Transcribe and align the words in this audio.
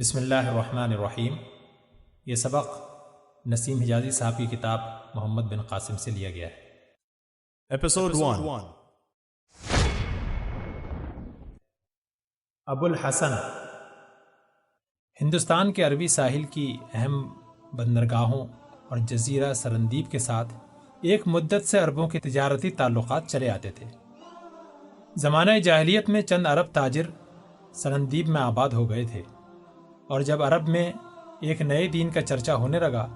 بسم 0.00 0.18
اللہ 0.18 0.34
الرحمن 0.34 0.92
الرحیم۔ 0.92 1.34
یہ 2.26 2.34
سبق 2.34 2.66
نسیم 3.46 3.80
حجازی 3.80 4.10
صاحب 4.10 4.36
کی 4.36 4.46
کتاب 4.46 4.80
محمد 5.14 5.42
بن 5.42 5.62
قاسم 5.62 5.96
سے 5.96 6.10
لیا 6.10 6.30
گیا 6.30 6.48
ہے۔ 6.48 7.76
Episode 7.76 8.22
1. 8.22 8.60
ابو 12.66 12.86
الحسن۔ 12.86 13.32
ہندوستان 15.20 15.72
کے 15.72 15.82
عربی 15.82 16.08
ساحل 16.08 16.44
کی 16.44 16.76
اہم 16.94 17.40
بندرگاہوں 17.72 18.46
اور 18.88 18.98
جزیرہ 18.98 19.52
سرندیپ 19.52 20.10
کے 20.10 20.18
ساتھ 20.18 20.54
ایک 21.02 21.22
مدت 21.26 21.68
سے 21.68 21.78
عربوں 21.78 22.08
کے 22.08 22.20
تجارتی 22.20 22.70
تعلقات 22.70 23.28
چلے 23.28 23.50
آتے 23.50 23.70
تھے۔ 23.70 23.86
زمانہ 25.16 25.58
جاہلیت 25.58 26.08
میں 26.08 26.22
چند 26.22 26.46
عرب 26.46 26.66
تاجر 26.72 27.06
سرندیپ 27.72 28.28
میں 28.28 28.40
آباد 28.40 28.70
ہو 28.70 28.90
گئے 28.90 29.06
تھے۔ 29.06 29.22
اور 30.08 30.20
جب 30.20 30.42
عرب 30.42 30.68
میں 30.68 30.92
ایک 31.40 31.62
نئے 31.62 31.86
دین 31.86 32.10
کا 32.10 32.22
چرچا 32.22 32.54
ہونے 32.54 32.78
لگا، 32.78 33.06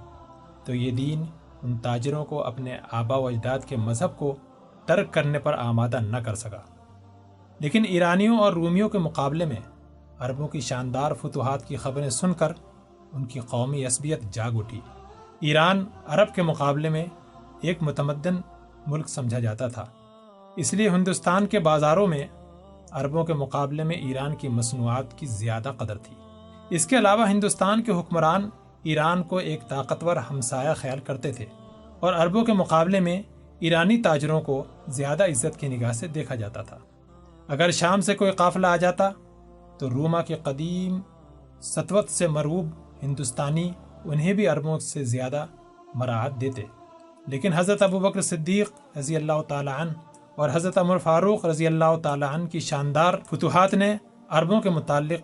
تو 0.63 0.75
یہ 0.75 0.91
دین 0.91 1.23
ان 1.63 1.77
تاجروں 1.77 2.25
کو 2.25 2.43
اپنے 2.43 2.77
آبا 2.91 3.15
و 3.15 3.27
اجداد 3.27 3.59
کے 3.67 3.75
مذہب 3.75 4.17
کو 4.17 4.35
ترک 4.85 5.13
کرنے 5.13 5.39
پر 5.39 5.53
آمادہ 5.53 5.99
نہ 5.99 6.17
کر 6.17 6.35
سکا۔ 6.35 6.61
لیکن 7.59 7.83
ایرانیوں 7.87 8.39
اور 8.39 8.53
رومیوں 8.53 8.89
کے 8.89 8.97
مقابلے 8.97 9.45
میں 9.45 9.55
عربوں 10.19 10.47
کی 10.47 10.59
شاندار 10.59 11.11
فتوحات 11.13 11.67
کی 11.67 11.75
خبریں 11.75 12.09
سن 12.09 12.33
کر 12.33 12.51
ان 13.13 13.25
کی 13.25 13.39
قومی 13.39 13.85
عصبیت 13.85 14.21
جاگ 14.31 14.51
اٹھی۔ 14.53 14.81
ایران 15.39 15.85
عرب 16.07 16.35
کے 16.35 16.41
مقابلے 16.41 16.89
میں 16.89 17.05
ایک 17.61 17.83
متمدن 17.83 18.35
ملک 18.87 19.09
سمجھا 19.09 19.39
جاتا 19.39 19.67
تھا۔ 19.67 19.85
اس 20.55 20.73
لیے 20.73 20.89
ہندوستان 20.89 21.45
کے 21.45 21.59
بازاروں 21.59 22.07
میں 22.07 22.27
عربوں 22.91 23.25
کے 23.25 23.33
مقابلے 23.33 23.83
میں 23.83 23.95
ایران 23.95 24.35
کی 24.35 24.47
مصنوعات 24.47 25.17
کی 25.17 25.25
زیادہ 25.25 25.71
قدر 25.77 25.97
تھی۔ 25.97 26.15
اس 26.69 26.85
کے 26.87 26.97
علاوہ 26.97 27.29
ہندوستان 27.29 27.83
کے 27.83 27.91
حکمران 27.91 28.49
ایران 28.83 29.23
کو 29.23 29.37
ایک 29.37 29.67
طاقتور 29.67 30.15
ہمسایہ 30.15 30.73
خیال 30.75 30.99
کرتے 30.99 31.31
تھے 31.31 31.45
اور 31.99 32.13
عربوں 32.13 32.45
کے 32.45 32.53
مقابلے 32.53 32.99
میں 32.99 33.21
ایرانی 33.59 34.01
تاجروں 34.01 34.41
کو 34.41 34.63
زیادہ 34.87 35.23
عزت 35.23 35.59
کی 35.59 35.67
نگاہ 35.67 35.91
سے 35.91 36.07
دیکھا 36.07 36.35
جاتا 36.35 36.61
تھا۔ 36.61 36.77
اگر 37.47 37.71
شام 37.71 38.01
سے 38.01 38.15
کوئی 38.15 38.31
قافلہ 38.31 38.67
آ 38.67 38.75
جاتا، 38.75 39.09
تو 39.79 39.89
روما 39.89 40.21
کے 40.21 40.35
قدیم 40.35 40.99
سطوت 41.61 42.09
سے 42.09 42.27
مروب 42.27 42.65
ہندوستانی 43.03 43.71
انہیں 44.05 44.33
بھی 44.33 44.47
عربوں 44.47 44.79
سے 44.79 45.03
زیادہ 45.03 45.45
مراعات 45.95 46.41
دیتے۔ 46.41 46.63
لیکن 47.27 47.53
حضرت 47.53 47.81
ابو 47.81 47.99
بکر 47.99 48.21
صدیق 48.21 48.97
رضی 48.97 49.15
اللہ 49.15 49.41
تعالیٰ 49.47 49.79
عنہ 49.79 49.91
اور 50.35 50.49
حضرت 50.53 50.77
عمر 50.77 50.97
فاروق 50.97 51.45
رضی 51.45 51.67
اللہ 51.67 51.99
تعالیٰ 52.03 52.33
عنہ 52.33 52.45
کی 52.45 52.59
شاندار 52.59 53.13
فتوحات 53.31 53.73
نے 53.73 53.97
عربوں 54.29 54.61
کے 54.61 54.69
متعلق 54.69 55.19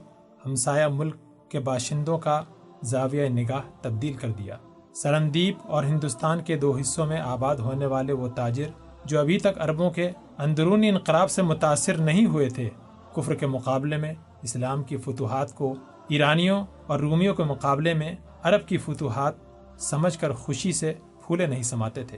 ہمسایہ 0.45 0.87
ملک 0.87 1.15
کے 1.53 1.59
باشندوں 1.59 2.17
کا 2.17 2.41
زاویہ 2.83 3.29
نگاہ 3.29 3.61
تبدیل 3.81 4.13
کر 4.13 4.31
دیا۔ 4.31 4.57
سرندیپ 4.95 5.57
اور 5.63 5.83
ہندوستان 5.83 6.41
کے 6.41 6.57
دو 6.57 6.77
حصوں 6.81 7.05
میں 7.05 7.19
آباد 7.19 7.55
ہونے 7.55 7.85
والے 7.85 8.13
وہ 8.13 8.27
تاجر 8.27 8.69
جو 9.05 9.19
ابھی 9.19 9.39
تک 9.39 9.59
عربوں 9.59 9.91
کے 9.91 10.11
اندرونی 10.37 10.89
انقلاب 10.89 11.31
سے 11.31 11.41
متاثر 11.41 11.97
نہیں 11.97 12.25
ہوئے 12.25 12.49
تھے، 12.49 12.69
کفر 13.15 13.35
کے 13.35 13.47
مقابلے 13.47 13.97
میں، 13.97 14.13
اسلام 14.41 14.83
کی 14.83 14.97
فتوحات 14.97 15.55
کو 15.55 15.75
ایرانیوں 16.09 16.65
اور 16.87 16.99
رومیوں 16.99 17.35
کے 17.35 17.43
مقابلے 17.43 17.93
میں 17.93 18.15
عرب 18.43 18.67
کی 18.67 18.77
فتوحات 18.77 19.33
سمجھ 19.77 20.19
کر 20.19 20.31
خوشی 20.31 20.71
سے 20.71 20.93
پھولے 21.25 21.45
نہیں 21.45 21.63
سماتے 21.63 22.03
تھے۔ 22.03 22.17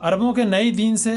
عربوں 0.00 0.32
کے 0.32 0.44
نئی 0.44 0.70
دین 0.70 0.96
سے 0.96 1.14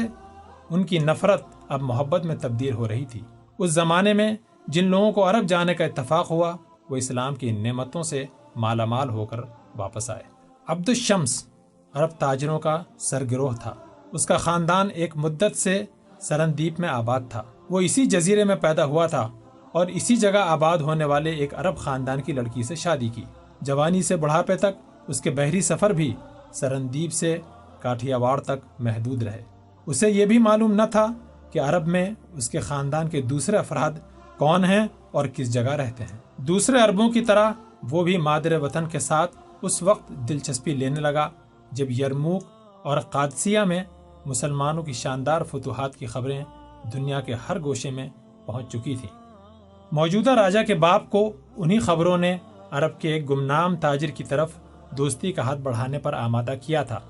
ان 0.70 0.84
کی 0.84 0.98
نفرت 0.98 1.42
اب 1.68 1.82
محبت 1.82 2.26
میں 2.26 2.36
تبدیل 2.36 2.74
ہو 2.74 2.88
رہی 2.88 3.04
تھی۔ 3.04 3.20
اس 3.58 3.70
زمانے 3.70 4.12
میں 4.12 4.36
جن 4.68 4.84
لوگوں 4.84 5.12
کو 5.12 5.30
عرب 5.30 5.46
جانے 5.46 5.74
کا 5.74 5.84
اتفاق 5.84 6.30
ہوا 6.30 6.56
وہ 6.90 6.96
اسلام 6.96 7.34
کی 7.34 7.50
نعمتوں 7.50 8.02
سے 8.02 8.24
مالا 8.56 8.84
مال 8.84 9.10
ہو 9.10 9.26
کر 9.26 9.40
واپس 9.76 10.10
آئے۔ 10.10 10.22
عبد 10.68 10.88
الشمس 10.88 11.44
عرب 11.94 12.10
تاجروں 12.10 12.58
کا 12.58 12.82
سرگروہ 12.98 13.52
تھا۔ 13.62 13.74
اس 14.12 14.26
کا 14.26 14.36
خاندان 14.36 14.88
ایک 14.94 15.16
مدت 15.16 15.56
سے 15.56 15.84
سرندیپ 16.20 16.80
میں 16.80 16.88
آباد 16.88 17.20
تھا۔ 17.30 17.42
وہ 17.70 17.80
اسی 17.80 18.06
جزیرے 18.06 18.44
میں 18.44 18.56
پیدا 18.56 18.84
ہوا 18.84 19.06
تھا 19.06 19.28
اور 19.72 19.86
اسی 19.86 20.16
جگہ 20.16 20.38
آباد 20.38 20.78
ہونے 20.78 21.04
والے 21.04 21.30
ایک 21.30 21.54
عرب 21.54 21.76
خاندان 21.76 22.22
کی 22.22 22.32
لڑکی 22.32 22.62
سے 22.62 22.74
شادی 22.74 23.08
کی۔ 23.08 23.24
جوانی 23.60 24.02
سے 24.02 24.16
بڑھاپے 24.16 24.56
تک 24.56 25.00
اس 25.08 25.20
کے 25.20 25.30
بحری 25.30 25.60
سفر 25.60 25.90
بھی 25.90 26.14
سرندیپ 26.52 27.12
سے 27.12 27.38
کاٹھیا 27.80 28.16
واڑ 28.16 28.40
تک 28.40 28.66
محدود 28.78 29.22
رہے۔ 29.22 29.42
اسے 29.86 30.10
یہ 30.10 30.26
بھی 30.26 30.38
معلوم 30.38 30.72
نہ 30.72 30.82
تھا 30.90 31.06
کہ 31.50 31.58
عرب 31.58 31.86
میں 31.86 32.10
اس 32.32 32.50
کے 32.50 32.60
خاندان 32.60 33.08
کے 33.08 33.22
دوسرے 33.22 33.56
افراد 33.56 33.92
کون 34.38 34.64
ہیں 34.64 34.86
اور 35.10 35.26
کس 35.26 35.52
جگہ 35.52 35.70
رہتے 35.70 36.04
ہیں۔ 36.04 36.27
دوسرے 36.38 36.78
عربوں 36.78 37.10
کی 37.10 37.20
طرح 37.20 37.52
وہ 37.90 38.04
بھی 38.04 38.16
مادر 38.16 38.58
وطن 38.58 38.86
کے 38.86 38.98
ساتھ 38.98 39.36
اس 39.62 39.82
وقت 39.82 40.08
دلچسپی 40.08 40.74
لینے 40.74 41.00
لگا، 41.00 41.30
جب 41.72 41.90
یرموک 41.90 42.42
اور 42.82 42.98
قادسیہ 43.00 43.60
میں 43.60 43.84
مسلمانوں 44.26 44.82
کی 44.82 44.92
شاندار 44.92 45.42
فتوحات 45.42 45.96
کی 45.96 46.06
خبریں 46.06 46.44
دنیا 46.92 47.20
کے 47.20 47.34
ہر 47.34 47.60
گوشے 47.60 47.90
میں 47.90 48.08
پہنچ 48.46 48.68
چکی 48.68 48.96
تھیں۔ 48.96 49.10
موجودہ 49.92 50.30
راجہ 50.30 50.58
کے 50.66 50.74
باپ 50.74 51.10
کو 51.10 51.32
انہی 51.56 51.78
خبروں 51.78 52.18
نے 52.18 52.36
عرب 52.70 53.00
کے 53.00 53.12
ایک 53.12 53.30
گمنام 53.30 53.76
تاجر 53.76 54.08
کی 54.08 54.24
طرف 54.24 54.52
دوستی 54.90 55.32
کا 55.32 55.42
ہاتھ 55.42 55.58
بڑھانے 55.58 55.98
پر 55.98 56.12
آمادہ 56.12 56.54
کیا 56.62 56.82
تھا۔ 56.82 57.00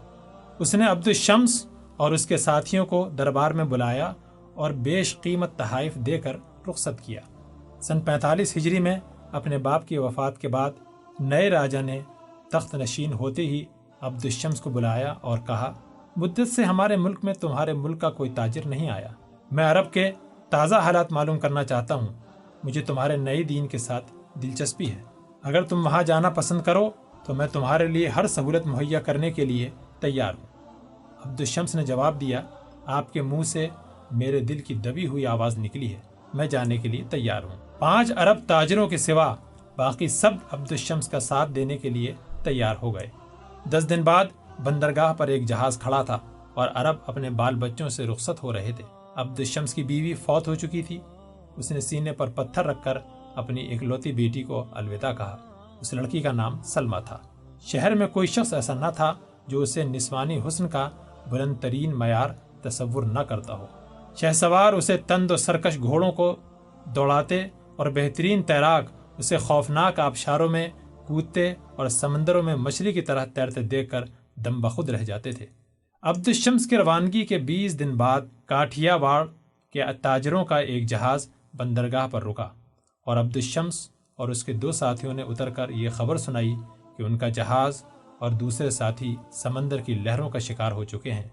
اس 0.59 0.75
نے 0.75 0.87
عبد 0.87 1.07
الشمس 1.07 1.67
اور 1.97 2.11
اس 2.11 2.27
کے 2.27 2.37
ساتھیوں 2.37 2.87
کو 2.87 3.09
دربار 3.19 3.51
میں 3.51 3.65
بلایا 3.65 4.13
اور 4.55 4.71
بیش 4.71 5.21
قیمت 5.21 5.57
تحائف 5.57 5.95
دے 5.95 6.19
کر 6.19 6.37
رخصت 6.69 7.07
کیا۔ 7.07 7.21
سن 7.81 8.01
پینتالیس 8.01 8.57
ہجری 8.57 8.79
میں 8.79 8.99
اپنے 9.33 9.59
باپ 9.59 9.89
کی 9.89 9.99
وفات 9.99 10.39
کے 10.39 10.49
بعد 10.49 10.71
نئے 11.21 11.51
راجہ 11.51 11.79
نے 11.79 12.01
تخت 12.53 12.75
نشین 12.75 13.13
ہوتے 13.13 13.43
ہی 13.43 13.65
عبد 14.01 14.25
الشمس 14.25 14.61
کو 14.61 14.71
بلایا 14.71 15.15
اور 15.21 15.39
کہا، 15.39 15.73
مدت 16.17 16.49
سے 16.57 16.65
ہمارے 16.65 16.97
ملک 16.97 17.19
میں 17.23 17.35
تمہارے 17.35 17.73
ملک 17.73 18.01
کا 18.01 18.11
کوئی 18.11 18.31
تاجر 18.31 18.67
نہیں 18.67 18.91
آیا۔ 18.91 19.09
میں 19.51 19.65
عرب 19.65 19.93
کے 19.93 20.11
تازہ 20.51 20.75
حالات 20.75 21.13
معلوم 21.13 21.39
کرنا 21.39 21.65
چاہتا 21.65 21.95
ہوں۔ 21.95 22.07
مجھے 22.65 22.83
تمہارے 22.83 23.17
نئی 23.17 23.43
دین 23.43 23.67
کے 23.67 23.79
ساتھ 23.79 24.13
دلچسپی 24.43 24.91
ہے۔ 24.91 25.03
اگر 25.43 25.63
تم 25.63 25.87
وہاں 25.87 26.03
جانا 26.03 26.31
پسند 26.31 26.63
کرو، 26.63 26.91
تو 27.25 27.35
میں 27.35 27.47
تمہارے 27.47 27.87
لیے 27.87 28.09
ہر 28.09 28.27
سہولت 28.27 28.67
مہیا 28.67 29.01
کرنے 29.01 29.31
کے 29.31 29.45
لیے 29.45 29.71
تیار 30.01 30.35
ہوں۔ 30.35 30.73
عبد 31.25 31.41
الشمس 31.41 31.75
نے 31.75 31.83
جواب 31.83 32.21
دیا، 32.21 32.43
آپ 32.87 33.13
کے 33.13 33.23
منہ 33.23 33.43
سے 33.43 33.69
میرے 34.11 34.41
دل 34.41 34.59
کی 34.59 34.75
دبی 34.75 35.07
ہوئی 35.07 35.27
آواز 35.27 35.59
نکلی 35.59 35.95
ہے۔ 35.95 36.08
میں 36.35 36.47
جانے 36.47 36.77
کے 36.77 36.89
لیے 36.89 37.05
تیار 37.11 37.43
ہوں۔ 37.43 37.57
پانچ 37.79 38.13
ارب 38.17 38.39
تاجروں 38.47 38.89
کے 38.89 38.97
سوا 38.97 39.35
باقی 39.77 40.09
سب 40.09 40.31
عبد 40.53 40.73
الشمس 40.73 41.09
کا 41.09 41.21
ساتھ 41.21 41.53
دینے 41.53 41.79
کے 41.79 41.91
لیے 41.91 42.15
تیار 42.43 42.75
ہو 42.83 42.95
گئے۔ 42.95 43.07
دس 43.71 43.91
دن 43.91 44.03
بعد 44.03 44.25
بندرگاہ 44.65 45.13
پر 45.13 45.29
ایک 45.29 45.45
جہاز 45.45 45.79
کھڑا 45.79 46.03
تھا 46.03 46.19
اور 46.55 46.69
عرب 46.75 46.97
اپنے 47.07 47.31
بال 47.31 47.55
بچوں 47.55 47.89
سے 47.89 48.07
رخصت 48.07 48.43
ہو 48.43 48.53
رہے 48.53 48.73
تھے۔ 48.77 48.85
عبد 49.15 49.39
الشمس 49.39 49.75
کی 49.75 49.83
بیوی 49.83 50.15
فوت 50.15 50.49
ہو 50.49 50.55
چکی 50.55 50.83
تھی۔ 50.83 50.99
اس 51.57 51.73
نے 51.73 51.81
سینے 51.81 52.13
پر 52.13 52.31
پتھر 52.31 52.65
رکھ 52.65 52.79
کر 52.85 52.99
اپنی 53.35 53.75
اکلوتی 53.75 54.13
بیٹی 54.13 54.43
کو 54.43 54.65
الوداع 54.73 55.13
کہا۔ 55.13 55.37
اس 55.81 55.95
لڑکی 55.95 56.21
کا 56.21 56.33
نام 56.33 56.63
سلمہ 56.63 56.97
تھا۔ 57.07 57.19
شہر 57.61 57.95
میں 57.95 58.09
کوئی 58.09 58.27
شخص 58.27 58.55
ایسا 58.55 58.75
نہ 58.75 58.87
تھا 58.97 59.15
جو 59.47 59.61
اسے 59.61 59.85
نسوانی 59.85 60.41
حسن 60.49 60.69
کا 60.69 60.91
بلند 61.31 61.55
ترین 61.61 61.95
معیار 61.95 62.31
تصور 62.63 63.03
نہ 63.03 63.21
کرتا 63.21 63.55
ہو۔ 63.55 63.67
شہ 64.21 64.33
سوار 64.33 64.73
اسے 64.73 64.97
تند 64.97 65.31
و 65.31 65.37
سرکش 65.37 65.79
گھوڑوں 65.79 66.13
کو 66.13 66.37
دوڑاتے 66.85 67.47
اور 67.77 67.87
بہترین 67.87 68.43
تیراک 68.43 68.85
اسے 69.19 69.37
خوفناک 69.37 70.01
آبشاروں 70.01 70.49
میں 70.49 70.69
کودتے 71.07 71.55
اور 71.77 71.89
سمندروں 71.89 72.43
میں 72.43 72.57
مچھلی 72.57 72.93
کی 72.93 73.01
طرح 73.01 73.25
تیرتے 73.25 73.63
دیکھ 73.63 73.91
کر 73.91 74.05
دم 74.37 74.61
بخود 74.61 74.89
رہ 74.89 75.05
جاتے 75.05 75.33
تھے۔ 75.33 75.47
عبد 76.03 76.29
الشمس 76.29 76.67
کی 76.67 76.77
روانگی 76.77 77.27
کے 77.27 77.39
بیس 77.39 77.79
دن 77.79 77.97
بعد 77.97 78.21
کاٹھیا 78.47 78.95
واڑ 78.95 79.27
کے 79.73 79.83
تاجروں 80.03 80.45
کا 80.45 80.59
ایک 80.59 80.87
جہاز 80.87 81.29
بندرگاہ 81.55 82.09
پر 82.09 82.25
رکا 82.25 82.49
اور 83.07 83.17
عبد 83.17 83.37
الشمس 83.37 83.91
اور 84.17 84.29
اس 84.29 84.45
کے 84.45 84.53
دو 84.53 84.73
ساتھیوں 84.73 85.15
نے 85.15 85.23
اتر 85.23 85.51
کر 85.51 85.69
یہ 85.69 85.89
خبر 85.89 86.17
سنائی 86.17 86.55
کہ 86.97 87.03
ان 87.03 87.19
کا 87.19 87.29
جہاز 87.29 87.83
اور 88.19 88.31
دوسرے 88.31 88.71
ساتھی 88.71 89.17
سمندر 89.33 89.79
کی 89.79 89.95
لہروں 89.95 90.31
کا 90.31 90.39
شکار 90.39 90.73
ہو 90.73 90.85
چکے 90.85 91.13
ہیں۔ 91.13 91.29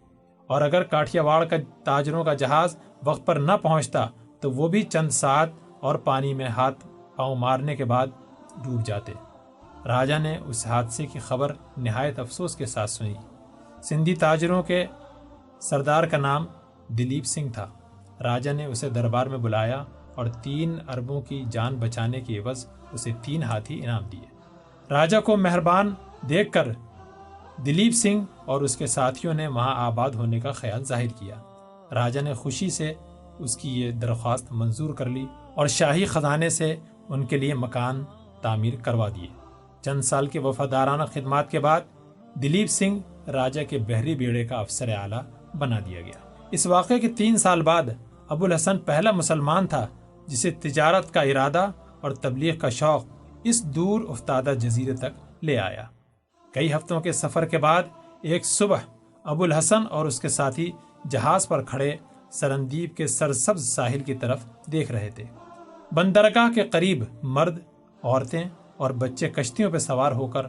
اور 0.48 0.62
اگر 0.62 0.84
کاٹھیا 0.84 1.24
واڑ 1.24 1.46
کا 1.46 1.56
تاجروں 1.84 2.24
کا 2.24 2.34
جہاز 2.34 2.78
وقت 3.04 3.26
پر 3.26 3.36
نہ 3.36 3.52
پہنچتا، 3.62 4.08
تو 4.40 4.52
وہ 4.52 4.68
بھی 4.68 4.82
چند 4.82 5.10
ساتھ 5.10 5.50
اور 5.80 5.96
پانی 5.96 6.34
میں 6.34 6.48
ہاتھ 6.48 6.88
پاؤں 7.16 7.36
مارنے 7.36 7.76
کے 7.76 7.86
بعد 7.86 8.08
ڈوب 8.64 8.86
جاتے۔ 8.86 9.14
راجا 9.86 10.18
نے 10.18 10.38
اس 10.46 10.68
حادثے 10.68 11.06
کی 11.06 11.20
خبر 11.20 11.54
نہایت 11.78 12.20
افسوس 12.20 12.56
کے 12.56 12.66
ساتھ 12.66 12.90
سنی۔ 12.90 13.14
سندھی 13.84 14.16
تاجروں 14.16 14.64
کے 14.64 14.86
سردار 15.62 16.04
کا 16.04 16.18
نام 16.18 16.46
دلیپ 16.88 17.26
سنگھ 17.26 17.52
تھا۔ 17.52 17.68
راجا 18.24 18.52
نے 18.52 18.66
اسے 18.66 18.90
دربار 18.90 19.26
میں 19.26 19.38
بلایا 19.38 19.84
اور 20.16 20.26
تین 20.26 20.78
اربوں 20.88 21.22
کی 21.22 21.46
جان 21.52 21.76
بچانے 21.76 22.22
کی 22.22 22.40
عوض 22.40 22.66
اسے 22.92 23.12
تین 23.22 23.44
ہاتھی 23.44 23.84
انعام 23.84 24.04
دیے۔ 24.12 24.36
راجا 24.90 25.20
کو 25.20 25.38
مہربان 25.38 25.94
دیکھ 26.30 26.52
کر 26.52 26.68
دلیپ 27.58 27.94
سنگھ 27.94 28.24
اور 28.46 28.62
اس 28.62 28.78
کے 28.78 28.88
ساتھیوں 28.88 29.34
نے 29.34 29.48
وہاں 29.48 29.76
آباد 29.76 30.10
ہونے 30.10 30.40
کا 30.40 30.52
خیال 30.52 30.84
ظاہر 30.84 31.08
کیا۔ 31.08 31.36
راجا 31.94 32.22
نے 32.22 32.34
خوشی 32.34 32.70
سے 32.70 32.94
اس 33.40 33.58
کی 33.58 33.82
یہ 33.82 33.92
درخواست 33.92 34.52
منظور 34.52 34.94
کر 34.94 35.06
لی 35.06 35.26
اور 35.56 35.68
شاہی 35.68 36.06
خزانے 36.06 36.50
سے 36.50 36.76
ان 37.10 37.26
کے 37.26 37.38
لیے 37.38 37.54
مکان 37.54 38.04
تعمیر 38.42 38.74
کروا 38.82 39.10
دیے۔ 39.10 39.28
چند 39.82 40.02
سال 40.02 40.28
کے 40.28 40.40
وفادارانہ 40.40 41.04
خدمات 41.14 41.52
کے 41.52 41.60
بعد 41.60 41.82
دلیپ 42.36 42.70
سنگھ 42.70 43.30
راجہ 43.30 43.62
کے 43.70 43.78
بحری 43.78 44.16
بیڑے 44.16 44.46
کا 44.46 44.56
افسر 44.56 44.90
اعلیٰ 44.90 45.22
بنا 45.58 45.80
دیا 45.80 46.02
گیا۔ 46.02 46.48
اس 46.52 46.68
واقعے 46.68 47.00
کے 47.00 47.10
تین 47.10 47.38
سال 47.38 47.62
بعد 47.62 47.84
ابو 48.30 48.46
الحسن 48.46 48.78
پہلا 48.78 49.12
مسلمان 49.12 49.68
تھا 49.68 49.88
جسے 50.28 50.52
تجارت 50.52 51.14
کا 51.14 51.22
ارادہ 51.22 51.68
اور 52.02 52.12
تبلیغ 52.12 52.58
کا 52.58 52.70
شوق 52.70 53.06
اس 53.44 53.64
دور 53.64 54.02
افتادہ 54.10 54.54
جزیرے 54.60 54.96
تک 54.96 55.44
لے 55.44 55.60
آیا۔ 55.60 55.84
کئی 56.56 56.74
ہفتوں 56.74 57.02
کے 57.02 57.12
سفر 57.12 57.46
کے 57.46 57.58
بعد 57.58 57.84
ایک 58.22 58.46
صبح 58.46 58.78
ابو 59.24 59.44
الحسن 59.44 59.84
اور 59.90 60.06
اس 60.06 60.20
کے 60.20 60.30
ساتھی 60.30 60.72
جہاز 61.10 61.48
پر 61.48 61.64
کھڑے 61.64 61.96
سرندیپ 62.32 62.98
کے 62.98 63.08
سرسبز 63.08 63.70
ساحل 63.70 64.00
کی 64.00 64.14
طرف 64.14 64.46
دیکھ 64.72 64.92
رہے 64.92 65.10
تھے۔ 65.16 65.24
بندرگاہ 65.92 66.54
کے 66.54 66.64
قریب 66.64 67.04
مرد، 67.24 67.60
عورتیں 68.04 68.44
اور 68.78 68.92
بچے 68.92 69.30
کشتیوں 69.30 69.72
پہ 69.72 69.78
سوار 69.78 70.12
ہو 70.12 70.28
کر 70.28 70.46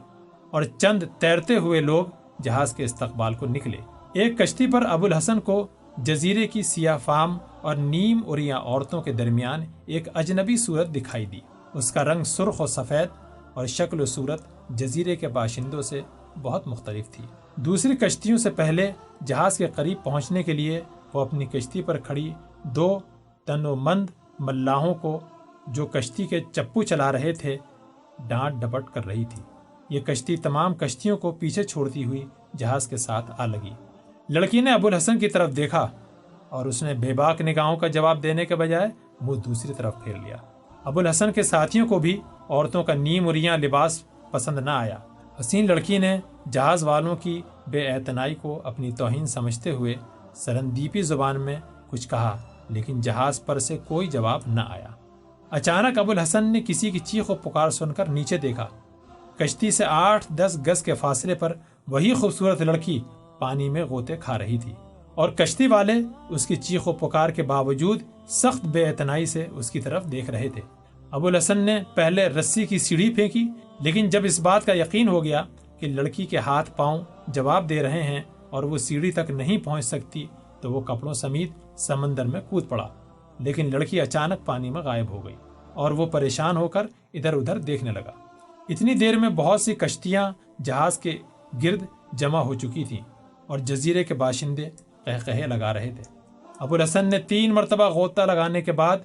اور 0.50 0.62
چند 0.62 1.02
تیرتے 1.18 1.56
ہوئے 1.56 1.80
لوگ 1.80 2.06
جہاز 2.42 2.74
کے 2.74 2.84
استقبال 2.84 3.34
کو 3.34 3.46
نکلے۔ 3.46 3.78
ایک 4.12 4.38
کشتی 4.38 4.66
پر 4.66 4.86
ابو 4.86 5.06
الحسن 5.06 5.40
کو 5.40 5.66
جزیرے 5.98 6.48
کی 6.48 6.62
سیاہ 6.62 6.98
فام 6.98 7.38
اور 7.62 7.76
نیم 7.76 8.20
اریاں 8.26 8.58
عورتوں 8.58 9.02
کے 9.02 9.12
درمیان 9.12 9.64
ایک 9.86 10.08
اجنبی 10.14 10.56
صورت 10.56 10.88
دکھائی 10.88 11.26
دی۔ 11.26 11.40
اس 11.74 11.92
کا 11.92 12.04
رنگ 12.04 12.22
سرخ 12.22 12.60
و 12.60 12.66
سفید 12.66 13.08
اور 13.54 13.66
شکل 13.66 14.00
و 14.00 14.04
صورت 14.04 14.55
جزیرے 14.70 15.16
کے 15.16 15.28
باشندوں 15.28 15.82
سے 15.82 16.00
بہت 16.42 16.68
مختلف 16.68 17.10
تھی۔ 17.10 17.24
دوسری 17.56 17.96
کشتیوں 17.96 18.38
سے 18.38 18.50
پہلے 18.50 18.92
جہاز 19.26 19.58
کے 19.58 19.66
قریب 19.66 20.04
پہنچنے 20.04 20.42
کے 20.42 20.52
لیے 20.52 20.80
وہ 21.14 21.20
اپنی 21.20 21.44
کشتی 21.44 21.82
پر 21.82 21.98
کھڑی 21.98 22.32
دو 22.62 22.98
تن 23.44 23.66
و 23.66 23.76
مند 23.76 24.10
ملاحوں 24.38 24.94
کو 24.94 25.20
جو 25.66 25.86
کشتی 25.86 26.26
کے 26.26 26.40
چپو 26.52 26.82
چلا 26.82 27.12
رہے 27.12 27.32
تھے 27.32 27.56
ڈانٹ 28.18 28.62
ڈپٹ 28.62 28.94
کر 28.94 29.06
رہی 29.06 29.24
تھی۔ 29.24 29.42
یہ 29.88 30.00
کشتی 30.00 30.36
تمام 30.36 30.74
کشتیوں 30.74 31.16
کو 31.16 31.32
پیچھے 31.32 31.62
چھوڑتی 31.62 32.04
ہوئی 32.04 32.24
جہاز 32.56 32.88
کے 32.88 32.96
ساتھ 32.96 33.30
آ 33.38 33.46
لگی۔ 33.46 33.70
لڑکی 34.28 34.60
نے 34.60 34.72
ابو 34.72 34.86
الحسن 34.86 35.18
کی 35.18 35.28
طرف 35.28 35.56
دیکھا 35.56 35.88
اور 36.48 36.66
اس 36.66 36.82
نے 36.82 36.94
بے 36.94 37.12
باک 37.12 37.42
نگاہوں 37.42 37.76
کا 37.76 37.86
جواب 37.86 38.22
دینے 38.22 38.44
کے 38.44 38.56
بجائے 38.56 38.88
وہ 39.20 39.34
دوسری 39.34 39.74
طرف 39.74 39.94
پھیر 40.04 40.14
لیا۔ 40.14 40.36
ابو 40.84 40.98
الحسن 40.98 41.32
کے 41.32 41.42
ساتھیوں 41.42 41.86
کو 41.86 41.98
بھی 41.98 42.20
عورتوں 42.48 42.84
کا 42.84 42.94
نیم 42.94 43.28
اریاں 43.28 43.58
لباس 43.58 44.04
پسند 44.30 44.58
نہ 44.58 44.70
آیا۔ 44.70 44.96
حسین 45.40 45.66
لڑکی 45.66 45.98
نے 45.98 46.16
جہاز 46.52 46.82
والوں 46.82 47.16
کی 47.16 47.40
بے 47.66 47.86
اعتنائی 47.88 48.34
کو 48.34 48.60
اپنی 48.64 48.90
توہین 48.90 49.26
سمجھتے 49.26 49.70
ہوئے 49.70 49.94
سرندیپی 50.34 51.02
زبان 51.02 51.40
میں 51.40 51.56
کچھ 51.90 52.08
کہا، 52.08 52.36
لیکن 52.70 53.00
جہاز 53.00 53.44
پر 53.44 53.58
سے 53.58 53.78
کوئی 53.88 54.06
جواب 54.06 54.40
نہ 54.46 54.60
آیا۔ 54.68 54.88
اچانک 55.50 55.98
ابو 55.98 56.10
الحسن 56.10 56.52
نے 56.52 56.62
کسی 56.66 56.90
کی 56.90 56.98
چیخ 57.00 57.30
و 57.30 57.34
پکار 57.34 57.70
سن 57.70 57.92
کر 57.92 58.06
نیچے 58.08 58.38
دیکھا۔ 58.38 58.66
کشتی 59.38 59.70
سے 59.70 59.84
آٹھ 59.84 60.26
دس 60.32 60.58
گز 60.66 60.82
کے 60.82 60.94
فاصلے 60.94 61.34
پر 61.34 61.52
وہی 61.88 62.14
خوبصورت 62.14 62.62
لڑکی 62.62 62.98
پانی 63.38 63.68
میں 63.68 63.84
غوطے 63.84 64.16
کھا 64.16 64.38
رہی 64.38 64.58
تھی، 64.58 64.72
اور 65.14 65.28
کشتی 65.28 65.66
والے 65.66 65.92
اس 66.30 66.46
کی 66.46 66.56
چیخ 66.56 66.88
و 66.88 66.92
پکار 66.92 67.28
کے 67.28 67.42
باوجود 67.42 68.02
سخت 68.28 68.64
بے 68.66 68.84
اعتنائی 68.84 69.26
سے 69.26 69.46
اس 69.50 69.70
کی 69.70 69.80
طرف 69.80 70.10
دیکھ 70.12 70.30
رہے 70.30 70.48
تھے۔ 70.48 70.62
ابو 71.10 71.26
الحسن 71.26 71.58
نے 71.58 71.78
پہلے 71.94 72.26
رسی 72.28 72.66
کی 72.66 72.78
سیڑھی 72.78 73.08
پھینکی 73.14 73.46
لیکن 73.80 74.08
جب 74.08 74.20
اس 74.24 74.40
بات 74.40 74.66
کا 74.66 74.72
یقین 74.72 75.08
ہو 75.08 75.24
گیا 75.24 75.42
کہ 75.78 75.86
لڑکی 75.86 76.26
کے 76.26 76.38
ہاتھ 76.38 76.70
پاؤں 76.76 77.02
جواب 77.28 77.68
دے 77.68 77.82
رہے 77.82 78.02
ہیں 78.02 78.20
اور 78.50 78.62
وہ 78.62 78.78
سیڑھی 78.78 79.12
تک 79.12 79.30
نہیں 79.30 79.58
پہنچ 79.58 79.84
سکتی، 79.84 80.26
تو 80.60 80.72
وہ 80.72 80.80
کپڑوں 80.80 81.14
سمیت 81.14 81.80
سمندر 81.80 82.24
میں 82.24 82.40
کود 82.48 82.68
پڑا۔ 82.68 82.88
لیکن 83.38 83.70
لڑکی 83.72 84.00
اچانک 84.00 84.46
پانی 84.46 84.70
میں 84.70 84.82
غائب 84.82 85.08
ہو 85.08 85.24
گئی 85.24 85.34
اور 85.74 85.90
وہ 85.90 86.06
پریشان 86.06 86.56
ہو 86.56 86.68
کر 86.68 86.86
ادھر 87.14 87.32
ادھر 87.32 87.58
دیکھنے 87.58 87.92
لگا۔ 87.92 88.10
اتنی 88.68 88.94
دیر 88.94 89.18
میں 89.18 89.28
بہت 89.28 89.60
سی 89.60 89.74
کشتیاں 89.74 90.32
جہاز 90.64 90.98
کے 90.98 91.18
گرد 91.62 91.82
جمع 92.12 92.38
ہو 92.38 92.54
چکی 92.54 92.84
تھیں 92.84 93.00
اور 93.46 93.58
جزیرے 93.58 94.04
کے 94.04 94.14
باشندے 94.14 94.68
کہہ 95.04 95.46
لگا 95.46 95.74
رہے 95.74 95.90
تھے۔ 95.96 96.02
ابو 96.58 96.74
الحسن 96.74 97.06
نے 97.06 97.18
تین 97.18 97.54
مرتبہ 97.54 97.88
غوطہ 97.88 98.22
لگانے 98.22 98.62
کے 98.62 98.72
بعد 98.72 98.96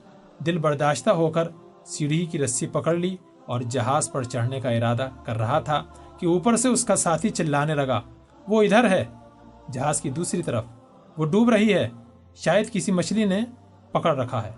دل 0.46 0.58
برداشتہ 0.58 1.10
ہو 1.10 1.30
کر 1.30 1.48
سیڑھی 1.86 2.26
کی 2.26 2.40
رسی 2.40 2.68
پکڑ 2.68 2.94
لی 2.94 3.16
اور 3.52 3.62
جہاز 3.62 4.12
پر 4.12 4.24
چڑھنے 4.24 4.60
کا 4.62 4.70
ارادہ 4.70 5.10
کر 5.24 5.38
رہا 5.38 5.60
تھا 5.60 5.84
کہ 6.20 6.26
اوپر 6.26 6.58
سے 6.58 6.70
اس 6.70 6.86
کا 6.86 6.96
ساتھی 6.96 7.30
چلانے 7.30 7.76
لگا۔ 7.76 8.02
وہ 8.48 8.64
ادھر 8.64 8.90
ہے۔ 8.90 9.06
جہاز 9.72 10.02
کی 10.02 10.10
دوسری 10.10 10.44
طرف۔ 10.44 10.64
وہ 11.18 11.26
ڈوب 11.26 11.50
رہی 11.50 11.74
ہے۔ 11.74 11.90
شاید 12.36 12.72
کسی 12.72 12.92
مچھلی 12.92 13.26
نے 13.26 13.42
پکڑ 13.92 14.16
رکھا 14.16 14.44
ہے۔ 14.44 14.52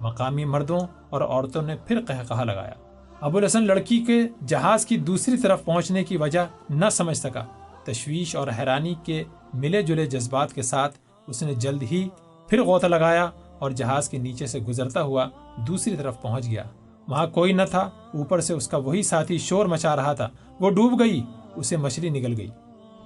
مقامی 0.00 0.44
مردوں 0.44 0.80
اور 1.10 1.20
عورتوں 1.20 1.62
نے 1.62 1.76
پھر 1.86 2.00
کہہ 2.00 2.28
کہا 2.28 2.44
لگایا۔ 2.44 2.74
ابو 3.20 3.38
الحسن 3.38 3.66
لڑکی 3.66 4.00
کے 4.00 4.22
جہاز 4.46 4.86
کی 4.86 4.96
دوسری 4.96 5.36
طرف 5.36 5.64
پہنچنے 5.64 6.04
کی 6.04 6.16
وجہ 6.16 6.46
نہ 6.70 6.90
سمجھ 6.92 7.16
سکا۔ 7.16 7.44
تشویش 7.84 8.36
اور 8.36 8.48
حیرانی 8.58 8.94
کے 9.04 9.24
ملے 9.54 9.82
جلے 9.82 10.06
جذبات 10.06 10.52
کے 10.52 10.62
ساتھ 10.62 10.98
اس 11.26 11.42
نے 11.42 11.54
جلد 11.54 11.82
ہی 11.82 12.08
پھر 12.48 12.62
غوطہ 12.62 12.86
لگایا 12.86 13.30
اور 13.58 13.70
جہاز 13.70 14.08
کے 14.08 14.18
نیچے 14.18 14.46
سے 14.46 14.58
گزرتا 14.58 15.02
ہوا 15.02 15.26
دوسری 15.56 15.96
طرف 15.96 16.22
پہنچ 16.22 16.46
گیا۔ 16.46 16.64
وہاں 17.10 17.26
کوئی 17.26 17.52
نہ 17.52 17.62
تھا، 17.70 17.80
اوپر 18.14 18.40
سے 18.40 18.54
اس 18.54 18.68
کا 18.68 18.76
وہی 18.76 19.02
ساتھی 19.02 19.38
شور 19.38 19.66
مچا 19.66 19.96
رہا 19.96 20.12
تھا۔ 20.12 20.28
وہ 20.60 20.70
ڈوب 20.70 21.00
گئی، 21.00 21.22
اسے 21.56 21.76
مچھلی 21.76 22.08
نکل 22.08 22.34
گئی۔ 22.38 22.48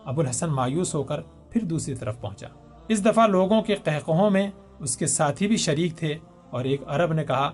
ابو 0.05 0.21
الحسن 0.21 0.51
مایوس 0.51 0.95
ہو 0.95 1.03
کر 1.03 1.21
پھر 1.21 1.65
دوسری 1.65 1.95
طرف 1.95 2.21
پہنچا۔ 2.21 2.49
اس 2.89 3.05
دفعہ 3.05 3.27
لوگوں 3.27 3.63
کے 3.63 3.75
قہقہوں 3.75 4.31
میں 4.31 4.51
اس 4.79 4.97
کے 4.97 5.07
ساتھی 5.07 5.47
بھی 5.49 5.57
شریک 5.57 5.97
تھے 5.97 6.15
اور 6.51 6.65
ایک 6.65 6.81
عرب 6.87 7.13
نے 7.13 7.25
کہا، 7.25 7.51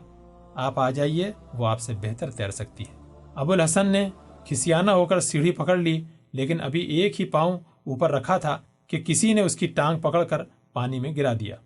آپ 0.55 0.79
آ 0.79 0.91
جائیے، 0.91 1.33
وہ 1.55 1.67
آپ 1.67 1.81
سے 1.81 1.95
بہتر 2.01 2.31
تیر 2.31 2.51
سکتی 2.51 2.85
ہے۔ 2.85 2.95
ابو 3.35 3.53
الحسن 3.53 3.87
نے 3.87 4.09
کھسیانہ 4.45 4.91
ہو 4.91 5.05
کر 5.05 5.21
سیڑھی 5.21 5.51
پکڑ 5.51 5.77
لی، 5.77 6.05
لیکن 6.33 6.61
ابھی 6.61 6.81
ایک 6.81 7.21
ہی 7.21 7.25
پاؤں 7.25 7.59
اوپر 7.87 8.11
رکھا 8.11 8.37
تھا 8.37 8.59
کہ 8.87 9.03
کسی 9.07 9.33
نے 9.33 9.41
اس 9.41 9.57
کی 9.57 9.67
ٹانگ 9.67 10.01
پکڑ 10.01 10.25
کر 10.25 10.43
پانی 10.73 11.01
میں 11.01 11.17
گرا 11.17 11.33
دیا۔ 11.33 11.57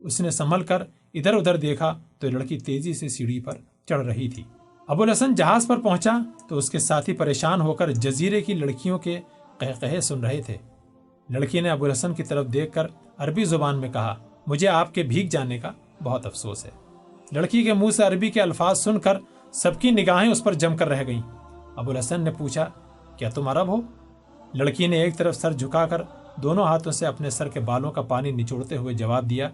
اس 0.00 0.20
نے 0.20 0.30
سنبھل 0.30 0.62
کر 0.62 0.82
ادھر 1.14 1.34
ادھر 1.34 1.56
دیکھا 1.56 1.98
تو 2.18 2.30
لڑکی 2.30 2.58
تیزی 2.58 2.94
سے 2.94 3.08
سیڑھی 3.08 3.40
پر 3.40 3.52
چڑھ 3.86 4.06
رہی 4.06 4.28
تھی۔ 4.28 4.42
ابو 4.86 5.02
الحسن 5.02 5.34
جہاز 5.34 5.66
پر 5.66 5.80
پہنچا 5.80 6.18
تو 6.48 6.56
اس 6.56 6.70
کے 6.70 6.78
ساتھی 6.78 7.12
پریشان 7.12 7.60
ہو 7.60 7.72
کر 7.72 7.90
جزیرے 7.90 8.40
کی 8.40 8.54
لڑکیوں 8.54 8.98
کے 8.98 9.20
قہقہے 9.58 10.00
سن 10.00 10.20
رہے 10.20 10.42
تھے۔ 10.42 10.56
لڑکی 11.30 11.60
نے 11.60 11.70
ابو 11.70 11.84
الحسن 11.84 12.14
کی 12.14 12.22
طرف 12.22 12.46
دیکھ 12.52 12.72
کر 12.72 12.86
عربی 13.18 13.44
زبان 13.44 13.80
میں 13.80 13.92
کہا، 13.92 14.14
مجھے 14.46 14.68
آپ 14.68 14.94
کے 14.94 15.02
بھیگ 15.02 15.28
جانے 15.28 15.58
کا 15.58 15.70
بہت 16.02 16.26
افسوس 16.26 16.64
ہے۔ 16.64 16.70
لڑکی 17.32 17.62
کے 17.62 17.72
منہ 17.72 17.90
سے 17.90 18.02
عربی 18.02 18.30
کے 18.30 18.42
الفاظ 18.42 18.78
سن 18.78 18.98
کر 19.00 19.18
سب 19.52 19.80
کی 19.80 19.90
نگاہیں 19.90 20.30
اس 20.30 20.44
پر 20.44 20.52
جم 20.52 20.76
کر 20.76 20.88
رہ 20.88 21.06
گئیں۔ 21.06 21.22
ابو 21.76 21.90
الحسن 21.90 22.20
نے 22.20 22.30
پوچھا، 22.30 22.64
کیا 23.16 23.30
تم 23.30 23.48
عرب 23.48 23.68
ہو؟ 23.68 23.76
لڑکی 24.54 24.86
نے 24.86 25.02
ایک 25.02 25.16
طرف 25.16 25.36
سر 25.36 25.52
جھکا 25.52 25.86
کر 25.86 26.02
دونوں 26.36 26.64
ہاتھوں 26.64 26.92
سے 26.92 27.06
اپنے 27.06 27.30
سر 27.30 27.48
کے 27.48 27.60
بالوں 27.60 27.92
کا 27.92 28.02
پانی 28.02 28.30
نچوڑتے 28.30 28.76
ہوئے 28.76 28.94
جواب 28.94 29.30
دیا 29.30 29.48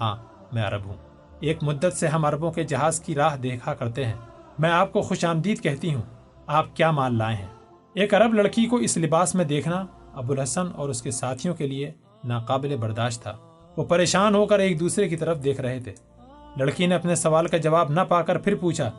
ہاں 0.00 0.16
میں 0.52 0.62
عرب 0.62 0.84
ہوں۔ 0.84 1.13
ایک 1.40 1.62
مدت 1.62 1.92
سے 1.92 2.08
ہم 2.08 2.24
عربوں 2.24 2.52
کے 2.52 2.64
جہاز 2.64 3.00
کی 3.00 3.14
راہ 3.14 3.36
دیکھا 3.36 3.74
کرتے 3.74 4.04
ہیں۔ 4.04 4.14
میں 4.58 4.70
آپ 4.70 4.92
کو 4.92 5.00
خوش 5.02 5.24
آمدید 5.24 5.62
کہتی 5.62 5.94
ہوں۔ 5.94 6.02
آپ 6.46 6.76
کیا 6.76 6.90
مال 6.90 7.18
لائے 7.18 7.36
ہیں؟ 7.36 7.46
ایک 7.94 8.14
عرب 8.14 8.34
لڑکی 8.34 8.66
کو 8.66 8.76
اس 8.76 8.96
لباس 8.96 9.34
میں 9.34 9.44
دیکھنا 9.44 9.86
ابو 10.14 10.32
الحسن 10.32 10.66
اور 10.74 10.88
اس 10.88 11.02
کے 11.02 11.10
ساتھیوں 11.10 11.54
کے 11.54 11.66
لیے 11.66 11.90
ناقابل 12.24 12.76
برداشت 12.76 13.22
تھا۔ 13.22 13.36
وہ 13.76 13.84
پریشان 13.84 14.34
ہو 14.34 14.46
کر 14.46 14.58
ایک 14.58 14.80
دوسرے 14.80 15.08
کی 15.08 15.16
طرف 15.16 15.44
دیکھ 15.44 15.60
رہے 15.60 15.80
تھے۔ 15.80 15.92
لڑکی 16.56 16.86
نے 16.86 16.94
اپنے 16.94 17.14
سوال 17.14 17.46
کا 17.46 17.56
جواب 17.56 17.90
نہ 17.90 18.00
پا 18.00 18.22
کر 18.22 18.38
پھر 18.38 18.54
پوچھا، 18.54 18.90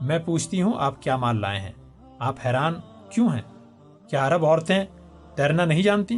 میں 0.00 0.18
پوچھتی 0.18 0.62
ہوں 0.62 0.72
آپ 0.78 1.02
کیا 1.02 1.16
مال 1.16 1.40
لائے 1.40 1.60
ہیں؟ 1.60 1.72
آپ 2.18 2.34
حیران 2.44 2.74
کیوں 3.10 3.28
ہیں؟ 3.28 3.42
کیا 4.08 4.26
عرب 4.26 4.46
عورتیں 4.46 4.84
تیرنا 5.34 5.64
نہیں 5.64 5.82
جانتی؟ 5.82 6.16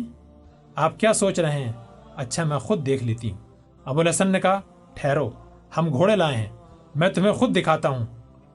آپ 0.74 1.00
کیا 1.00 1.12
سوچ 1.12 1.38
رہے 1.40 1.64
ہیں؟ 1.64 1.72
اچھا 2.16 2.44
میں 2.44 2.58
خود 2.58 2.86
دیکھ 2.86 3.04
لیتی 3.04 3.30
ہوں۔ 3.30 3.38
ابو 3.84 4.00
الحسن 4.00 4.28
نے 4.28 4.40
کہا، 4.40 4.60
ٹھہرو۔ 4.94 5.30
ہم 5.76 5.92
گھوڑے 5.92 6.16
لائے 6.16 6.36
ہیں، 6.36 6.46
میں 6.94 7.08
تمہیں 7.08 7.32
خود 7.32 7.56
دکھاتا 7.56 7.88
ہوں۔ 7.88 8.06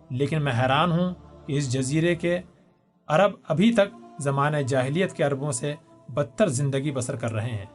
لیکن 0.09 0.41
میں 0.41 0.51
حیران 0.51 0.91
ہوں 0.91 1.13
کہ 1.47 1.53
اس 1.53 1.71
جزیرے 1.71 2.15
کے 2.15 2.39
عرب 3.07 3.31
ابھی 3.47 3.73
تک 3.73 4.21
زمانہ 4.21 4.57
جاہلیت 4.57 5.13
کے 5.13 5.23
عربوں 5.23 5.51
سے 5.51 5.75
بدتر 6.09 6.47
زندگی 6.47 6.91
بسر 6.91 7.15
کر 7.15 7.31
رہے 7.31 7.49
ہیں۔ 7.49 7.65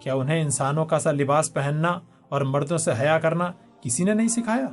کیا 0.00 0.14
انہیں 0.14 0.40
انسانوں 0.40 0.84
کا 0.84 0.98
سا 0.98 1.12
لباس 1.12 1.54
پہننا 1.54 2.00
اور 2.28 2.40
مردوں 2.40 2.78
سے 2.78 2.92
حیا 3.00 3.18
کرنا 3.18 3.52
کسی 3.80 4.04
نے 4.04 4.14
نہیں 4.14 4.28
سکھایا؟ 4.28 4.66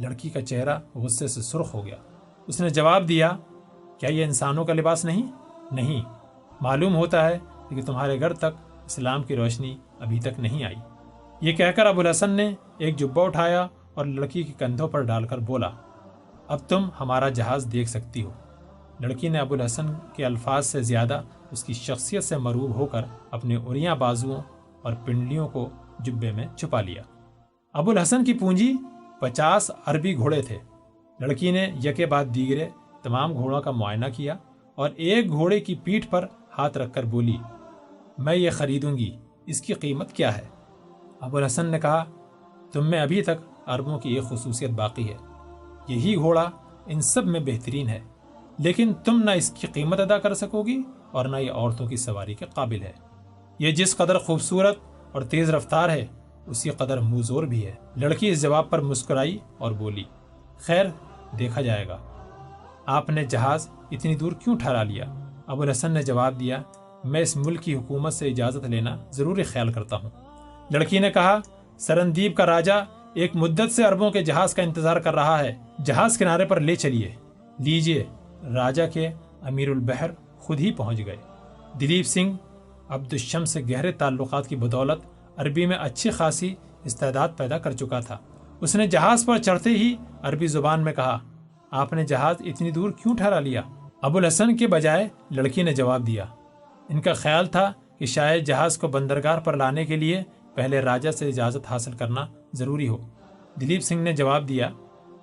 لڑکی 0.00 0.30
کا 0.30 0.40
چہرہ 0.40 0.78
غصے 0.94 1.26
سے 1.26 1.42
سرخ 1.42 1.74
ہو 1.74 1.86
گیا۔ 1.86 1.96
اس 2.46 2.60
نے 2.60 2.68
جواب 2.68 3.08
دیا، 3.08 3.30
کیا 3.98 4.10
یہ 4.10 4.24
انسانوں 4.24 4.64
کا 4.64 4.72
لباس 4.72 5.04
نہیں؟ 5.04 5.22
نہیں۔ 5.72 6.02
معلوم 6.60 6.96
ہوتا 6.96 7.26
ہے 7.26 7.38
کہ 7.68 7.82
تمہارے 7.82 8.20
گھر 8.20 8.32
تک 8.32 8.80
اسلام 8.86 9.22
کی 9.22 9.36
روشنی 9.36 9.78
ابھی 10.00 10.20
تک 10.20 10.40
نہیں 10.40 10.64
آئی۔ 10.64 10.76
یہ 11.42 11.52
کہہ 11.52 11.70
کر 11.76 11.86
ابو 11.86 12.00
الحسن 12.00 12.30
نے 12.30 12.54
ایک 12.78 12.96
جبہ 12.96 13.24
اٹھایا 13.24 13.66
اور 13.94 14.06
لڑکی 14.06 14.42
کے 14.42 14.52
کندھوں 14.58 14.88
پر 14.88 15.02
ڈال 15.02 15.24
کر 15.26 15.38
بولا، 15.38 15.70
اب 16.48 16.58
تم 16.68 16.88
ہمارا 17.00 17.28
جہاز 17.28 17.66
دیکھ 17.72 17.88
سکتی 17.88 18.22
ہو۔ 18.22 18.30
لڑکی 19.00 19.28
نے 19.28 19.38
ابو 19.38 19.54
الحسن 19.54 19.86
کے 20.14 20.24
الفاظ 20.24 20.66
سے 20.66 20.82
زیادہ 20.82 21.20
اس 21.50 21.64
کی 21.64 21.72
شخصیت 21.72 22.24
سے 22.24 22.36
مروب 22.36 22.74
ہو 22.74 22.86
کر 22.86 23.02
اپنے 23.30 23.56
اریاں 23.56 23.96
بازوؤں 23.96 24.42
اور 24.82 24.92
پنڈلیوں 25.04 25.48
کو 25.48 25.68
جبے 25.98 26.32
میں 26.32 26.46
چھپا 26.56 26.80
لیا۔ 26.80 27.02
ابو 27.72 27.90
الحسن 27.90 28.24
کی 28.24 28.32
پونجی 28.32 28.72
پچاس 29.20 29.70
عربی 29.86 30.16
گھوڑے 30.16 30.42
تھے۔ 30.42 30.58
لڑکی 31.20 31.50
نے 31.50 31.70
یکے 31.84 32.06
بعد 32.06 32.34
دیگرے 32.34 32.68
تمام 33.02 33.32
گھوڑوں 33.32 33.60
کا 33.60 33.70
معائنہ 33.70 34.06
کیا 34.16 34.36
اور 34.74 34.90
ایک 34.96 35.28
گھوڑے 35.28 35.60
کی 35.60 35.74
پیٹھ 35.74 36.08
پر 36.10 36.26
ہاتھ 36.58 36.78
رکھ 36.78 36.94
کر 36.94 37.04
بولی، 37.04 37.36
میں 38.18 38.36
یہ 38.36 38.50
خریدوں 38.50 38.96
گی، 38.96 39.10
اس 39.46 39.60
کی 39.60 39.74
قیمت 39.74 40.12
کیا 40.12 40.36
ہے؟ 40.36 40.61
ابو 41.22 41.36
الحسن 41.36 41.66
نے 41.66 41.80
کہا، 41.80 42.04
تم 42.72 42.90
میں 42.90 43.00
ابھی 43.00 43.22
تک 43.22 43.60
عربوں 43.66 43.98
کی 43.98 44.14
ایک 44.14 44.24
خصوصیت 44.24 44.70
باقی 44.70 45.08
ہے۔ 45.08 45.16
یہی 45.88 46.14
گھوڑا 46.14 46.50
ان 46.86 47.00
سب 47.00 47.26
میں 47.26 47.40
بہترین 47.40 47.88
ہے، 47.88 48.00
لیکن 48.58 48.92
تم 49.04 49.22
نہ 49.24 49.30
اس 49.30 49.50
کی 49.50 49.66
قیمت 49.66 50.00
ادا 50.00 50.18
کر 50.18 50.34
سکو 50.34 50.62
گی 50.62 50.82
اور 51.10 51.24
نہ 51.24 51.36
یہ 51.36 51.52
عورتوں 51.52 51.86
کی 51.86 51.96
سواری 51.96 52.34
کے 52.34 52.46
قابل 52.54 52.82
ہے۔ 52.82 52.92
یہ 53.58 53.70
جس 53.70 53.96
قدر 53.96 54.18
خوبصورت 54.18 54.78
اور 55.12 55.22
تیز 55.22 55.50
رفتار 55.50 55.88
ہے، 55.88 56.06
اسی 56.46 56.70
قدر 56.70 56.98
موزور 56.98 57.42
بھی 57.42 57.66
ہے۔ 57.66 57.72
لڑکی 57.96 58.28
اس 58.28 58.42
جواب 58.42 58.70
پر 58.70 58.80
مسکرائی 58.80 59.38
اور 59.58 59.72
بولی، 59.72 60.04
خیر، 60.58 60.86
دیکھا 61.38 61.60
جائے 61.60 61.88
گا۔ 61.88 61.98
آپ 62.86 63.10
نے 63.10 63.24
جہاز 63.24 63.68
اتنی 63.90 64.14
دور 64.14 64.32
کیوں 64.32 64.58
ٹھہرا 64.58 64.82
لیا؟ 64.82 65.04
ابو 65.46 65.62
الحسن 65.62 65.90
نے 65.90 66.02
جواب 66.02 66.40
دیا، 66.40 66.62
میں 67.04 67.20
اس 67.20 67.36
ملک 67.36 67.62
کی 67.62 67.74
حکومت 67.74 68.12
سے 68.12 68.28
اجازت 68.28 68.64
لینا 68.64 68.96
ضروری 69.10 69.42
خیال 69.42 69.72
کرتا 69.72 69.96
ہوں۔ 69.96 70.10
لڑکی 70.70 70.98
نے 70.98 71.10
کہا، 71.10 71.38
سرندیپ 71.78 72.36
کا 72.36 72.46
راجہ 72.46 72.84
ایک 73.14 73.36
مدت 73.36 73.72
سے 73.72 73.84
عربوں 73.84 74.10
کے 74.10 74.24
جہاز 74.24 74.54
کا 74.54 74.62
انتظار 74.62 74.96
کر 74.96 75.14
رہا 75.14 75.38
ہے، 75.38 75.54
جہاز 75.84 76.18
کنارے 76.18 76.44
پر 76.44 76.60
لے 76.60 76.76
چلیے۔ 76.76 77.14
لیجیے۔ 77.58 78.04
راجہ 78.54 78.82
کے 78.92 79.08
امیر 79.42 79.70
البحر 79.70 80.10
خود 80.38 80.60
ہی 80.60 80.72
پہنچ 80.72 80.98
گئے۔ 81.06 81.16
دلیپ 81.80 82.06
سنگھ، 82.06 82.32
عبد 82.88 83.12
الشم 83.12 83.44
سے 83.44 83.60
گہرے 83.70 83.92
تعلقات 83.92 84.48
کی 84.48 84.56
بدولت 84.56 85.02
عربی 85.36 85.66
میں 85.66 85.76
اچھی 85.76 86.10
خاصی 86.10 86.54
استعداد 86.84 87.28
پیدا 87.36 87.58
کر 87.58 87.72
چکا 87.72 88.00
تھا۔ 88.00 88.18
اس 88.60 88.76
نے 88.76 88.86
جہاز 88.86 89.26
پر 89.26 89.38
چڑھتے 89.38 89.70
ہی 89.70 89.96
عربی 90.22 90.46
زبان 90.46 90.80
میں 90.80 90.92
کہا، 90.92 91.18
آپ 91.70 91.92
نے 91.92 92.04
جہاز 92.04 92.36
اتنی 92.40 92.70
دور 92.70 92.90
کیوں 92.90 93.16
ٹھہرا 93.16 93.40
لیا؟ 93.40 93.62
ابو 94.02 94.18
الحسن 94.18 94.56
کے 94.56 94.66
بجائے 94.66 95.08
لڑکی 95.30 95.62
نے 95.62 95.72
جواب 95.72 96.06
دیا، 96.06 96.24
ان 96.88 97.00
کا 97.00 97.12
خیال 97.12 97.46
تھا 97.46 97.72
کہ 97.98 98.06
شاید 98.06 98.46
جہاز 98.46 98.78
کو 98.78 98.88
بندرگاہ 98.88 99.40
پر 99.40 99.56
لانے 99.56 99.84
کے 99.84 99.96
لیے 99.96 100.22
پہلے 100.54 100.80
راجہ 100.80 101.10
سے 101.10 101.28
اجازت 101.28 101.70
حاصل 101.70 101.92
کرنا 101.92 102.26
ضروری 102.52 102.88
ہو۔ 102.88 102.96
دلیپ 103.60 103.82
سنگھ 103.82 104.00
نے 104.00 104.12
جواب 104.12 104.48
دیا، 104.48 104.68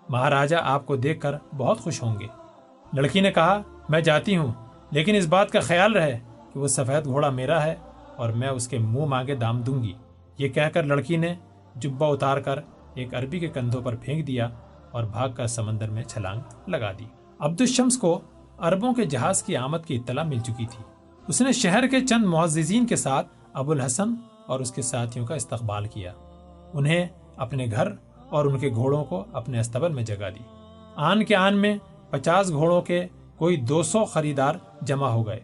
مہاراجہ، 0.09 0.55
آپ 0.63 0.85
کو 0.85 0.95
دیکھ 0.95 1.21
کر 1.21 1.35
بہت 1.57 1.79
خوش 1.79 2.03
ہوں 2.03 2.19
گے۔ 2.19 2.27
لڑکی 2.93 3.21
نے 3.21 3.31
کہا، 3.31 3.61
میں 3.89 4.01
جاتی 4.01 4.37
ہوں، 4.37 4.51
لیکن 4.91 5.15
اس 5.15 5.25
بات 5.25 5.51
کا 5.51 5.59
خیال 5.59 5.93
رہے 5.93 6.19
کہ 6.53 6.59
وہ 6.59 6.67
سفید 6.67 7.05
گھوڑا 7.05 7.29
میرا 7.29 7.63
ہے 7.63 7.75
اور 8.15 8.29
میں 8.29 8.47
اس 8.47 8.67
کے 8.67 8.77
منہ 8.77 9.05
مانگے 9.05 9.35
دام 9.35 9.61
دوں 9.61 9.83
گی۔ 9.83 9.93
یہ 10.37 10.47
کہہ 10.47 10.69
کر 10.73 10.83
لڑکی 10.83 11.17
نے 11.17 11.35
جبا 11.75 12.07
اتار 12.07 12.37
کر 12.37 12.59
ایک 12.93 13.15
عربی 13.15 13.39
کے 13.39 13.47
کندھوں 13.47 13.81
پر 13.81 13.95
پھینک 13.95 14.27
دیا 14.27 14.49
اور 14.91 15.03
بھاگ 15.03 15.29
کر 15.29 15.47
سمندر 15.47 15.89
میں 15.89 16.03
چھلانگ 16.03 16.69
لگا 16.69 16.91
دی۔ 16.91 17.05
عبد 17.39 17.61
الشمس 17.61 17.97
کو 17.97 18.21
عربوں 18.57 18.93
کے 18.93 19.05
جہاز 19.05 19.43
کی 19.43 19.57
آمد 19.57 19.77
کی 19.87 19.95
اطلاع 19.95 20.23
مل 20.23 20.39
چکی 20.39 20.65
تھی۔ 20.65 20.83
اس 21.27 21.41
نے 21.41 21.51
شہر 21.51 21.87
کے 21.87 22.07
چند 22.07 22.25
معززین 22.25 22.85
کے 22.85 22.95
ساتھ 22.95 23.27
ابو 23.53 23.71
الحسن 23.71 24.13
اور 24.49 24.59
اس 24.59 24.71
کے 24.71 24.81
ساتھیوں 24.81 25.25
کا 25.25 25.35
استقبال 25.35 25.85
کیا۔ 25.85 26.13
انہیں 26.73 27.07
اپنے 27.37 27.65
گھر 27.71 27.87
اور 28.29 28.45
ان 28.45 28.59
کے 28.59 28.69
گھوڑوں 28.69 29.05
کو 29.05 29.25
اپنے 29.33 29.59
استبل 29.59 29.91
میں 29.91 30.03
جگہ 30.03 30.29
دی۔ 30.35 30.43
آن 30.95 31.23
کے 31.23 31.35
آن 31.35 31.57
میں 31.57 31.77
پچاس 32.09 32.49
گھوڑوں 32.49 32.81
کے 32.81 33.05
کوئی 33.37 33.55
دو 33.55 33.83
سو 33.83 34.05
خریدار 34.05 34.55
جمع 34.81 35.07
ہو 35.07 35.27
گئے 35.27 35.39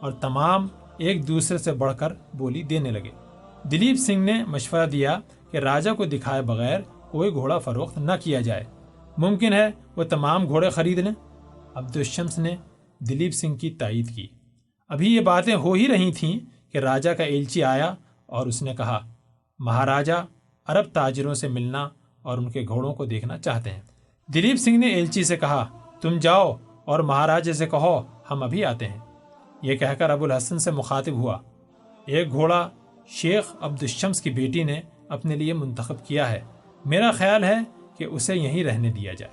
اور 0.00 0.12
تمام 0.12 0.68
ایک 0.98 1.28
دوسرے 1.28 1.58
سے 1.58 1.72
بڑھ 1.72 1.96
کر 1.96 2.12
بولی 2.34 2.62
دینے 2.62 2.90
لگے۔ 2.90 3.10
دلیپ 3.70 3.96
سنگھ 3.96 4.18
نے 4.18 4.44
مشورہ 4.44 4.86
دیا 4.86 5.18
کہ 5.50 5.56
راجہ 5.56 5.90
کو 5.90 6.04
دکھائے 6.04 6.42
بغیر 6.42 6.80
کوئی 7.10 7.32
گھوڑا 7.32 7.58
فروخت 7.58 7.98
نہ 7.98 8.12
کیا 8.24 8.40
جائے۔ 8.40 8.64
ممکن 9.18 9.52
ہے 9.52 9.68
وہ 9.96 10.04
تمام 10.04 10.48
گھوڑے 10.48 10.70
خرید 10.70 10.98
لیں۔ 10.98 11.12
عبد 11.74 11.96
الشمس 11.96 12.38
نے 12.38 12.56
دلیپ 12.98 13.32
سنگھ 13.32 13.58
کی 13.58 13.70
تائید 13.70 14.14
کی۔ 14.14 14.26
ابھی 14.88 15.16
یہ 15.16 15.20
باتیں 15.20 15.54
ہو 15.54 15.72
ہی 15.72 15.88
رہی 15.88 16.12
تھیں 16.12 16.38
کہ 16.72 16.78
راجہ 16.78 17.10
کا 17.10 17.24
ایلچی 17.24 17.64
آیا 17.64 17.94
اور 18.30 18.46
اس 18.46 18.62
نے 18.62 18.74
کہا 18.74 19.00
مہاراجہ 19.58 20.26
عرب 20.66 20.86
تاجروں 20.92 21.34
سے 21.34 21.48
ملنا 21.48 21.88
اور 22.22 22.38
ان 22.38 22.50
کے 22.50 22.64
گھوڑوں 22.68 22.94
کو 22.94 23.04
دیکھنا 23.04 23.38
چاہتے 23.38 23.70
ہیں۔ 23.70 23.80
دلیپ 24.34 24.56
سنگھ 24.56 24.78
نے 24.78 24.88
ایلچی 24.88 25.24
سے 25.24 25.36
کہا، 25.36 25.66
تم 26.00 26.18
جاؤ 26.18 26.56
اور 26.84 27.00
مہاراجے 27.00 27.52
سے 27.52 27.66
کہو، 27.66 28.02
ہم 28.30 28.42
ابھی 28.42 28.64
آتے 28.64 28.88
ہیں۔ 28.88 28.98
یہ 29.62 29.76
کہہ 29.76 29.94
کر 29.98 30.10
ابو 30.10 30.24
الحسن 30.24 30.58
سے 30.58 30.70
مخاطب 30.70 31.12
ہوا۔ 31.12 31.38
ایک 32.06 32.30
گھوڑا 32.30 32.68
شیخ 33.06 33.56
عبد 33.60 33.82
الشمس 33.82 34.22
کی 34.22 34.30
بیٹی 34.30 34.62
نے 34.62 34.80
اپنے 35.08 35.36
لیے 35.36 35.52
منتخب 35.52 36.06
کیا 36.06 36.30
ہے۔ 36.30 36.40
میرا 36.84 37.10
خیال 37.10 37.44
ہے 37.44 37.56
کہ 37.98 38.04
اسے 38.04 38.36
یہیں 38.36 38.64
رہنے 38.64 38.92
دیا 38.92 39.14
جائے۔ 39.14 39.32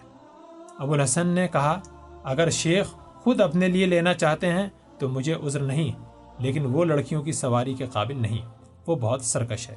ابو 0.79 0.93
الحسن 0.93 1.27
نے 1.27 1.47
کہا، 1.47 1.79
اگر 2.23 2.49
شیخ 2.49 2.93
خود 2.93 3.41
اپنے 3.41 3.67
لیے 3.67 3.85
لینا 3.85 4.13
چاہتے 4.13 4.51
ہیں 4.51 4.67
تو 4.99 5.09
مجھے 5.09 5.33
عذر 5.33 5.59
نہیں، 5.59 6.03
لیکن 6.39 6.65
وہ 6.65 6.85
لڑکیوں 6.85 7.23
کی 7.23 7.31
سواری 7.31 7.73
کے 7.73 7.85
قابل 7.85 8.17
نہیں۔ 8.17 8.56
وہ 8.87 8.95
بہت 8.95 9.21
سرکش 9.21 9.69
ہے۔ 9.69 9.75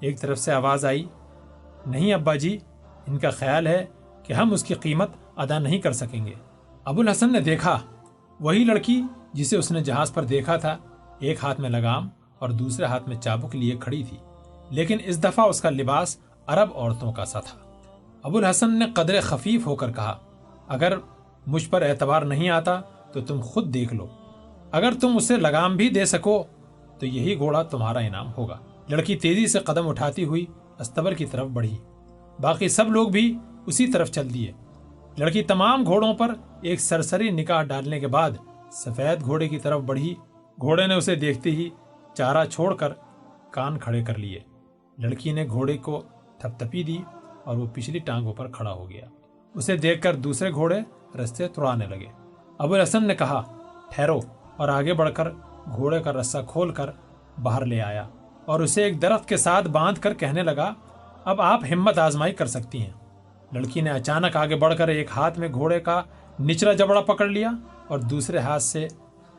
ایک 0.00 0.20
طرف 0.20 0.38
سے 0.38 0.52
آواز 0.52 0.84
آئی، 0.84 1.06
نہیں 1.86 2.14
ابا 2.14 2.34
جی 2.34 2.58
ان 3.06 3.18
کا 3.18 3.30
خیال 3.30 3.66
ہے 3.66 3.86
کہ 4.22 4.32
ہم 4.32 4.52
اس 4.52 4.64
کی 4.64 4.74
قیمت 4.74 5.08
ادا 5.36 5.58
نہیں 5.58 5.78
کر 5.78 5.92
سکیں 5.92 6.26
گے۔ 6.26 6.34
ابو 6.84 7.00
الحسن 7.00 7.32
نے 7.32 7.40
دیکھا، 7.40 7.78
وہی 8.40 8.64
لڑکی 8.64 9.02
جسے 9.32 9.56
اس 9.56 9.70
نے 9.70 9.80
جہاز 9.80 10.14
پر 10.14 10.24
دیکھا 10.24 10.56
تھا، 10.56 10.76
ایک 11.18 11.38
ہاتھ 11.42 11.60
میں 11.60 11.70
لگام 11.70 12.08
اور 12.38 12.50
دوسرے 12.50 12.86
ہاتھ 12.86 13.08
میں 13.08 13.16
چابک 13.16 13.56
لیے 13.56 13.76
کھڑی 13.80 14.04
تھی۔ 14.04 14.16
لیکن 14.70 14.98
اس 15.04 15.24
دفعہ 15.24 15.46
اس 15.46 15.60
کا 15.60 15.70
لباس 15.70 16.16
عرب 16.46 16.68
عورتوں 16.74 17.12
کا 17.12 17.24
سا 17.24 17.40
تھا۔ 17.40 17.58
ابو 18.22 18.38
الحسن 18.38 18.78
نے 18.78 18.84
قدر 18.94 19.20
خفیف 19.20 19.66
ہو 19.66 19.76
کر 19.76 19.92
کہا، 19.92 20.18
اگر 20.68 20.98
مجھ 21.46 21.68
پر 21.68 21.82
اعتبار 21.82 22.22
نہیں 22.22 22.50
آتا 22.50 22.80
تو 23.12 23.20
تم 23.20 23.40
خود 23.40 23.74
دیکھ 23.74 23.94
لو۔ 23.94 24.06
اگر 24.72 24.92
تم 25.00 25.16
اسے 25.16 25.36
لگام 25.36 25.76
بھی 25.76 25.88
دے 25.88 26.04
سکو 26.04 26.44
تو 27.00 27.06
یہی 27.06 27.38
گھوڑا 27.38 27.62
تمہارا 27.62 27.98
انعام 27.98 28.26
ہوگا۔ 28.38 28.58
لڑکی 28.88 29.16
تیزی 29.16 29.46
سے 29.46 29.58
قدم 29.58 29.88
اٹھاتی 29.88 30.24
ہوئی 30.24 30.46
استبر 30.78 31.14
کی 31.14 31.26
طرف 31.26 31.46
بڑھی۔ 31.46 31.78
باقی 32.40 32.68
سب 32.68 32.90
لوگ 32.90 33.08
بھی 33.08 33.38
اسی 33.66 33.86
طرف 33.86 34.10
چل 34.10 34.34
دیے۔ 34.34 34.52
لڑکی 35.18 35.42
تمام 35.42 35.84
گھوڑوں 35.84 36.14
پر 36.14 36.34
ایک 36.62 36.80
سرسری 36.80 37.30
نکاح 37.30 37.62
ڈالنے 37.62 38.00
کے 38.00 38.06
بعد 38.06 38.30
سفید 38.72 39.20
گھوڑے 39.20 39.48
کی 39.48 39.58
طرف 39.58 39.80
بڑھی۔ 39.80 40.14
گھوڑے 40.60 40.86
نے 40.86 40.94
اسے 40.94 41.14
دیکھتے 41.14 41.50
ہی 41.50 41.70
چارہ 42.14 42.44
چھوڑ 42.44 42.74
کر 42.74 42.92
کان 43.50 43.78
کھڑے 43.78 44.04
کر 44.04 44.18
لیے۔ 44.18 44.38
لڑکی 44.98 45.32
نے 45.32 45.46
گھوڑے 45.48 45.78
کو 45.78 46.02
تھپ 46.38 46.58
تھپی 46.58 46.82
دی 46.82 46.98
اور 47.44 47.56
وہ 47.56 47.66
پچھلی 47.72 47.98
ٹانگوں 47.98 48.32
پر 48.32 48.48
کھڑا 48.48 48.72
ہو 48.72 48.90
گیا۔ 48.90 49.06
اسے 49.54 49.76
دیکھ 49.76 50.02
کر 50.02 50.14
دوسرے 50.14 50.52
گھوڑے 50.52 50.80
رستے 51.18 51.48
توڑانے 51.48 51.86
لگے۔ 51.86 52.06
ابو 52.58 52.74
الحسن 52.74 53.06
نے 53.06 53.14
کہا، 53.14 53.42
ٹھہرو 53.90 54.20
اور 54.56 54.68
آگے 54.68 54.94
بڑھ 54.94 55.14
کر 55.14 55.28
گھوڑے 55.76 56.00
کا 56.02 56.12
رسا 56.12 56.42
کھول 56.42 56.70
کر 56.70 56.90
باہر 57.42 57.64
لے 57.66 57.80
آیا 57.80 58.06
اور 58.44 58.60
اسے 58.60 58.82
ایک 58.84 59.00
درخت 59.02 59.28
کے 59.28 59.36
ساتھ 59.36 59.68
باندھ 59.68 60.00
کر 60.00 60.14
کہنے 60.14 60.42
لگا، 60.42 60.72
اب 61.24 61.40
آپ 61.40 61.64
ہمت 61.72 61.98
آزمائی 61.98 62.32
کر 62.32 62.46
سکتی 62.46 62.82
ہیں۔ 62.82 62.92
لڑکی 63.52 63.80
نے 63.80 63.90
اچانک 63.90 64.36
آگے 64.36 64.56
بڑھ 64.56 64.76
کر 64.78 64.88
ایک 64.88 65.10
ہاتھ 65.16 65.38
میں 65.38 65.48
گھوڑے 65.48 65.80
کا 65.80 66.00
نچلا 66.40 66.72
جبڑا 66.72 67.00
پکڑ 67.00 67.26
لیا 67.26 67.50
اور 67.88 67.98
دوسرے 67.98 68.38
ہاتھ 68.38 68.62
سے 68.62 68.86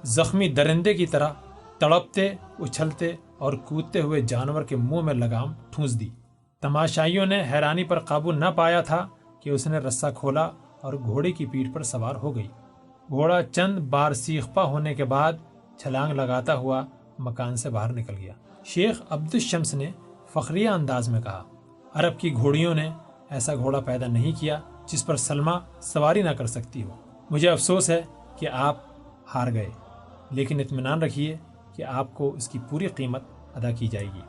زخمی 0.03 0.50
درندے 0.50 0.93
کی 0.93 1.05
طرح 1.05 1.29
تڑپتے، 1.79 2.27
اچھلتے 2.59 3.11
اور 3.38 3.53
کودتے 3.53 4.01
ہوئے 4.01 4.21
جانور 4.21 4.63
کے 4.63 4.75
منہ 4.75 5.01
میں 5.01 5.13
لگام 5.13 5.53
ٹھونس 5.71 6.00
دی۔ 6.00 6.09
تماشائیوں 6.61 7.25
نے 7.25 7.41
حیرانی 7.51 7.83
پر 7.83 8.00
قابو 8.00 8.31
نہ 8.31 8.45
پایا 8.55 8.81
تھا 8.81 9.07
کہ 9.39 9.50
اس 9.50 9.67
نے 9.67 9.77
رسا 9.77 10.11
کھولا 10.11 10.50
اور 10.81 10.93
گھوڑے 10.93 11.31
کی 11.31 11.45
پیٹ 11.45 11.73
پر 11.73 11.83
سوار 11.83 12.15
ہو 12.15 12.35
گئی۔ 12.35 12.47
گھوڑا 13.09 13.43
چند 13.43 13.79
بار 13.79 14.13
سیخپا 14.13 14.63
ہونے 14.63 14.93
کے 14.95 15.03
بعد 15.03 15.33
چھلانگ 15.81 16.13
لگاتا 16.13 16.55
ہوا 16.55 16.83
مکان 17.19 17.55
سے 17.55 17.69
باہر 17.69 17.93
نکل 17.93 18.15
گیا۔ 18.17 18.33
شیخ 18.65 19.01
عبد 19.09 19.33
الشمس 19.33 19.73
نے 19.73 19.91
فخریہ 20.33 20.69
انداز 20.69 21.09
میں 21.09 21.21
کہا، 21.21 21.43
عرب 21.93 22.19
کی 22.19 22.33
گھوڑیوں 22.33 22.75
نے 22.75 22.89
ایسا 23.29 23.55
گھوڑا 23.55 23.79
پیدا 23.79 24.07
نہیں 24.07 24.31
کیا 24.39 24.59
جس 24.85 25.05
پر 25.05 25.15
سلما 25.15 25.59
سواری 25.81 26.21
نہ 26.21 26.29
کر 26.29 26.45
سکتی 26.45 26.83
ہو۔ 26.83 26.95
مجھے 27.29 27.50
افسوس 27.50 27.89
ہے 27.89 28.01
کہ 28.35 28.47
آپ 28.50 28.77
ہار 29.35 29.53
گئے، 29.53 29.69
لیکن 30.31 30.59
اطمینان 30.59 31.01
رکھیے 31.03 31.38
کہ 31.75 31.83
آپ 31.83 32.13
کو 32.13 32.33
اس 32.33 32.50
کی 32.50 32.59
پوری 32.69 32.88
قیمت 32.88 33.21
ادا 33.55 33.71
کی 33.71 33.88
جائے 33.88 34.05
گی۔ 34.05 34.21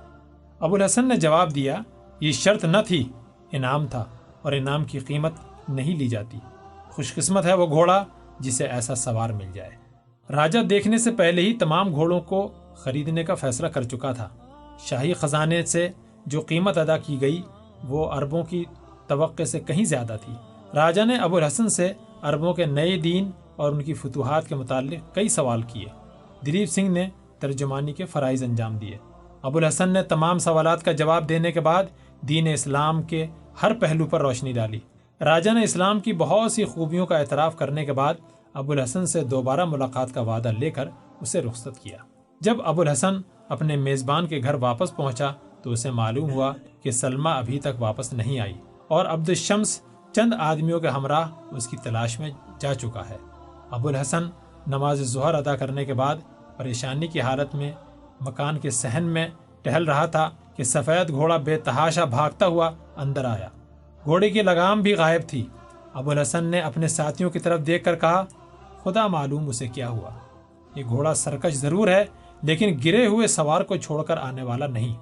ابو 0.61 0.75
الحسن 0.75 1.09
نے 1.09 1.17
جواب 1.17 1.55
دیا، 1.55 1.79
یہ 2.21 2.33
شرط 2.33 2.65
نہ 2.65 2.77
تھی، 2.87 3.09
انعام 3.53 3.87
تھا 3.87 4.05
اور 4.43 4.53
انعام 4.53 4.85
کی 4.85 4.99
قیمت 4.99 5.33
نہیں 5.69 5.97
لی 5.97 6.09
جاتی۔ 6.09 6.39
خوش 6.91 7.15
قسمت 7.15 7.47
ہے 7.47 7.55
وہ 7.55 7.67
گھوڑا 7.67 8.05
جسے 8.41 8.67
ایسا 8.67 8.95
سوار 8.95 9.31
مل 9.31 9.53
جائے۔ 9.53 9.82
راجہ 10.33 10.59
دیکھنے 10.59 10.99
سے 10.99 11.11
پہلے 11.11 11.43
ہی 11.43 11.53
تمام 11.55 11.95
گھوڑوں 11.95 12.21
کو 12.21 12.53
خریدنے 12.75 13.25
کا 13.25 13.35
فیصلہ 13.35 13.67
کر 13.67 13.83
چکا 13.83 14.13
تھا۔ 14.13 14.29
شاہی 14.79 15.13
خزانے 15.13 15.63
سے 15.63 15.89
جو 16.27 16.41
قیمت 16.41 16.79
ادا 16.79 16.99
کی 16.99 17.21
گئی، 17.21 17.43
وہ 17.89 18.11
عربوں 18.11 18.45
کی 18.45 18.65
توقع 19.07 19.43
سے 19.43 19.61
کہیں 19.61 19.85
زیادہ 19.85 20.17
تھی۔ 20.25 20.33
راجہ 20.75 21.03
نے 21.03 21.17
ابو 21.17 21.37
الحسن 21.37 21.69
سے 21.69 21.93
عربوں 22.23 22.55
کے 22.55 22.67
نئے 22.67 22.97
دین 22.97 23.31
اور 23.57 23.73
ان 23.73 23.83
کی 23.83 23.95
فتوحات 23.95 24.49
کے 24.49 24.55
متعلق 24.55 25.15
کئی 25.15 25.29
سوال 25.29 25.63
کیے۔ 25.63 25.87
دلیپ 26.47 26.69
سنگھ 26.69 26.91
نے 26.91 27.09
ترجمانی 27.39 27.93
کے 27.93 28.05
فرائض 28.05 28.43
انجام 28.43 28.77
دیے۔ 28.77 28.97
ابو 29.43 29.59
الحسن 29.59 29.89
نے 29.89 30.03
تمام 30.03 30.39
سوالات 30.39 30.85
کا 30.85 30.93
جواب 30.93 31.29
دینے 31.29 31.53
کے 31.53 31.61
بعد 31.61 31.85
دین 32.21 32.49
اسلام 32.49 33.03
کے 33.03 33.27
ہر 33.63 33.75
پہلو 33.75 34.07
پر 34.07 34.21
روشنی 34.21 34.53
ڈالی۔ 34.53 34.79
راجہ 35.21 35.51
نے 35.51 35.63
اسلام 35.63 36.01
کی 36.01 36.13
بہت 36.13 36.53
سی 36.53 36.65
خوبیوں 36.65 37.07
کا 37.07 37.19
اعتراف 37.19 37.57
کرنے 37.57 37.85
کے 37.85 37.93
بعد 37.93 38.15
ابو 38.55 38.73
الحسن 38.73 39.07
سے 39.07 39.21
دوبارہ 39.25 39.65
ملاقات 39.65 40.15
کا 40.15 40.21
وعدہ 40.21 40.49
لے 40.49 40.71
کر 40.71 40.89
اسے 41.21 41.41
رخصت 41.41 41.79
کیا۔ 41.83 41.97
جب 42.41 42.57
ابو 42.65 42.81
الحسن 42.81 43.15
اپنے 43.49 43.77
میزبان 43.77 44.27
کے 44.27 44.41
گھر 44.43 44.55
واپس 44.55 44.97
پہنچا 44.97 45.31
تو 45.63 45.71
اسے 45.71 45.91
معلوم 45.91 46.31
ہوا 46.31 46.53
کہ 46.83 46.91
سلمہ 46.91 47.29
ابھی 47.29 47.61
تک 47.61 47.69
واپس 47.79 48.13
نہیں 48.13 48.41
آئی 48.41 48.55
اور 48.89 49.07
عبد 49.07 49.29
الشمس 49.29 49.81
چند 50.13 50.33
آدمیوں 50.39 50.81
کے 50.81 50.89
ہمراہ 50.89 51.29
اس 51.51 51.69
کی 51.69 51.77
تلاش 51.77 52.21
میں 52.21 52.31
جا 52.59 52.75
چکا 52.75 53.09
ہے۔ 53.11 53.17
ابو 53.71 53.89
الحسن 53.89 54.23
نماز 54.67 55.03
ظہر 55.03 55.35
ادا 55.35 55.57
کرنے 55.57 55.85
کے 55.85 55.95
بعد 55.95 56.17
پریشانی 56.57 57.07
کی 57.07 57.21
حالت 57.21 57.55
میں 57.55 57.73
مکان 58.21 58.59
کے 58.59 58.71
صحن 58.71 59.03
میں 59.03 59.29
ٹہل 59.63 59.85
رہا 59.85 60.07
تھا 60.07 60.31
کہ 60.57 60.65
سفید 60.65 61.11
گھوڑا 61.11 61.37
بے 61.37 61.59
تحاشا 61.59 62.05
بھاگتا 62.05 62.47
ہوا 62.47 62.71
اندر 62.97 63.25
آیا۔ 63.25 63.49
گھوڑے 64.05 64.31
کی 64.31 64.43
لگام 64.43 64.81
بھی 64.81 64.95
غائب 64.95 65.23
تھی۔ 65.27 65.47
ابو 65.95 66.11
الحسن 66.11 66.45
نے 66.45 66.61
اپنے 66.61 66.89
ساتھیوں 66.89 67.31
کی 67.31 67.39
طرف 67.39 67.67
دیکھ 67.67 67.85
کر 67.85 67.97
کہا 67.97 68.25
خدا 68.85 69.07
معلوم 69.07 69.49
اسے 69.49 69.69
کیا 69.69 69.89
ہوا۔ 69.89 70.11
یہ 70.75 70.85
گھوڑا 70.85 71.15
سرکش 71.15 71.55
ضرور 71.55 71.89
ہے، 71.89 72.05
لیکن 72.43 72.77
گرے 72.85 73.07
ہوئے 73.07 73.27
سوار 73.27 73.61
کو 73.61 73.77
چھوڑ 73.77 74.03
کر 74.03 74.17
آنے 74.17 74.43
والا 74.43 74.67
نہیں۔ 74.67 74.97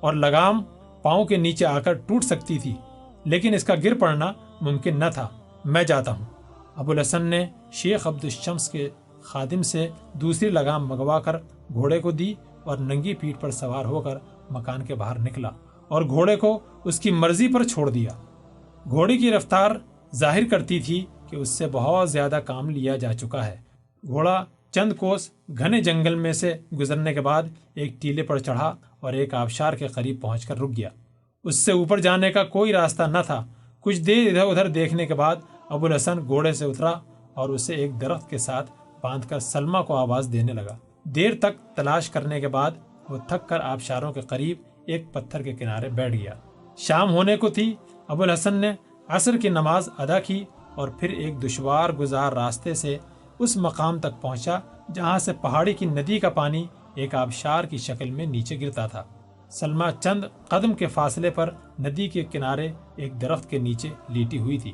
اور 0.00 0.12
لگام 0.12 0.62
پاؤں 1.02 1.24
کے 1.24 1.36
نیچے 1.36 1.66
آ 1.66 1.80
کر 1.80 1.92
ٹوٹ 1.92 2.24
سکتی 2.24 2.58
تھی، 2.58 2.74
لیکن 3.24 3.54
اس 3.54 3.64
کا 3.64 3.74
گر 3.84 3.98
پڑنا 3.98 4.32
ممکن 4.60 4.98
نہ 4.98 5.04
تھا۔ 5.14 5.28
میں 5.64 5.82
جاتا 5.82 6.12
ہوں۔ 6.12 6.24
ابو 6.76 6.92
الحسن 6.92 7.22
نے 7.22 7.46
شیخ 7.72 8.06
عبد 8.06 8.24
الشمس 8.24 8.68
کے 8.68 8.88
خادم 9.22 9.62
سے 9.62 9.88
دوسری 10.12 10.50
لگام 10.50 10.88
منگوا 10.88 11.20
کر 11.20 11.36
گھوڑے 11.72 12.00
کو 12.00 12.10
دی 12.10 12.34
اور 12.64 12.78
ننگی 12.78 13.14
پیٹ 13.14 13.40
پر 13.40 13.50
سوار 13.50 13.84
ہو 13.84 14.00
کر 14.00 14.16
مکان 14.50 14.84
کے 14.84 14.94
باہر 14.94 15.18
نکلا 15.18 15.50
اور 15.88 16.02
گھوڑے 16.02 16.36
کو 16.36 16.58
اس 16.84 17.00
کی 17.00 17.10
مرضی 17.10 17.48
پر 17.48 17.64
چھوڑ 17.64 17.90
دیا۔ 17.90 18.10
گھوڑے 18.90 19.18
کی 19.18 19.30
رفتار 19.30 19.70
ظاہر 20.14 20.48
کرتی 20.50 20.80
تھی 20.80 21.06
کہ 21.30 21.36
اس 21.36 21.48
سے 21.48 21.66
بہت 21.72 22.10
زیادہ 22.10 22.40
کام 22.44 22.70
لیا 22.70 22.96
جا 22.96 23.12
چکا 23.12 23.46
ہے۔ 23.46 23.56
گھوڑا 24.06 24.44
چند 24.70 24.92
کوس 24.92 25.30
گھنے 25.58 25.82
جنگل 25.82 26.14
میں 26.14 26.32
سے 26.32 26.54
گزرنے 26.78 27.14
کے 27.14 27.20
بعد 27.20 27.42
ایک 27.74 28.02
ٹیلے 28.02 28.22
پر 28.22 28.38
چڑھا 28.38 28.74
اور 29.00 29.12
ایک 29.12 29.34
آبشار 29.34 29.72
کے 29.72 29.86
قریب 29.86 30.20
پہنچ 30.20 30.46
کر 30.46 30.58
رک 30.58 30.70
گیا۔ 30.76 30.88
اس 31.44 31.64
سے 31.64 31.72
اوپر 31.72 32.00
جانے 32.00 32.32
کا 32.32 32.44
کوئی 32.44 32.72
راستہ 32.72 33.02
نہ 33.02 33.18
تھا۔ 33.26 33.44
کچھ 33.80 34.00
دیر 34.00 34.28
ادھر 34.28 34.46
ادھر 34.46 34.68
دیکھنے 34.68 35.06
کے 35.06 35.14
بعد 35.14 35.36
ابو 35.68 35.86
الحسن 35.86 36.26
گھوڑے 36.26 36.52
سے 36.52 36.64
اترا 36.64 36.92
اور 37.34 37.48
اسے 37.48 37.74
ایک 37.74 38.00
درخت 38.00 38.30
کے 38.30 38.38
ساتھ 38.38 38.70
باندھ 39.02 39.28
کر 39.28 39.38
سلما 39.38 39.82
کو 39.82 39.96
آواز 39.96 40.28
دینے 40.32 40.52
لگا۔ 40.52 40.76
دیر 41.04 41.30
تک 41.40 41.76
تلاش 41.76 42.10
کرنے 42.10 42.40
کے 42.40 42.48
بعد 42.48 42.70
وہ 43.08 43.18
تھک 43.28 43.48
کر 43.48 43.60
آبشاروں 43.60 44.12
کے 44.12 44.20
قریب 44.20 44.56
ایک 44.86 45.12
پتھر 45.12 45.42
کے 45.42 45.52
کنارے 45.52 45.88
بیٹھ 45.88 46.16
گیا۔ 46.16 46.32
شام 46.76 47.12
ہونے 47.12 47.36
کو 47.36 47.48
تھی۔ 47.48 47.74
ابو 48.08 48.22
الحسن 48.22 48.54
نے 48.54 48.72
عصر 49.08 49.36
کی 49.36 49.48
نماز 49.48 49.88
ادا 49.98 50.20
کی 50.20 50.44
اور 50.74 50.88
پھر 50.88 51.08
ایک 51.08 51.42
دشوار 51.42 51.90
گزار 51.90 52.32
راستے 52.32 52.74
سے 52.74 52.98
اس 53.38 53.56
مقام 53.56 53.98
تک 53.98 54.20
پہنچا 54.20 54.58
جہاں 54.94 55.18
سے 55.18 55.32
پہاڑی 55.32 55.74
کی 55.74 55.86
ندی 55.86 56.18
کا 56.18 56.30
پانی 56.30 56.66
ایک 56.94 57.14
آبشار 57.14 57.64
کی 57.64 57.76
شکل 57.76 58.10
میں 58.10 58.26
نیچے 58.26 58.60
گرتا 58.60 58.86
تھا۔ 58.86 59.02
سلما 59.50 59.90
چند 59.90 60.24
قدم 60.48 60.72
کے 60.72 60.86
فاصلے 60.86 61.30
پر 61.30 61.50
ندی 61.80 62.08
کے 62.08 62.24
کنارے 62.24 62.72
ایک 62.96 63.20
درخت 63.20 63.50
کے 63.50 63.58
نیچے 63.58 63.88
لیٹی 64.08 64.38
ہوئی 64.38 64.58
تھی۔ 64.58 64.72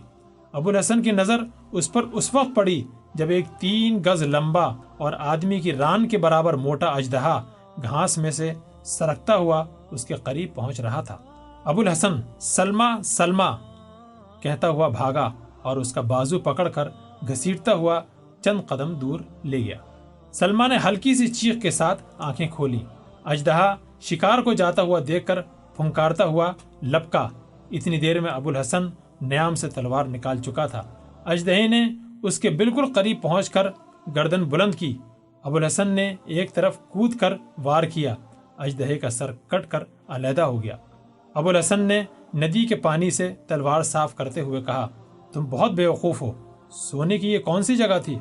ابو 0.52 0.68
الحسن 0.68 1.02
کی 1.02 1.10
نظر 1.10 1.38
اس 1.72 1.92
پر 1.92 2.02
اس 2.12 2.34
وقت 2.34 2.56
پڑی 2.56 2.84
جب 3.14 3.28
ایک 3.28 3.46
تین 3.58 4.02
گز 4.06 4.22
لمبا 4.22 4.64
اور 4.98 5.12
آدمی 5.12 5.60
کی 5.60 5.72
ران 5.72 6.08
کے 6.08 6.18
برابر 6.18 6.54
موٹا 6.54 6.86
اجدہا 6.86 7.44
گھاس 7.82 8.18
میں 8.18 8.30
سے 8.30 8.52
سرکتا 8.84 9.36
ہوا 9.36 9.64
اس 9.90 10.04
کے 10.04 10.14
قریب 10.14 10.54
پہنچ 10.54 10.80
رہا 10.80 11.00
تھا۔ 11.00 11.18
ابو 11.64 11.80
الحسن 11.80 12.20
سلما 12.40 13.02
سلما 13.02 13.56
کہتا 14.40 14.68
ہوا 14.68 14.88
بھاگا۔ 14.88 15.30
اور 15.62 15.76
اس 15.76 15.92
کا 15.92 16.00
بازو 16.00 16.38
پکڑ 16.38 16.68
کر 16.68 16.88
گھسیٹتا 17.28 17.74
ہوا 17.74 18.00
چند 18.44 18.60
قدم 18.68 18.94
دور 18.94 19.20
لے 19.44 19.58
گیا۔ 19.58 19.76
سلما 20.32 20.66
نے 20.66 20.76
ہلکی 20.84 21.14
سی 21.14 21.28
چیخ 21.28 21.62
کے 21.62 21.70
ساتھ 21.70 22.02
آنکھیں 22.18 22.48
کھولی۔ 22.48 22.78
اجدہا 23.24 23.76
شکار 24.00 24.38
کو 24.38 24.52
جاتا 24.52 24.82
ہوا 24.82 25.00
دیکھ 25.06 25.26
کر 25.26 25.40
پھنکارتا 25.76 26.24
ہوا 26.24 26.52
لپکا 26.82 27.28
اتنی 27.70 28.00
دیر 28.00 28.20
میں 28.20 28.30
ابو 28.30 28.48
الحسن 28.48 28.86
نیام 29.20 29.54
سے 29.54 29.68
تلوار 29.68 30.04
نکال 30.04 30.38
چکا 30.38 30.66
تھا۔ 30.66 30.82
اجدہے 31.24 31.68
نے 31.68 31.88
اس 32.22 32.38
کے 32.38 32.50
بالکل 32.50 32.92
قریب 32.92 33.22
پہنچ 33.22 33.50
کر 33.50 33.66
گردن 34.16 34.44
بلند 34.44 34.74
کی۔ 34.74 34.98
ابو 35.42 35.56
الحسن 35.56 35.88
نے 35.88 36.14
ایک 36.24 36.54
طرف 36.54 36.78
کود 36.78 37.14
کر 37.16 37.32
وار 37.58 37.82
کیا۔ 37.82 38.14
اجدہے 38.58 38.98
کا 38.98 39.10
سر 39.10 39.32
کٹ 39.32 39.66
کر 39.68 39.84
علیحدہ 40.08 40.42
ہو 40.42 40.62
گیا۔ 40.62 40.76
ابو 41.34 41.48
الحسن 41.48 41.80
نے 41.80 42.02
ندی 42.34 42.64
کے 42.66 42.74
پانی 42.74 43.10
سے 43.10 43.34
تلوار 43.48 43.82
صاف 43.82 44.16
کرتے 44.16 44.40
ہوئے 44.40 44.62
کہا 44.62 44.88
تم 45.32 45.44
بہت 45.44 45.72
بے 45.72 45.86
وقوف 45.86 46.22
ہو۔ 46.22 46.32
سونے 46.70 47.18
کی 47.18 47.32
یہ 47.32 47.38
کون 47.38 47.62
سی 47.62 47.76
جگہ 47.76 47.98
تھی؟ 48.04 48.18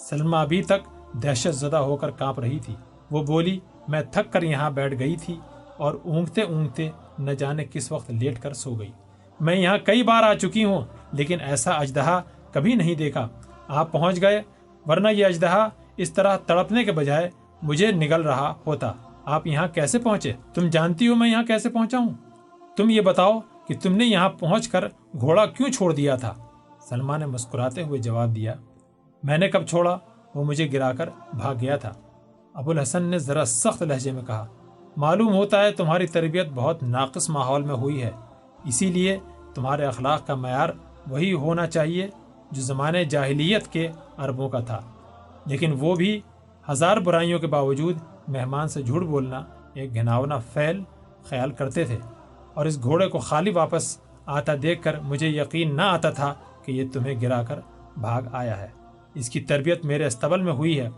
سلما 0.00 0.40
ابھی 0.40 0.62
تک 0.62 1.12
دہشت 1.22 1.54
زدہ 1.54 1.76
ہو 1.76 1.96
کر 1.96 2.10
کانپ 2.10 2.40
رہی 2.40 2.58
تھی۔ 2.58 2.74
وہ 3.10 3.22
بولی، 3.22 3.60
میں 3.88 4.02
تھک 4.12 4.32
کر 4.32 4.42
یہاں 4.42 4.70
بیٹھ 4.70 4.98
گئی 4.98 5.16
تھی 5.16 5.36
اور 5.76 5.94
اونگتے 6.02 6.42
اونگتے 6.42 6.90
نہ 7.18 7.30
جانے 7.30 7.64
کس 7.64 7.92
وقت 7.92 8.10
لیٹ 8.10 8.40
کر 8.40 8.52
سو 8.52 8.74
گئی۔ 8.74 8.90
میں 9.40 9.56
یہاں 9.56 9.78
کئی 9.78 10.02
بار 10.02 10.22
آ 10.22 10.34
چکی 10.34 10.64
ہوں، 10.64 10.82
لیکن 11.12 11.40
ایسا 11.40 11.70
اجدہا 11.70 12.22
کبھی 12.52 12.74
نہیں 12.74 12.94
دیکھا۔ 12.94 13.28
آپ 13.68 13.92
پہنچ 13.92 14.22
گئے، 14.22 14.42
ورنہ 14.86 15.08
یہ 15.08 15.26
اجدہا 15.26 15.68
اس 15.96 16.12
طرح 16.12 16.36
تڑپنے 16.36 16.84
کے 16.84 16.92
بجائے 16.92 17.30
مجھے 17.62 17.92
نگل 17.92 18.22
رہا 18.22 18.54
ہوتا۔ 18.66 18.92
آپ 19.24 19.46
یہاں 19.46 19.68
کیسے 19.68 19.98
پہنچے؟ 19.98 20.32
تم 20.54 20.68
جانتی 20.68 21.08
ہو 21.08 21.14
میں 21.14 21.30
یہاں 21.30 21.42
کیسے 21.42 21.68
پہنچا 21.68 21.98
ہوں؟ 21.98 22.14
تم 22.76 22.90
یہ 22.90 23.00
بتاؤ 23.00 23.40
کہ 23.68 23.74
تم 23.82 23.96
نے 23.96 24.04
یہاں 24.04 24.28
پہنچ 24.28 24.68
کر 24.68 24.88
گھوڑا 25.20 25.46
کیوں 25.46 25.68
چھوڑ 25.68 25.94
دیا 25.94 26.16
تھا؟ 26.16 26.34
سلما 26.80 27.16
نے 27.16 27.26
مسکراتے 27.26 27.82
ہوئے 27.82 28.00
جواب 28.00 28.36
دیا، 28.36 28.54
میں 29.22 29.38
نے 29.38 29.48
کب 29.48 29.66
چھوڑا؟ 29.66 29.98
وہ 30.34 30.44
مجھے 30.44 30.72
گرا 30.72 30.92
کر 30.92 31.08
بھاگ 31.32 31.54
گیا 31.60 31.76
تھا۔ 31.76 31.92
ابو 32.54 32.70
الحسن 32.70 33.02
نے 33.02 33.18
ذرا 33.18 33.44
سخت 33.44 33.82
لہجے 33.82 34.12
میں 34.12 34.22
کہا، 34.22 34.46
معلوم 34.96 35.34
ہوتا 35.34 35.62
ہے 35.62 35.72
تمہاری 35.72 36.06
تربیت 36.06 36.48
بہت 36.54 36.82
ناقص 36.82 37.30
ماحول 37.30 37.62
میں 37.62 37.74
ہوئی 37.74 38.02
ہے، 38.02 38.10
اسی 38.64 38.92
لیے 38.92 39.18
تمہارے 39.54 39.84
اخلاق 39.84 40.26
کا 40.26 40.34
معیار 40.34 40.68
وہی 41.06 41.32
ہونا 41.32 41.66
چاہیے 41.66 42.08
جو 42.50 42.62
زمانے 42.62 43.04
جاہلیت 43.04 43.68
کے 43.68 43.88
عربوں 44.16 44.48
کا 44.48 44.60
تھا۔ 44.60 44.80
لیکن 45.46 45.74
وہ 45.78 45.94
بھی 45.94 46.20
ہزار 46.70 46.96
برائیوں 46.96 47.38
کے 47.38 47.46
باوجود 47.46 47.98
مہمان 48.28 48.68
سے 48.68 48.82
جھوٹ 48.82 49.02
بولنا 49.02 49.44
ایک 49.74 49.94
گھناونا 49.94 50.38
فعل 50.38 50.80
خیال 51.24 51.50
کرتے 51.50 51.84
تھے۔ 51.84 51.98
اور 52.54 52.66
اس 52.66 52.82
گھوڑے 52.82 53.08
کو 53.08 53.18
خالی 53.18 53.50
واپس 53.50 53.98
آتا 54.26 54.52
دیکھ 54.62 54.82
کر 54.82 55.00
مجھے 55.00 55.28
یقین 55.28 55.76
نہ 55.76 55.82
آتا 55.82 56.10
تھا 56.10 56.34
کہ 56.64 56.72
یہ 56.72 56.84
تمہیں 56.92 57.20
گرا 57.20 57.42
کر 57.42 57.60
بھاگ 57.96 58.22
آیا 58.32 58.60
ہے۔ 58.60 58.68
اس 59.14 59.30
کی 59.30 59.40
تربیت 59.40 59.84
میرے 59.84 60.06
استبل 60.06 60.42
میں 60.42 60.52
ہوئی 60.52 60.80
ہے۔ 60.80 60.88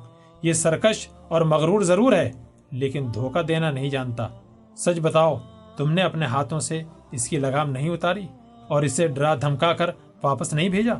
یہ 0.43 0.53
سرکش 0.53 1.09
اور 1.29 1.41
مغرور 1.41 1.81
ضرور 1.81 2.13
ہے، 2.13 2.33
لیکن 2.71 3.09
دھوکہ 3.15 3.43
دینا 3.43 3.71
نہیں 3.71 3.91
جانتا۔ 3.91 4.29
سچ 4.77 5.01
بتاؤ، 5.01 5.39
تم 5.77 5.93
نے 5.93 6.03
اپنے 6.03 6.27
ہاتھوں 6.27 6.61
سے 6.61 6.83
اس 7.11 7.29
کی 7.29 7.37
لگام 7.37 7.71
نہیں 7.71 7.89
اتاری 7.89 8.27
اور 8.69 8.83
اسے 8.83 9.07
ڈرا 9.07 9.35
دھمکا 9.35 9.73
کر 9.73 9.91
واپس 10.23 10.53
نہیں 10.53 10.69
بھیجا؟ 10.69 10.95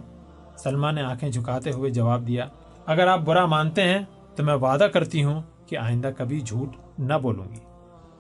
سلما 0.57 0.91
نے 0.91 1.03
آنکھیں 1.03 1.31
جھکاتے 1.31 1.71
ہوئے 1.73 1.91
جواب 1.91 2.27
دیا، 2.27 2.47
اگر 2.87 3.07
آپ 3.07 3.19
برا 3.19 3.47
مانتے 3.47 3.83
ہیں 3.83 3.99
تو 4.37 4.43
میں 4.43 4.55
وعدہ 4.55 4.85
کرتی 4.85 5.25
ہوں 5.25 5.43
کہ 5.67 5.77
آئندہ 5.77 6.11
کبھی 6.19 6.41
جھوٹ 6.41 6.69
نہ 6.99 7.15
بولوں 7.15 7.45
گی۔ 7.45 7.59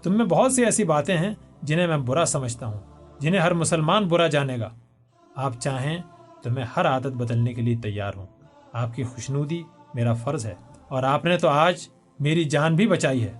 تم 0.02 0.16
میں 0.16 0.24
بہت 0.24 0.52
سی 0.52 0.64
ایسی 0.64 0.84
باتیں 0.84 1.16
ہیں 1.16 1.34
جنہیں 1.62 1.86
میں 1.86 1.98
برا 1.98 2.24
سمجھتا 2.24 2.66
ہوں، 2.66 2.80
جنہیں 3.18 3.40
ہر 3.40 3.54
مسلمان 3.54 4.08
برا 4.08 4.26
جانے 4.26 4.58
گا۔ 4.60 4.70
آپ 5.36 5.52
چاہیں 5.58 5.98
تو 6.42 6.50
میں 6.50 6.64
ہر 6.76 6.86
عادت 6.86 7.06
بدلنے 7.06 7.54
کے 7.54 7.62
لیے 7.62 7.76
تیار 7.76 8.12
ہوں۔ 8.16 8.26
آپ 8.72 8.94
کی 8.94 9.04
خوشنودی 9.04 9.62
میرا 9.94 10.14
فرض 10.14 10.46
ہے 10.46 10.54
اور 10.88 11.02
آپ 11.02 11.24
نے 11.24 11.38
تو 11.38 11.48
آج 11.48 11.88
میری 12.20 12.44
جان 12.44 12.76
بھی 12.76 12.86
بچائی 12.86 13.22
ہے۔ 13.24 13.32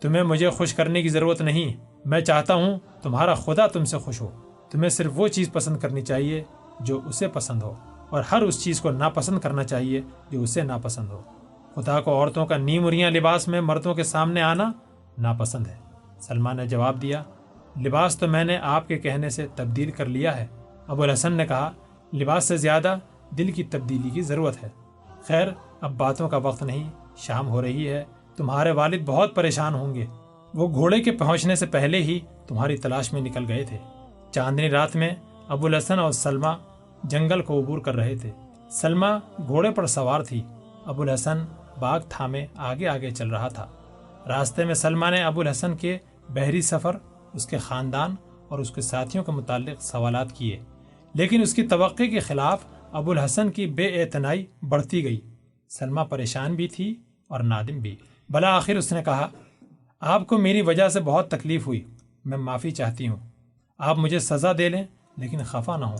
تمہیں 0.00 0.22
مجھے 0.22 0.50
خوش 0.50 0.74
کرنے 0.74 1.02
کی 1.02 1.08
ضرورت 1.08 1.42
نہیں۔ 1.42 1.74
میں 2.04 2.20
چاہتا 2.20 2.54
ہوں 2.54 2.78
تمہارا 3.02 3.34
خدا 3.34 3.66
تم 3.66 3.84
سے 3.84 3.98
خوش 3.98 4.20
ہو۔ 4.20 4.30
تمہیں 4.70 4.88
صرف 4.88 5.12
وہ 5.14 5.28
چیز 5.28 5.52
پسند 5.52 5.76
کرنی 5.76 6.00
چاہیے 6.00 6.44
جو 6.80 7.00
اسے 7.06 7.28
پسند 7.28 7.62
ہو 7.62 7.74
اور 8.10 8.22
ہر 8.32 8.42
اس 8.42 8.64
چیز 8.64 8.80
کو 8.80 8.90
ناپسند 8.90 9.38
کرنا 9.38 9.64
چاہیے 9.64 10.00
جو 10.30 10.42
اسے 10.42 10.62
ناپسند 10.62 11.08
ہو۔ 11.08 11.22
خدا 11.74 12.00
کو 12.00 12.12
عورتوں 12.12 12.46
کا 12.46 12.56
نیمریاں 12.56 13.10
لباس 13.10 13.48
میں 13.48 13.60
مردوں 13.60 13.94
کے 13.94 14.02
سامنے 14.02 14.42
آنا 14.42 14.72
ناپسند 15.18 15.66
ہے۔ 15.66 15.76
سلمان 16.20 16.56
نے 16.56 16.66
جواب 16.66 17.02
دیا 17.02 17.22
لباس 17.84 18.18
تو 18.18 18.28
میں 18.28 18.44
نے 18.44 18.58
آپ 18.58 18.88
کے 18.88 18.98
کہنے 18.98 19.28
سے 19.28 19.46
تبدیل 19.54 19.90
کر 19.90 20.06
لیا 20.06 20.36
ہے۔ 20.36 20.46
ابو 20.86 21.02
الحسن 21.02 21.32
نے 21.32 21.46
کہا، 21.46 21.72
لباس 22.14 22.44
سے 22.44 22.56
زیادہ 22.56 22.98
دل 23.38 23.52
کی 23.52 23.64
تبدیلی 23.64 24.10
کی 24.10 24.22
ضرورت 24.22 24.64
ہے۔ 24.64 24.68
خیر، 25.28 25.48
اب 25.80 25.92
باتوں 25.96 26.28
کا 26.28 26.36
وقت 26.36 26.62
نہیں، 26.62 26.90
شام 27.16 27.48
ہو 27.48 27.62
رہی 27.62 27.88
ہے، 27.88 28.04
تمہارے 28.36 28.70
والد 28.70 29.02
بہت 29.06 29.34
پریشان 29.34 29.74
ہوں 29.74 29.94
گے۔ 29.94 30.06
وہ 30.54 30.68
گھوڑے 30.68 31.02
کے 31.02 31.10
پہنچنے 31.10 31.54
سے 31.54 31.66
پہلے 31.66 32.02
ہی 32.02 32.20
تمہاری 32.46 32.76
تلاش 32.76 33.12
میں 33.12 33.20
نکل 33.20 33.44
گئے 33.48 33.64
تھے۔ 33.64 33.78
چاندنی 34.30 34.70
رات 34.70 34.96
میں 34.96 35.10
ابو 35.48 35.66
الحسن 35.66 35.98
اور 35.98 36.12
سلما 36.12 36.56
جنگل 37.04 37.42
کو 37.42 37.60
عبور 37.60 37.78
کر 37.78 37.94
رہے 37.94 38.16
تھے۔ 38.16 38.30
سلما 38.70 39.18
گھوڑے 39.46 39.70
پر 39.70 39.86
سوار 39.86 40.20
تھی۔ 40.20 40.42
ابو 40.84 41.02
الحسن 41.02 41.38
باغ 41.80 42.00
تھامے 42.08 42.46
آگے 42.56 42.88
آگے 42.88 43.10
چل 43.10 43.28
رہا 43.28 43.48
تھا۔ 43.48 43.66
راستے 44.28 44.64
میں 44.64 44.74
سلما 44.74 45.10
نے 45.10 45.22
ابو 45.22 45.40
الحسن 45.40 45.76
کے 45.76 45.98
بحری 46.28 46.60
سفر 46.60 46.96
اس 47.36 47.46
کے 47.46 47.58
خاندان 47.58 48.14
اور 48.48 48.58
اس 48.58 48.70
کے 48.70 48.80
ساتھیوں 48.80 49.24
کے 49.24 49.32
متعلق 49.32 49.82
سوالات 49.82 50.32
کیے، 50.32 50.60
لیکن 51.14 51.42
اس 51.42 51.54
کی 51.54 51.62
توقع 51.62 52.02
کے 52.02 52.20
خلاف 52.20 52.64
ابو 52.92 53.10
الحسن 53.10 53.50
کی 53.50 53.66
بے 53.66 54.02
اعتنائی 54.02 54.46
بڑھتی 54.68 55.04
گئی۔ 55.04 55.20
سلمہ 55.68 56.00
پریشان 56.00 56.54
بھی 56.54 56.68
تھی 56.68 56.94
اور 57.28 57.40
نادم 57.40 57.78
بھی۔ 57.78 57.96
بلا 58.30 58.56
آخر 58.56 58.76
اس 58.76 58.92
نے 58.92 59.02
کہا، 59.02 59.28
آپ 60.00 60.26
کو 60.26 60.38
میری 60.38 60.62
وجہ 60.62 60.88
سے 60.88 61.00
بہت 61.00 61.30
تکلیف 61.30 61.66
ہوئی، 61.66 61.84
میں 62.24 62.38
معافی 62.38 62.70
چاہتی 62.70 63.08
ہوں۔ 63.08 63.16
آپ 63.78 63.98
مجھے 63.98 64.18
سزا 64.18 64.52
دے 64.58 64.68
لیں، 64.68 64.84
لیکن 65.16 65.38
خفا 65.44 65.76
نہ 65.76 65.84
ہو 65.84 65.96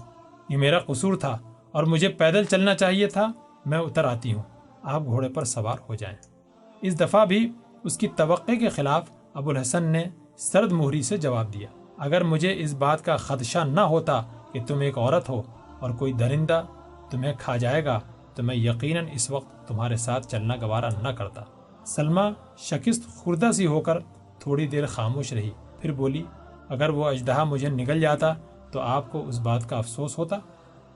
یہ 0.48 0.56
میرا 0.56 0.78
قصور 0.78 1.14
تھا 1.16 1.38
اور 1.72 1.84
مجھے 1.84 2.08
پیدل 2.08 2.44
چلنا 2.44 2.74
چاہیے 2.74 3.06
تھا، 3.06 3.32
میں 3.66 3.78
اتر 3.78 4.04
آتی 4.04 4.32
ہوں۔ 4.32 4.42
آپ 4.82 5.02
گھوڑے 5.04 5.28
پر 5.28 5.44
سوار 5.44 5.76
ہو 5.88 5.94
جائیں۔ 5.94 6.16
اس 6.82 7.00
دفعہ 7.00 7.24
بھی 7.24 7.52
اس 7.84 7.98
کی 7.98 8.08
توقع 8.08 8.52
کے 8.52 8.68
خلاف 8.68 9.10
ابو 9.34 9.50
الحسن 9.50 9.82
نے 9.82 10.04
سرد 10.38 10.72
مہری 10.72 11.02
سے 11.02 11.16
جواب 11.16 11.52
دیا، 11.54 11.68
اگر 11.98 12.24
مجھے 12.24 12.54
اس 12.58 12.74
بات 12.74 13.04
کا 13.04 13.16
خدشہ 13.16 13.58
نہ 13.58 13.80
ہوتا 13.80 14.22
کہ 14.52 14.60
تم 14.66 14.80
ایک 14.80 14.98
عورت 14.98 15.28
ہو 15.28 15.42
اور 15.80 15.90
کوئی 15.90 16.12
درندہ 16.12 16.62
تمہیں 17.10 17.32
کھا 17.38 17.56
جائے 17.56 17.84
گا، 17.84 18.00
تو 18.34 18.42
میں 18.42 18.54
یقیناً 18.54 19.06
اس 19.12 19.30
وقت 19.30 19.68
تمہارے 19.68 19.96
ساتھ 19.96 20.26
چلنا 20.26 20.56
گوارا 20.56 20.88
نہ 21.02 21.08
کرتا 21.08 21.42
سلمہ 21.86 22.20
شکست 22.58 23.08
خوردہ 23.16 23.50
سی 23.52 23.66
ہو 23.66 23.80
کر 23.80 23.98
تھوڑی 24.38 24.66
دیر 24.66 24.86
خاموش 24.86 25.32
رہی۔ 25.32 25.50
پھر 25.80 25.92
بولی، 25.92 26.22
اگر 26.68 26.88
وہ 26.88 27.04
اجدہا 27.04 27.44
مجھے 27.44 27.68
نگل 27.68 28.00
جاتا 28.00 28.32
تو 28.72 28.80
آپ 28.80 29.10
کو 29.12 29.26
اس 29.28 29.38
بات 29.38 29.68
کا 29.68 29.76
افسوس 29.76 30.18
ہوتا؟ 30.18 30.36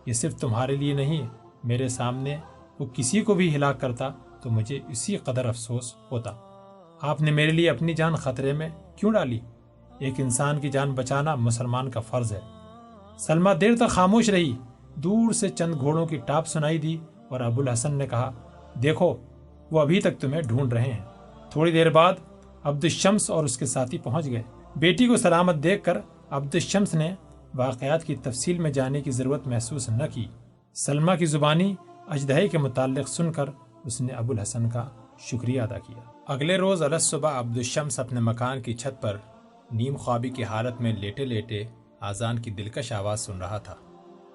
یہ 0.07 0.13
صرف 0.13 0.37
تمہارے 0.37 0.77
لیے 0.77 0.95
نہیں، 0.95 1.27
میرے 1.65 1.89
سامنے 1.89 2.37
وہ 2.79 2.87
کسی 2.95 3.21
کو 3.21 3.35
بھی 3.35 3.55
ہلاک 3.57 3.81
کرتا 3.81 4.09
تو 4.41 4.51
مجھے 4.51 4.79
اسی 4.89 5.17
قدر 5.17 5.47
افسوس 5.47 5.95
ہوتا۔ 6.11 6.31
آپ 7.01 7.21
نے 7.21 7.31
میرے 7.31 7.51
لیے 7.51 7.71
اپنی 7.71 7.95
جان 7.95 8.15
خطرے 8.15 8.53
میں 8.53 8.69
کیوں 9.01 9.13
ڈالی؟ 9.13 9.39
ایک 9.99 10.15
انسان 10.19 10.61
کی 10.61 10.69
جان 10.69 10.93
بچانا 10.93 11.35
مسلمان 11.35 11.91
کا 11.91 12.01
فرض 12.01 12.33
ہے۔ 12.33 12.41
سلمہ 13.19 13.51
دیر 13.51 13.77
تک 13.77 13.89
خاموش 13.89 14.31
رہی، 14.31 14.57
دور 14.95 15.33
سے 15.33 15.49
چند 15.49 15.75
گھوڑوں 15.81 16.07
کی 16.07 16.17
ٹاپ 16.17 16.47
سنائی 16.47 16.79
دی 16.79 16.97
اور 17.29 17.41
ابو 17.41 17.63
الحسن 17.63 17.95
نے 17.95 18.07
کہا، 18.07 18.33
دیکھو، 18.83 19.17
وہ 19.71 19.81
ابھی 19.81 20.01
تک 20.01 20.21
تمہیں 20.21 20.43
ڈھونڈ 20.43 20.73
رہے 20.73 20.93
ہیں۔ 20.93 21.05
تھوڑی 21.51 21.73
دیر 21.73 21.91
بعد 21.91 22.13
عبد 22.63 22.85
الشمس 22.85 23.31
اور 23.31 23.45
اس 23.45 23.59
کے 23.59 23.67
ساتھی 23.67 23.99
پہنچ 23.99 24.27
گئے۔ 24.27 24.43
بیٹی 24.77 25.07
کو 25.07 25.17
سلامت 25.17 25.55
دیکھ 25.55 25.85
کر 25.85 25.99
عبد 26.31 26.55
الشمس 26.55 26.95
نے 26.95 27.15
واقعات 27.55 28.05
کی 28.05 28.17
تفصیل 28.17 28.59
میں 28.59 28.71
جانے 28.71 29.01
کی 29.01 29.11
ضرورت 29.11 29.47
محسوس 29.47 29.89
نہ 29.89 30.05
کی۔ 30.13 30.27
سلمہ 30.75 31.13
کی 31.19 31.27
زبانی 31.27 31.75
اجدہی 32.09 32.49
کے 32.49 32.59
متعلق 32.59 33.09
سن 33.09 33.33
کر 33.33 33.45
اس 33.85 34.01
نے 34.01 34.13
ابو 34.13 34.33
الحسن 34.33 34.69
کا 34.69 34.89
شکریہ 35.19 35.61
ادا 35.61 35.79
کیا۔ 35.79 36.20
اگلے 36.31 36.59
روز 36.59 36.83
علیہ 36.83 36.99
صبح 36.99 37.39
عبد 37.39 37.57
الشمس 37.57 37.99
اپنے 37.99 38.21
مکان 38.21 38.63
کی 38.63 38.75
چھت 38.75 39.03
پر 39.03 39.17
نیم 39.73 39.97
خوابی 39.97 40.31
کی 40.31 40.45
حالت 40.45 40.81
میں 40.81 40.93
لیٹے 40.93 41.25
لیٹے 41.25 41.65
آزان 42.01 42.39
کی 42.39 42.51
دلکش 42.51 42.93
آواز 42.93 43.21
سن 43.21 43.39
رہا 43.39 43.59
تھا۔ 43.59 43.75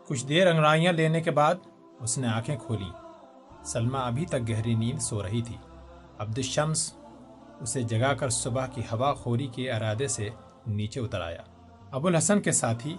کچھ 0.08 0.28
دیر 0.28 0.48
انگڑائیاں 0.48 0.94
لینے 0.94 1.22
کے 1.22 1.32
بعد 1.32 1.56
اس 2.00 2.18
نے 2.18 2.28
آنکھیں 2.28 2.58
کھولی۔ 2.58 2.90
سلمہ 3.66 3.98
ابھی 3.98 4.26
تک 4.26 4.50
گہری 4.50 4.76
نیند 4.76 5.00
سو 5.00 5.24
رہی 5.24 5.42
تھی۔ 5.42 5.56
عبد 6.20 6.38
الشمس 6.38 6.94
اسے 7.62 7.84
جگا 7.84 8.14
کر 8.14 8.30
صبح 8.30 8.68
کی 8.68 8.82
ہوا 8.82 9.14
خوری 9.14 9.48
کے 9.48 9.72
ارادے 9.72 10.08
سے 10.08 10.30
نیچے 10.68 11.00
اتر 11.00 11.22
آیا۔ 11.22 11.42
ابو 11.92 12.08
الحسن 12.08 12.42
کے 12.42 12.52
ساتھی 12.52 12.98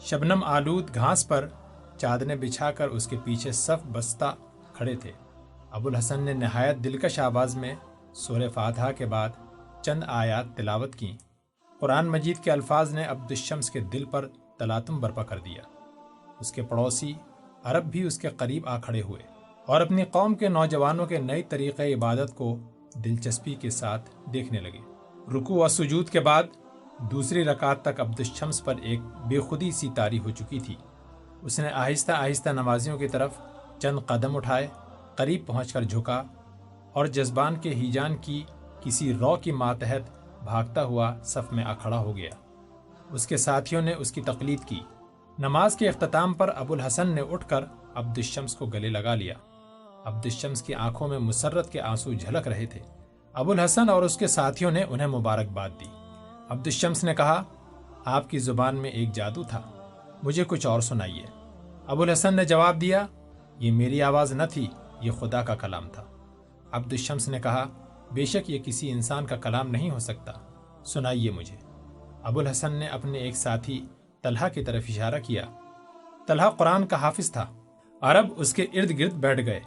شبنم 0.00 0.44
آلود 0.44 0.94
گھاس 0.94 1.28
پر 1.28 1.48
چادریں 1.96 2.36
بچھا 2.36 2.70
کر 2.70 2.88
اس 2.88 3.06
کے 3.06 3.16
پیچھے 3.24 3.52
صف 3.52 3.86
بستہ 3.92 4.34
کھڑے 4.72 4.96
تھے۔ 4.96 5.12
ابو 5.70 5.88
الحسن 5.88 6.20
نے 6.20 6.32
نہایت 6.32 6.76
دلکش 6.84 7.18
آواز 7.18 7.56
میں 7.56 7.74
سور 8.14 8.40
فاتحہ 8.54 8.92
کے 8.92 9.06
بعد 9.06 9.28
چند 9.82 10.04
آیات 10.06 10.56
تلاوت 10.56 10.94
کی 10.94 11.16
قرآن 11.80 12.06
مجید 12.06 12.38
کے 12.38 12.52
الفاظ 12.52 12.94
نے 12.94 13.04
عبد 13.04 13.30
الشمس 13.30 13.70
کے 13.70 13.80
دل 13.80 14.04
پر 14.04 14.28
تلاتم 14.58 15.00
برپا 15.00 15.22
کر 15.22 15.38
دیا۔ 15.38 15.62
اس 16.40 16.52
کے 16.52 16.62
پڑوسی 16.62 17.12
عرب 17.64 17.84
بھی 17.84 18.02
اس 18.02 18.18
کے 18.18 18.28
قریب 18.28 18.68
آ 18.68 18.78
کھڑے 18.78 19.02
ہوئے 19.02 19.22
اور 19.66 19.80
اپنی 19.80 20.04
قوم 20.04 20.34
کے 20.34 20.48
نوجوانوں 20.48 21.06
کے 21.06 21.18
نئی 21.18 21.42
طریقے 21.42 21.94
عبادت 21.94 22.36
کو 22.36 22.58
دلچسپی 22.94 23.54
کے 23.54 23.70
ساتھ 23.70 24.10
دیکھنے 24.32 24.60
لگے۔ 24.60 24.80
رکو 25.38 25.54
و 25.54 25.68
سجود 25.68 26.08
کے 26.08 26.20
بعد 26.20 26.42
دوسری 27.10 27.44
رکعت 27.44 27.82
تک 27.82 28.00
عبد 28.00 28.20
الشمس 28.20 28.64
پر 28.64 28.74
ایک 28.82 29.00
بے 29.00 29.40
خودی 29.40 29.70
سی 29.70 29.88
تاری 29.94 30.18
ہو 30.18 30.30
چکی 30.30 30.60
تھی۔ 30.60 30.74
اس 31.42 31.60
نے 31.60 31.68
آہستہ 31.68 32.12
آہستہ 32.12 32.48
نمازیوں 32.48 32.98
کی 32.98 33.08
طرف 33.08 33.30
چند 33.78 33.98
قدم 34.06 34.36
اٹھائے، 34.36 34.66
قریب 35.16 35.46
پہنچ 35.46 35.72
کر 35.72 35.82
جھکا 35.82 36.22
اور 36.92 37.06
جذبان 37.06 37.56
کے 37.56 37.70
ہیجان 37.70 38.16
کی 38.16 38.44
کسی 38.80 39.14
رو 39.14 39.36
کی 39.36 39.52
ماتحت 39.52 40.10
بھاگتا 40.44 40.84
ہوا 40.84 41.14
صف 41.24 41.52
میں 41.52 41.64
اکھڑا 41.64 41.98
ہو 41.98 42.16
گیا۔ 42.16 42.30
اس 43.10 43.26
کے 43.26 43.36
ساتھیوں 43.36 43.82
نے 43.82 43.94
اس 43.94 44.12
کی 44.12 44.20
تقلید 44.20 44.64
کی۔ 44.64 44.80
نماز 45.38 45.76
کے 45.76 45.88
اختتام 45.88 46.34
پر 46.34 46.50
ابو 46.56 46.74
الحسن 46.74 47.08
نے 47.08 47.20
اٹھ 47.20 47.48
کر 47.48 47.64
عبد 47.94 48.18
الشمس 48.18 48.56
کو 48.56 48.66
گلے 48.66 48.88
لگا 48.88 49.14
لیا۔ 49.14 49.34
عبد 50.04 50.20
الشمس 50.24 50.62
کی 50.62 50.74
آنکھوں 50.74 51.08
میں 51.08 51.18
مسرت 51.18 51.72
کے 51.72 51.80
آنسو 51.80 52.12
جھلک 52.12 52.48
رہے 52.48 52.66
تھے۔ 52.66 52.80
ابو 53.32 53.52
الحسن 53.52 53.88
اور 53.88 54.02
اس 54.02 54.16
کے 54.16 54.26
ساتھیوں 54.26 54.70
نے 54.70 54.82
انہیں 54.82 55.06
مبارکباد 55.06 55.68
دی۔ 55.80 55.86
عبد 56.48 56.66
الشمس 56.66 57.04
نے 57.04 57.14
کہا، 57.14 57.42
آپ 58.04 58.30
کی 58.30 58.38
زبان 58.38 58.76
میں 58.76 58.90
ایک 58.90 59.12
جادو 59.12 59.42
تھا، 59.42 59.60
مجھے 60.22 60.44
کچھ 60.44 60.66
اور 60.66 60.80
سنائیے۔ 60.80 61.22
ابو 61.86 62.02
الحسن 62.02 62.34
نے 62.34 62.44
جواب 62.44 62.80
دیا، 62.80 63.06
یہ 63.58 63.72
میری 63.72 64.02
آواز 64.02 64.32
نہ 64.32 64.42
تھی، 64.50 64.66
یہ 65.00 65.10
خدا 65.10 65.42
کا 65.42 65.54
کلام 65.54 65.88
تھا۔ 65.88 66.04
عبد 66.72 66.92
الشمس 66.92 67.28
نے 67.28 67.40
کہا، 67.40 67.64
بے 68.12 68.24
شک 68.24 68.50
یہ 68.50 68.58
کسی 68.58 68.90
انسان 68.90 69.26
کا 69.26 69.36
کلام 69.36 69.70
نہیں 69.70 69.90
ہو 69.90 69.98
سکتا۔ 69.98 70.32
سنائیے 70.84 71.30
مجھے۔ 71.30 71.56
ابو 72.22 72.40
الحسن 72.40 72.72
نے 72.72 72.86
اپنے 72.86 73.18
ایک 73.18 73.36
ساتھی 73.36 73.86
طلحہ 74.22 74.48
کی 74.48 74.64
طرف 74.64 74.84
اشارہ 74.88 75.14
کیا۔ 75.24 75.44
طلحہ 76.26 76.50
قرآن 76.50 76.86
کا 76.86 76.96
حافظ 76.96 77.32
تھا۔ 77.32 77.46
عرب 78.00 78.26
اس 78.36 78.54
کے 78.54 78.62
ارد 78.62 78.98
گرد 78.98 79.12
بیٹھ 79.12 79.46
گئے۔ 79.46 79.60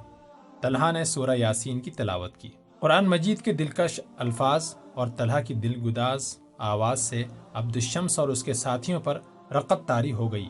طلحہ 0.61 0.91
نے 0.91 1.03
سورہ 1.03 1.35
یاسین 1.35 1.79
کی 1.79 1.91
تلاوت 1.91 2.37
کی۔ 2.37 2.49
قرآن 2.79 3.05
مجید 3.09 3.41
کے 3.41 3.53
دلکش 3.53 3.99
الفاظ 4.17 4.75
اور 4.93 5.07
طلحہ 5.17 5.41
کی 5.41 5.53
دل 5.53 5.89
گداز 5.89 6.37
آواز 6.57 6.99
سے 6.99 7.23
عبد 7.53 7.75
الشمس 7.75 8.19
اور 8.19 8.29
اس 8.29 8.43
کے 8.43 8.53
ساتھیوں 8.53 8.99
پر 8.99 9.19
رقت 9.51 9.87
تاری 9.87 10.11
ہو 10.11 10.31
گئی۔ 10.31 10.49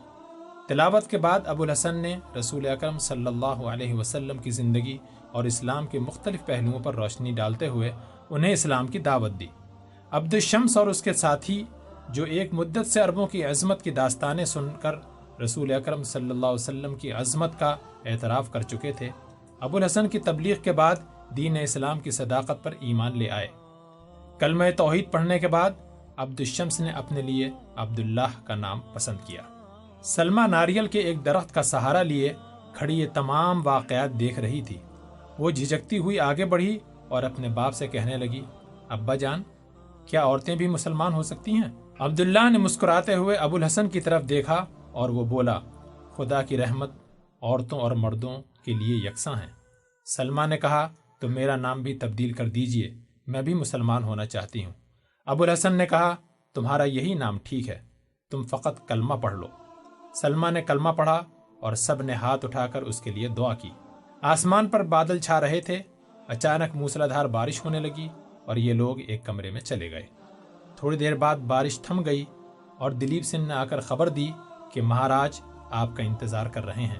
تلاوت 0.67 1.07
کے 1.07 1.17
بعد 1.17 1.39
ابو 1.45 1.63
الحسن 1.63 1.95
نے 1.95 2.17
رسول 2.39 2.67
اکرم 2.67 2.99
صلی 2.99 3.27
اللہ 3.27 3.45
علیہ 3.45 3.93
وسلم 3.93 4.37
کی 4.37 4.51
زندگی 4.51 4.97
اور 5.33 5.43
اسلام 5.43 5.87
کے 5.87 5.99
مختلف 5.99 6.45
پہلوؤں 6.45 6.79
پر 6.79 6.95
روشنی 6.95 7.31
ڈالتے 7.31 7.67
ہوئے 7.67 7.91
انہیں 8.29 8.53
اسلام 8.53 8.87
کی 8.87 8.99
دعوت 8.99 9.31
دی۔ 9.39 9.47
عبد 10.11 10.33
الشمس 10.33 10.77
اور 10.77 10.87
اس 10.87 11.01
کے 11.01 11.13
ساتھی، 11.13 11.63
جو 12.09 12.23
ایک 12.23 12.53
مدت 12.53 12.87
سے 12.87 12.99
عربوں 12.99 13.27
کی 13.27 13.43
عظمت 13.43 13.81
کی 13.81 13.91
داستانیں 13.91 14.45
سن 14.45 14.67
کر 14.81 14.95
رسول 15.41 15.71
اکرم 15.73 16.03
صلی 16.03 16.29
اللہ 16.29 16.45
علیہ 16.45 16.53
وسلم 16.53 16.95
کی 16.95 17.11
عظمت 17.11 17.59
کا 17.59 17.75
اعتراف 18.05 18.51
کر 18.51 18.61
چکے 18.61 18.91
تھے، 18.91 19.09
ابو 19.59 19.77
الحسن 19.77 20.07
کی 20.07 20.19
تبلیغ 20.19 20.55
کے 20.63 20.71
بعد 20.71 20.95
دین 21.37 21.57
اسلام 21.61 21.99
کی 21.99 22.11
صداقت 22.11 22.63
پر 22.63 22.73
ایمان 22.79 23.17
لے 23.17 23.29
آئے۔ 23.29 23.47
کلمہ 24.39 24.63
توحید 24.77 25.11
پڑھنے 25.11 25.39
کے 25.39 25.47
بعد 25.47 25.71
عبد 26.17 26.39
الشمس 26.39 26.79
نے 26.79 26.91
اپنے 26.91 27.21
لیے 27.21 27.49
عبداللہ 27.75 28.27
کا 28.43 28.55
نام 28.55 28.79
پسند 28.93 29.17
کیا۔ 29.25 29.41
سلمہ 30.03 30.41
ناریل 30.47 30.87
کے 30.87 30.99
ایک 30.99 31.25
درخت 31.25 31.53
کا 31.53 31.63
سہارا 31.63 32.01
لیے 32.03 32.33
کھڑی 32.73 32.99
یہ 32.99 33.07
تمام 33.13 33.67
واقعات 33.67 34.19
دیکھ 34.19 34.39
رہی 34.39 34.61
تھی۔ 34.61 34.77
وہ 35.39 35.51
جھجکتی 35.51 35.97
ہوئی 35.97 36.19
آگے 36.19 36.45
بڑھی 36.45 36.79
اور 37.07 37.23
اپنے 37.23 37.49
باپ 37.49 37.73
سے 37.73 37.87
کہنے 37.87 38.17
لگی، 38.17 38.45
ابا 38.89 39.15
جان، 39.15 39.43
کیا 40.05 40.23
عورتیں 40.23 40.55
بھی 40.55 40.67
مسلمان 40.67 41.13
ہو 41.13 41.23
سکتی 41.23 41.51
ہیں؟ 41.51 41.91
عبداللہ 41.99 42.49
نے 42.51 42.57
مسکراتے 42.57 43.15
ہوئے 43.15 43.35
ابو 43.35 43.55
الحسن 43.55 43.89
کی 43.89 44.01
طرف 44.01 44.29
دیکھا 44.29 44.65
اور 44.91 45.09
وہ 45.09 45.25
بولا، 45.25 45.59
خدا 46.17 46.41
کی 46.41 46.57
رحمت، 46.57 46.91
عورتوں 47.41 47.79
اور 47.79 47.91
مردوں 47.91 48.37
کے 48.65 48.73
لیے 48.73 49.09
یکساں 49.09 49.33
ہیں۔ 49.33 49.51
سلمہ 50.05 50.45
نے 50.45 50.57
کہا، 50.57 50.89
تو 51.19 51.29
میرا 51.29 51.55
نام 51.55 51.81
بھی 51.81 51.97
تبدیل 51.97 52.33
کر 52.33 52.49
دیجیے، 52.49 52.93
میں 53.27 53.41
بھی 53.41 53.53
مسلمان 53.53 54.03
ہونا 54.03 54.25
چاہتی 54.25 54.65
ہوں۔ 54.65 54.73
ابو 55.25 55.43
الحسن 55.43 55.73
نے 55.73 55.85
کہا، 55.85 56.15
تمہارا 56.53 56.83
یہی 56.83 57.13
نام 57.13 57.37
ٹھیک 57.43 57.69
ہے، 57.69 57.81
تم 58.31 58.43
فقط 58.43 58.87
کلمہ 58.87 59.13
پڑھ 59.13 59.33
لو۔ 59.33 59.47
سلمہ 60.21 60.47
نے 60.49 60.61
کلمہ 60.61 60.89
پڑھا 60.89 61.23
اور 61.61 61.73
سب 61.73 62.01
نے 62.01 62.13
ہاتھ 62.13 62.45
اٹھا 62.45 62.67
کر 62.67 62.81
اس 62.81 63.01
کے 63.01 63.11
لیے 63.11 63.27
دعا 63.27 63.53
کی۔ 63.53 63.69
آسمان 64.23 64.67
پر 64.67 64.83
بادل 64.83 65.19
چھا 65.19 65.41
رہے 65.41 65.61
تھے، 65.61 65.81
اچانک 66.27 66.75
موسلادھار 66.75 67.25
بارش 67.25 67.65
ہونے 67.65 67.79
لگی 67.79 68.07
اور 68.45 68.55
یہ 68.55 68.73
لوگ 68.73 68.95
ایک 69.07 69.25
کمرے 69.25 69.51
میں 69.51 69.61
چلے 69.61 69.91
گئے۔ 69.91 70.05
تھوڑی 70.75 70.97
دیر 70.97 71.15
بعد 71.15 71.35
بارش 71.35 71.79
تھم 71.79 72.05
گئی 72.05 72.25
اور 72.77 72.91
دلیپ 72.91 73.23
سنگھ 73.23 73.47
نے 73.47 73.53
آ 73.53 73.65
کر 73.65 73.79
خبر 73.79 74.09
دی 74.09 74.31
کہ 74.71 74.81
مہاراج 74.81 75.41
آپ 75.71 75.95
کا 75.95 76.03
انتظار 76.03 76.45
کر 76.45 76.65
رہے 76.65 76.81
ہیں۔ 76.81 76.99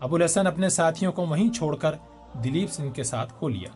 ابو 0.00 0.16
الحسن 0.16 0.46
اپنے 0.46 0.68
ساتھیوں 0.68 1.12
کو 1.12 1.26
وہیں 1.26 1.52
چھوڑ 1.52 1.76
کر 1.76 1.92
دلیپ 2.44 2.70
سنگھ 2.70 2.92
کے 2.92 3.02
ساتھ 3.02 3.32
کھو 3.38 3.48
لیا۔ 3.48 3.68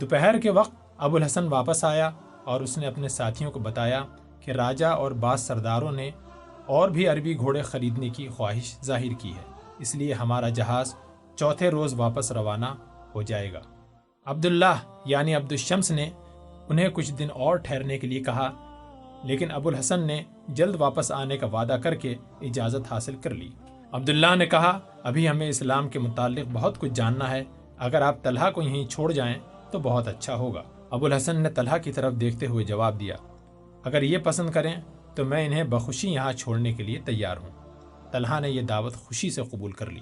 دوپہر 0.00 0.38
کے 0.38 0.50
وقت 0.50 0.72
ابو 0.96 1.16
الحسن 1.16 1.48
واپس 1.48 1.84
آیا 1.84 2.10
اور 2.44 2.60
اس 2.60 2.78
نے 2.78 2.86
اپنے 2.86 3.08
ساتھیوں 3.08 3.50
کو 3.50 3.58
بتایا 3.58 4.04
کہ 4.40 4.50
راجہ 4.50 4.86
اور 4.86 5.10
بعض 5.10 5.40
سرداروں 5.40 5.92
نے 5.92 6.10
اور 6.66 6.88
بھی 6.88 7.08
عربی 7.08 7.36
گھوڑے 7.36 7.62
خریدنے 7.62 8.08
کی 8.08 8.28
خواہش 8.28 8.76
ظاہر 8.84 9.12
کی 9.18 9.30
ہے۔ 9.30 9.52
اس 9.78 9.94
لیے 9.94 10.12
ہمارا 10.12 10.48
جہاز 10.48 10.94
چوتھے 11.36 11.70
روز 11.70 11.94
واپس 11.94 12.32
روانہ 12.32 12.66
ہو 13.14 13.22
جائے 13.22 13.52
گا۔ 13.52 13.60
عبداللہ 14.24 14.74
یعنی 15.04 15.34
عبد 15.34 15.52
الشمس 15.52 15.90
نے 15.90 16.10
انہیں 16.68 16.88
کچھ 16.88 17.12
دن 17.12 17.28
اور 17.34 17.56
ٹھہرنے 17.56 17.98
کے 17.98 18.06
لیے 18.06 18.20
کہا، 18.20 18.50
لیکن 19.24 19.50
ابو 19.50 19.68
الحسن 19.68 20.06
نے 20.06 20.22
جلد 20.48 20.74
واپس 20.78 21.12
آنے 21.12 21.36
کا 21.36 21.46
وعدہ 21.46 21.76
کر 21.82 21.94
کے 21.94 22.14
اجازت 22.40 22.92
حاصل 22.92 23.16
کر 23.16 23.30
لی۔ 23.30 23.48
عبداللہ 23.92 24.34
نے 24.36 24.46
کہا، 24.46 24.78
ابھی 25.02 25.28
ہمیں 25.28 25.48
اسلام 25.48 25.88
کے 25.88 25.98
متعلق 25.98 26.46
بہت 26.52 26.78
کچھ 26.78 26.92
جاننا 26.92 27.30
ہے۔ 27.30 27.44
اگر 27.78 28.02
آپ 28.02 28.22
طلحہ 28.22 28.50
کو 28.50 28.62
یہیں 28.62 28.86
چھوڑ 28.86 29.12
جائیں 29.12 29.34
تو 29.70 29.78
بہت 29.78 30.08
اچھا 30.08 30.34
ہوگا۔ 30.34 30.62
ابو 30.90 31.06
الحسن 31.06 31.40
نے 31.40 31.50
طلحہ 31.50 31.78
کی 31.78 31.92
طرف 31.92 32.14
دیکھتے 32.14 32.46
ہوئے 32.46 32.64
جواب 32.64 33.00
دیا، 33.00 33.16
اگر 33.84 34.02
یہ 34.02 34.18
پسند 34.18 34.50
کریں 34.50 34.74
تو 35.14 35.24
میں 35.24 35.46
انہیں 35.46 35.64
بخوشی 35.64 36.12
یہاں 36.12 36.32
چھوڑنے 36.32 36.72
کے 36.72 36.82
لیے 36.82 37.00
تیار 37.04 37.36
ہوں۔ 37.36 37.50
طلحہ 38.12 38.40
نے 38.40 38.50
یہ 38.50 38.62
دعوت 38.62 38.94
خوشی 38.94 39.30
سے 39.30 39.42
قبول 39.42 39.72
کر 39.72 39.90
لی۔ 39.90 40.00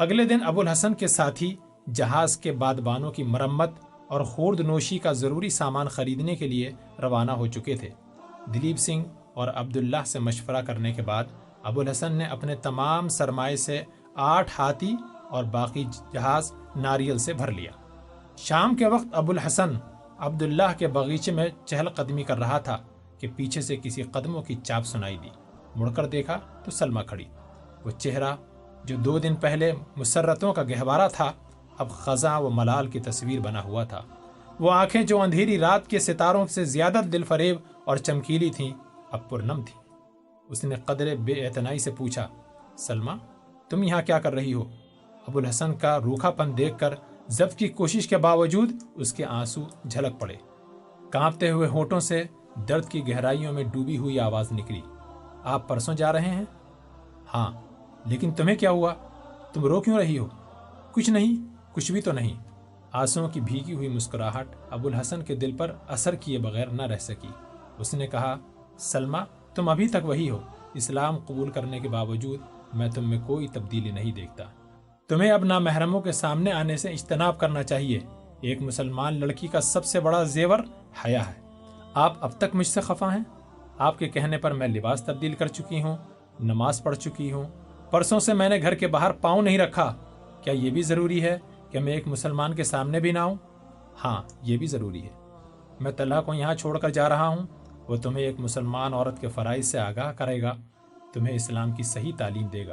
اگلے 0.00 0.24
دن 0.24 0.38
ابو 0.44 0.60
الحسن 0.60 0.94
کے 0.94 1.06
ساتھی 1.06 1.56
جہاز 1.92 2.36
کے 2.36 2.52
بادبانوں 2.52 3.10
کی 3.10 3.22
مرمت 3.22 3.70
اور 4.08 4.20
خورد 4.20 4.60
نوشی 4.60 4.98
کا 4.98 5.12
ضروری 5.12 5.48
سامان 5.48 5.88
خریدنے 5.88 6.36
کے 6.36 6.48
لیے 6.48 6.72
روانہ 7.02 7.32
ہو 7.32 7.46
چکے 7.46 7.76
تھے۔ 7.76 7.88
دلیپ 8.54 8.76
سنگھ 8.76 9.04
اور 9.34 9.48
عبداللہ 9.48 10.04
سے 10.06 10.18
مشورہ 10.18 10.62
کرنے 10.62 10.92
کے 10.92 11.02
بعد 11.02 11.24
ابو 11.62 11.80
الحسن 11.80 12.12
نے 12.12 12.24
اپنے 12.24 12.54
تمام 12.54 13.08
سرمائے 13.08 13.56
سے 13.56 13.82
آٹھ 14.14 14.50
ہاتھی 14.58 14.96
اور 15.30 15.44
باقی 15.44 15.84
جہاز 16.12 16.52
ناریل 16.76 17.18
سے 17.18 17.32
بھر 17.32 17.52
لیا۔ 17.52 17.70
شام 18.36 18.74
کے 18.74 18.86
وقت 18.86 19.06
ابو 19.12 19.32
الحسن 19.32 19.70
عبداللہ 20.18 20.78
کے 20.78 20.88
باغیچے 20.88 21.32
میں 21.32 21.46
چہل 21.64 21.88
قدمی 21.88 22.22
کر 22.22 22.38
رہا 22.38 22.58
تھا 22.58 22.78
کہ 23.18 23.28
پیچھے 23.36 23.60
سے 23.60 23.76
کسی 23.76 24.02
قدموں 24.02 24.42
کی 24.42 24.54
چاپ 24.54 24.86
سنائی 24.86 25.16
دی۔ 25.22 25.28
مڑ 25.76 25.90
کر 25.90 26.06
دیکھا 26.06 26.38
تو 26.64 26.70
سلمہ 26.70 27.00
کھڑی۔ 27.00 27.24
وہ 27.84 27.90
چہرہ 27.90 28.34
جو 28.84 28.96
دو 28.96 29.18
دن 29.18 29.34
پہلے 29.34 29.72
مسرتوں 29.96 30.52
کا 30.52 30.62
گہوارہ 30.62 31.08
تھا، 31.12 31.32
اب 31.78 31.90
خزاں 31.90 32.40
و 32.40 32.50
ملال 32.50 32.86
کی 32.86 33.00
تصویر 33.00 33.40
بنا 33.40 33.64
ہوا 33.64 33.84
تھا۔ 33.84 34.00
وہ 34.60 34.72
آنکھیں 34.72 35.02
جو 35.02 35.20
اندھیری 35.20 35.58
رات 35.58 35.88
کے 35.88 35.98
ستاروں 35.98 36.46
سے 36.46 36.64
زیادہ 36.64 37.00
دل 37.12 37.22
فریب 37.22 37.56
اور 37.84 37.96
چمکیلی 37.96 38.50
تھیں، 38.50 38.70
اب 39.10 39.28
پرنم 39.28 39.62
تھی 39.66 39.74
اس 40.48 40.64
نے 40.64 40.74
قدر 40.84 41.14
بے 41.16 41.32
اعتنائی 41.32 41.78
سے 41.78 41.90
پوچھا، 41.90 42.26
سلمہ، 42.78 43.10
تم 43.68 43.82
یہاں 43.82 44.02
کیا 44.02 44.18
کر 44.18 44.34
رہی 44.34 44.54
ہو؟ 44.54 44.64
ابو 45.28 45.38
الحسن 45.38 45.74
کا 45.74 45.98
روکھا 45.98 46.30
پن 46.30 46.58
دیکھ 46.58 46.78
کر 46.78 46.94
ضبط 47.28 47.54
کی 47.54 47.68
کوشش 47.68 48.08
کے 48.08 48.16
باوجود 48.16 48.72
اس 48.94 49.12
کے 49.12 49.24
آنسو 49.24 49.62
جھلک 49.88 50.20
پڑے۔ 50.20 50.36
کانپتے 51.10 51.50
ہوئے 51.50 51.68
ہونٹوں 51.68 52.00
سے 52.00 52.22
درد 52.68 52.88
کی 52.88 53.08
گہرائیوں 53.08 53.52
میں 53.52 53.64
ڈوبی 53.64 53.98
ہوئی 53.98 54.20
آواز 54.20 54.52
نکلی، 54.52 54.80
آپ 55.44 55.68
پرسوں 55.68 55.94
جا 55.94 56.12
رہے 56.12 56.30
ہیں؟ 56.30 56.44
ہاں۔ 57.34 57.69
لیکن 58.04 58.30
تمہیں 58.30 58.56
کیا 58.56 58.70
ہوا؟ 58.70 58.94
تم 59.52 59.64
رو 59.64 59.80
کیوں 59.80 59.98
رہی 59.98 60.18
ہو؟ 60.18 60.26
کچھ 60.92 61.10
نہیں، 61.10 61.54
کچھ 61.72 61.92
بھی 61.92 62.00
تو 62.00 62.12
نہیں۔ 62.12 62.34
آنسوں 62.92 63.28
کی 63.28 63.40
بھیگی 63.40 63.74
ہوئی 63.74 63.88
مسکراہٹ 63.88 64.46
ابو 64.70 64.88
الحسن 64.88 65.22
کے 65.22 65.36
دل 65.36 65.56
پر 65.56 65.74
اثر 65.88 66.14
کیے 66.14 66.38
بغیر 66.38 66.66
نہ 66.66 66.82
رہ 66.82 66.98
سکی۔ 66.98 67.28
اس 67.78 67.94
نے 67.94 68.06
کہا، 68.06 68.36
سلمہ، 68.78 69.18
تم 69.54 69.68
ابھی 69.68 69.88
تک 69.88 70.04
وہی 70.04 70.30
ہو۔ 70.30 70.38
اسلام 70.74 71.16
قبول 71.26 71.50
کرنے 71.50 71.80
کے 71.80 71.88
باوجود 71.88 72.40
میں 72.74 72.90
تم 72.90 73.10
میں 73.10 73.18
کوئی 73.26 73.48
تبدیلی 73.48 73.90
نہیں 73.90 74.12
دیکھتا۔ 74.12 74.44
تمہیں 75.08 75.30
اب 75.30 75.44
نامحرموں 75.44 76.00
کے 76.00 76.12
سامنے 76.12 76.52
آنے 76.52 76.76
سے 76.76 76.88
اجتناب 76.88 77.38
کرنا 77.38 77.62
چاہیے۔ 77.62 78.00
ایک 78.40 78.62
مسلمان 78.62 79.20
لڑکی 79.20 79.46
کا 79.46 79.60
سب 79.60 79.84
سے 79.84 80.00
بڑا 80.00 80.22
زیور 80.22 80.58
حیا 81.04 81.28
ہے۔ 81.28 81.40
آپ 81.94 82.14
اب 82.20 82.30
تک 82.38 82.54
مجھ 82.54 82.66
سے 82.66 82.80
خفا 82.80 83.14
ہیں؟ 83.14 83.22
آپ 83.78 83.98
کے 83.98 84.08
کہنے 84.08 84.38
پر 84.38 84.52
میں 84.52 84.68
لباس 84.68 85.02
تبدیل 85.02 85.34
کر 85.34 85.46
چکی 85.46 85.82
ہوں، 85.82 85.96
نماز 86.40 86.82
پڑھ 86.82 86.96
چکی 86.96 87.32
ہوں 87.32 87.44
پرسوں 87.90 88.20
سے 88.20 88.34
میں 88.34 88.48
نے 88.48 88.62
گھر 88.62 88.74
کے 88.74 88.86
باہر 88.86 89.12
پاؤں 89.12 89.42
نہیں 89.42 89.58
رکھا۔ 89.58 89.94
کیا 90.40 90.52
یہ 90.52 90.70
بھی 90.70 90.82
ضروری 90.82 91.22
ہے 91.22 91.38
کہ 91.70 91.78
میں 91.78 91.92
ایک 91.92 92.08
مسلمان 92.08 92.54
کے 92.54 92.64
سامنے 92.64 93.00
بھی 93.00 93.12
نہ 93.12 93.18
آؤں؟ 93.18 93.34
ہاں 94.04 94.22
یہ 94.42 94.56
بھی 94.56 94.66
ضروری 94.66 95.02
ہے۔ 95.02 95.08
میں 95.80 95.92
طلحہ 95.92 96.22
کو 96.22 96.34
یہاں 96.34 96.54
چھوڑ 96.54 96.78
کر 96.78 96.88
جا 96.88 97.08
رہا 97.08 97.26
ہوں۔ 97.26 97.46
وہ 97.88 97.96
تمہیں 97.96 98.24
ایک 98.24 98.40
مسلمان 98.40 98.94
عورت 98.94 99.20
کے 99.20 99.28
فرائض 99.28 99.66
سے 99.66 99.78
آگاہ 99.78 100.12
کرے 100.12 100.42
گا۔ 100.42 100.54
تمہیں 101.12 101.34
اسلام 101.34 101.72
کی 101.72 101.82
صحیح 101.82 102.12
تعلیم 102.18 102.46
دے 102.46 102.66
گا۔ 102.66 102.72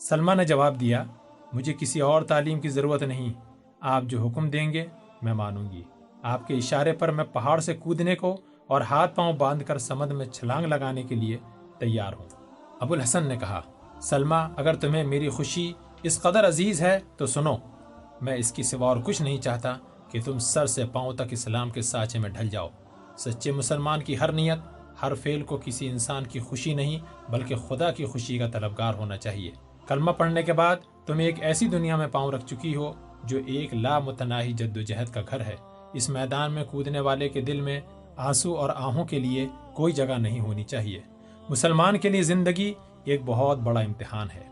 سلمہ 0.00 0.34
نے 0.34 0.44
جواب 0.44 0.80
دیا، 0.80 1.04
مجھے 1.52 1.74
کسی 1.80 2.00
اور 2.00 2.22
تعلیم 2.22 2.60
کی 2.60 2.68
ضرورت 2.68 3.02
نہیں۔ 3.02 3.32
آپ 3.80 4.02
جو 4.02 4.28
حکم 4.28 4.50
دیں 4.50 4.72
گے، 4.72 4.86
میں 5.22 5.34
مانوں 5.34 5.70
گی۔ 5.72 5.82
آپ 6.22 6.48
کے 6.48 6.54
اشارے 6.54 6.92
پر 6.92 7.10
میں 7.10 7.24
پہاڑ 7.24 7.60
سے 7.60 7.74
کودنے 7.74 8.14
کو 8.14 8.36
اور 8.66 8.80
ہاتھ 8.80 9.14
پاؤں 9.14 9.32
باندھ 9.32 9.64
کر 9.64 9.78
سمند 9.78 10.12
میں 10.12 10.26
چھلانگ 10.26 10.66
لگانے 10.66 11.02
کے 11.02 11.14
لیے 11.14 11.38
تیار 11.78 12.12
ہوں۔ 12.12 12.28
ابو 12.80 12.94
الحسن 12.94 13.24
نے 13.24 13.36
کہا 13.36 13.60
سلمہ، 14.04 14.34
اگر 14.56 14.74
تمہیں 14.74 15.04
میری 15.04 15.28
خوشی 15.28 15.72
اس 16.02 16.22
قدر 16.22 16.48
عزیز 16.48 16.82
ہے، 16.82 16.98
تو 17.16 17.26
سنو، 17.26 17.56
میں 18.20 18.36
اس 18.36 18.52
کی 18.52 18.62
سوا 18.62 18.88
اور 18.88 18.96
کچھ 18.96 19.22
نہیں 19.22 19.36
چاہتا 19.36 19.76
کہ 20.10 20.20
تم 20.24 20.38
سر 20.38 20.66
سے 20.66 20.86
پاؤں 20.86 21.12
تک 21.12 21.22
اسلام 21.30 21.70
کے 21.70 21.82
سانچے 21.82 22.18
میں 22.18 22.30
ڈھل 22.30 22.48
جاؤ۔ 22.48 22.68
سچے 23.16 23.52
مسلمان 23.52 24.02
کی 24.02 24.18
ہر 24.18 24.32
نیت، 24.32 24.58
ہر 25.02 25.14
فعل 25.14 25.42
کو 25.42 25.58
کسی 25.64 25.88
انسان 25.88 26.24
کی 26.24 26.40
خوشی 26.40 26.74
نہیں، 26.74 26.98
بلکہ 27.30 27.56
خدا 27.56 27.90
کی 27.90 28.04
خوشی 28.04 28.38
کا 28.38 28.48
طلبگار 28.48 28.94
ہونا 28.94 29.16
چاہیے۔ 29.16 29.50
کلمہ 29.86 30.10
پڑھنے 30.10 30.42
کے 30.42 30.52
بعد، 30.52 30.76
تم 31.06 31.18
ایک 31.18 31.34
ایسی 31.42 31.68
دنیا 31.68 31.96
میں 31.96 32.06
پاؤں 32.06 32.32
رکھ 32.32 32.46
چکی 32.46 32.76
ہو 32.76 32.92
جو 33.24 33.38
ایک 33.46 33.74
لا 33.74 33.98
متناہی 33.98 34.52
جد 34.52 34.76
و 34.76 34.80
جہد 34.80 35.14
کا 35.14 35.20
گھر 35.30 35.40
ہے۔ 35.40 35.56
اس 35.92 36.08
میدان 36.08 36.52
میں 36.52 36.64
کودنے 36.64 37.00
والے 37.00 37.28
کے 37.28 37.40
دل 37.40 37.60
میں 37.60 37.80
آنسو 38.16 38.54
اور 38.54 38.70
آہوں 38.74 39.04
کے 39.04 39.18
لیے 39.18 39.48
کوئی 39.74 39.92
جگہ 39.92 40.18
نہیں 40.18 40.40
ہونی 40.40 40.64
چاہیے۔ 40.64 41.00
مسلمان 41.48 41.98
کے 41.98 42.08
لیے 42.08 42.22
زندگی 42.22 42.74
ایک 43.04 43.20
بہت 43.24 43.58
بڑا 43.58 43.80
امتحان 43.80 44.28
ہے۔ 44.34 44.42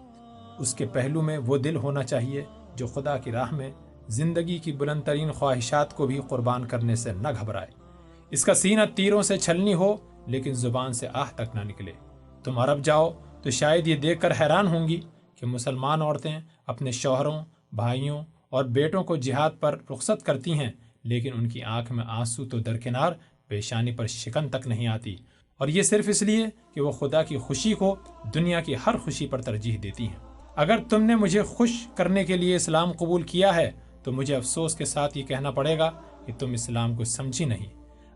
اس 0.59 0.75
کے 0.75 0.87
پہلو 0.87 1.23
میں 1.23 1.39
وہ 1.39 1.57
دل 1.57 1.77
ہونا 1.77 2.03
چاہیے 2.03 2.45
جو 2.77 2.87
خدا 2.87 3.19
کی 3.19 3.33
راہ 3.33 3.55
میں 3.55 3.71
زندگی 4.09 4.59
کی 4.59 4.73
بلند 4.73 5.03
ترین 5.03 5.33
خواہشات 5.33 5.97
کو 5.97 6.07
بھی 6.07 6.21
قربان 6.29 6.67
کرنے 6.67 6.95
سے 6.95 7.13
نہ 7.13 7.29
گھبرائے۔ 7.41 7.67
اس 8.31 8.45
کا 8.45 8.55
سینہ 8.55 8.81
تیروں 8.95 9.23
سے 9.23 9.39
چھلنی 9.39 9.75
ہو، 9.75 9.97
لیکن 10.27 10.53
زبان 10.53 10.93
سے 10.93 11.09
آہ 11.13 11.31
تک 11.35 11.57
نہ 11.57 11.61
نکلے۔ 11.61 11.93
تم 12.45 12.59
عرب 12.59 12.85
جاؤ 12.85 13.11
تو 13.43 13.51
شاید 13.51 13.87
یہ 13.87 13.97
دیکھ 13.97 14.21
کر 14.21 14.33
حیران 14.41 14.67
ہوں 14.67 14.89
گی 14.89 15.01
کہ 15.37 15.47
مسلمان 15.47 16.03
عورتیں 16.03 16.41
اپنے 16.67 16.91
شوہروں، 16.91 17.45
بھائیوں 17.73 18.25
اور 18.49 18.65
بیٹوں 18.65 19.05
کو 19.05 19.17
جہاد 19.17 19.51
پر 19.61 19.79
رخصت 19.91 20.27
کرتی 20.27 20.53
ہیں، 20.53 20.71
لیکن 21.05 21.31
ان 21.35 21.49
کی 21.49 21.63
آنکھ 21.63 21.93
میں 21.93 22.05
آنسو 22.09 22.45
تو 22.45 22.59
درکنار 22.59 23.13
پیشانی 23.49 23.93
پر 23.93 24.07
شکن 24.07 24.49
تک 24.49 24.67
نہیں 24.67 24.87
آتی۔ 24.87 25.17
اور 25.63 25.69
یہ 25.69 25.83
صرف 25.83 26.05
اس 26.09 26.23
لیے 26.23 26.47
کہ 26.75 26.81
وہ 26.81 26.91
خدا 26.91 27.23
کی 27.23 27.39
خوشی 27.39 27.75
کو 27.75 27.97
دنیا 28.35 28.61
کی 28.61 28.75
ہر 28.87 28.97
خوشی 28.97 29.27
پر 29.27 29.43
ترجیح 29.43 29.79
دیتی 29.83 30.09
ہیں۔ 30.09 30.17
اگر 30.57 30.77
تم 30.91 31.03
نے 31.03 31.17
مجھے 31.17 31.43
خوش 31.43 31.71
کرنے 31.95 32.25
کے 32.25 32.37
لیے 32.37 32.57
اسلام 32.57 32.93
قبول 32.93 33.23
کیا 33.23 33.55
ہے، 33.55 33.71
تو 34.03 34.13
مجھے 34.13 34.37
افسوس 34.37 34.75
کے 34.75 34.85
ساتھ 34.85 35.19
یہ 35.19 35.23
کہنا 35.23 35.51
پڑے 35.51 35.79
گا 35.79 35.91
کہ 36.27 36.33
تم 36.39 36.53
اسلام 36.53 36.95
کو 36.95 37.05
سمجھی 37.05 37.45
نہیں۔ 37.45 37.67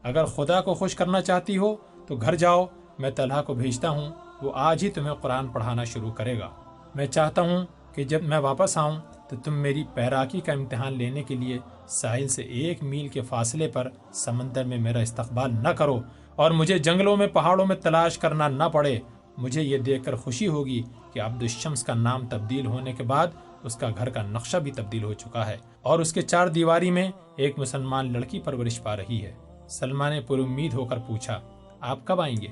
اگر 0.02 0.24
خدا 0.24 0.61
کو 0.61 0.74
خوش 0.74 0.94
کرنا 0.94 1.20
چاہتی 1.20 1.56
ہو، 1.56 1.76
تو 2.06 2.16
گھر 2.16 2.35
جاؤ، 2.35 2.66
میں 2.98 3.11
طلحہ 3.11 3.42
کو 3.42 3.54
بھیجتا 3.54 3.88
ہوں، 3.88 4.11
وہ 4.42 4.52
آج 4.54 4.85
ہی 4.85 4.90
تمہیں 4.90 5.14
قرآن 5.14 5.48
پڑھانا 5.48 5.85
شروع 5.85 6.11
کرے 6.11 6.38
گا۔ 6.38 6.50
میں 6.94 7.06
چاہتا 7.06 7.42
ہوں 7.42 7.66
کہ 7.94 8.04
جب 8.04 8.22
میں 8.22 8.38
واپس 8.38 8.78
آؤں، 8.78 8.96
تو 9.28 9.37
تم 9.37 9.54
میری 9.54 9.85
پیراکی 9.94 10.40
کا 10.40 10.52
امتحان 10.52 10.92
لینے 10.92 11.22
کے 11.22 11.35
لیے 11.35 11.59
ساحل 11.88 12.28
سے 12.28 12.42
ایک 12.42 12.82
میل 12.82 13.09
کے 13.09 13.20
فاصلے 13.20 13.68
پر 13.68 13.88
سمندر 14.12 14.64
میں 14.64 14.78
میرا 14.78 14.98
استقبال 14.98 15.50
نہ 15.62 15.68
کرو۔ 15.68 16.00
اور 16.37 16.51
مجھے 16.51 16.79
جنگلوں 16.79 17.16
میں، 17.16 17.27
پہاڑوں 17.27 17.66
میں 17.66 17.77
تلاش 17.77 18.18
کرنا 18.18 18.49
نہ 18.49 18.64
پڑے۔ 18.72 18.99
مجھے 19.38 19.62
یہ 19.62 19.79
دیکھ 19.79 20.05
کر 20.05 20.16
خوشی 20.16 20.49
ہوگی 20.49 20.83
کہ 21.12 21.20
عبد 21.20 21.42
الشمس 21.42 21.85
کا 21.85 21.94
نام 21.94 22.27
تبدیل 22.27 22.66
ہونے 22.66 22.92
کے 22.92 23.03
بعد 23.03 23.27
اس 23.62 23.77
کا 23.77 23.88
گھر 23.99 24.09
کا 24.09 24.22
نقشہ 24.22 24.57
بھی 24.57 24.70
تبدیل 24.70 25.05
ہو 25.05 25.12
چکا 25.12 25.46
ہے۔ 25.46 25.57
اور 25.83 25.99
اس 25.99 26.12
کے 26.12 26.22
چار 26.22 26.49
دیواری 26.49 26.90
میں 26.90 27.11
ایک 27.37 27.59
مسلمان 27.59 28.12
لڑکی 28.12 28.40
پرورش 28.40 28.83
پا 28.83 28.96
رہی 28.96 29.25
ہے۔ 29.25 29.33
سلمان 29.68 30.12
نے 30.12 30.20
پر 30.20 30.38
امید 30.38 30.75
ہو 30.75 30.85
کر 30.85 30.99
پوچھا، 30.99 31.40
آپ 31.81 31.99
کب 32.05 32.20
آئیں 32.20 32.37
گے؟ 32.42 32.46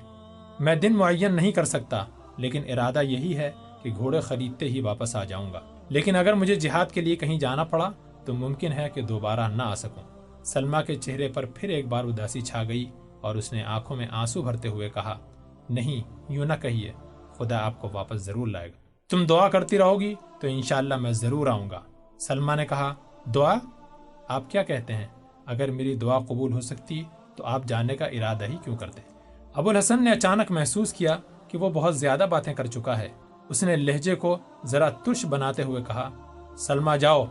میں 0.60 0.74
دن 0.74 0.96
معین 0.96 1.34
نہیں 1.34 1.52
کر 1.52 1.64
سکتا، 1.64 2.04
لیکن 2.36 2.62
ارادہ 2.72 3.02
یہی 3.02 3.36
ہے 3.36 3.50
کہ 3.82 3.90
گھوڑے 3.96 4.20
خریدتے 4.20 4.68
ہی 4.68 4.80
واپس 4.80 5.16
آ 5.16 5.24
جاؤں 5.24 5.52
گا۔ 5.52 5.60
لیکن 5.88 6.16
اگر 6.16 6.34
مجھے 6.34 6.54
جہاد 6.54 6.86
کے 6.86 7.00
لیے 7.00 7.16
کہیں 7.16 7.38
جانا 7.38 7.64
پڑا، 7.64 7.90
تو 8.24 8.34
ممکن 8.34 8.72
ہے 8.72 8.88
کہ 8.94 9.02
دوبارہ 9.02 9.48
نہ 9.48 9.62
آ 9.62 9.74
سکوں۔ 9.74 10.02
سلما 10.44 10.82
کے 10.82 10.94
چہرے 10.94 11.28
پر 11.28 11.46
پھر 11.46 11.68
ایک 11.68 11.86
بار 11.86 12.04
اداسی 12.04 12.40
چھا 12.40 12.62
گئی۔ 12.68 12.84
اور 13.24 13.34
اس 13.34 13.52
نے 13.52 13.64
آنکھوں 13.64 13.96
میں 13.96 14.06
آنسو 14.10 14.42
بھرتے 14.42 14.68
ہوئے 14.68 14.90
کہا، 14.90 15.18
نہیں، 15.68 16.32
یوں 16.32 16.44
نہ 16.44 16.52
کہیے، 16.62 16.92
خدا 17.38 17.58
آپ 17.58 17.80
کو 17.80 17.88
واپس 17.92 18.16
ضرور 18.16 18.46
لائے 18.46 18.68
گا۔ 18.68 18.76
تم 19.10 19.26
دعا 19.26 19.48
کرتی 19.48 19.78
رہو 19.78 20.00
گی 20.00 20.14
تو 20.40 20.46
انشاءاللہ 20.46 20.96
میں 20.96 21.12
ضرور 21.12 21.46
آؤں 21.46 21.70
گا۔ 21.70 21.80
سلما 22.20 22.54
نے 22.54 22.66
کہا، 22.66 22.94
دعا؟ 23.34 23.54
آپ 24.28 24.50
کیا 24.50 24.62
کہتے 24.62 24.94
ہیں؟ 24.94 25.06
اگر 25.46 25.70
میری 25.70 25.94
دعا 25.94 26.18
قبول 26.18 26.52
ہو 26.52 26.60
سکتی 26.60 27.02
تو 27.36 27.44
آپ 27.44 27.64
جانے 27.64 27.96
کا 27.96 28.04
ارادہ 28.04 28.44
ہی 28.44 28.56
کیوں 28.64 28.76
کرتے؟ 28.76 29.00
ابو 29.54 29.70
الحسن 29.70 30.04
نے 30.04 30.10
اچانک 30.10 30.50
محسوس 30.50 30.92
کیا 30.92 31.16
کہ 31.48 31.58
وہ 31.58 31.70
بہت 31.70 31.98
زیادہ 31.98 32.26
باتیں 32.30 32.54
کر 32.54 32.66
چکا 32.66 32.98
ہے۔ 32.98 33.08
اس 33.48 33.62
نے 33.62 33.76
لہجے 33.76 34.14
کو 34.14 34.38
ذرا 34.64 34.88
ترش 34.88 35.26
بناتے 35.26 35.62
ہوئے 35.62 35.82
کہا 35.86 36.10
سلما 36.56 36.96
جاؤ، 36.96 37.24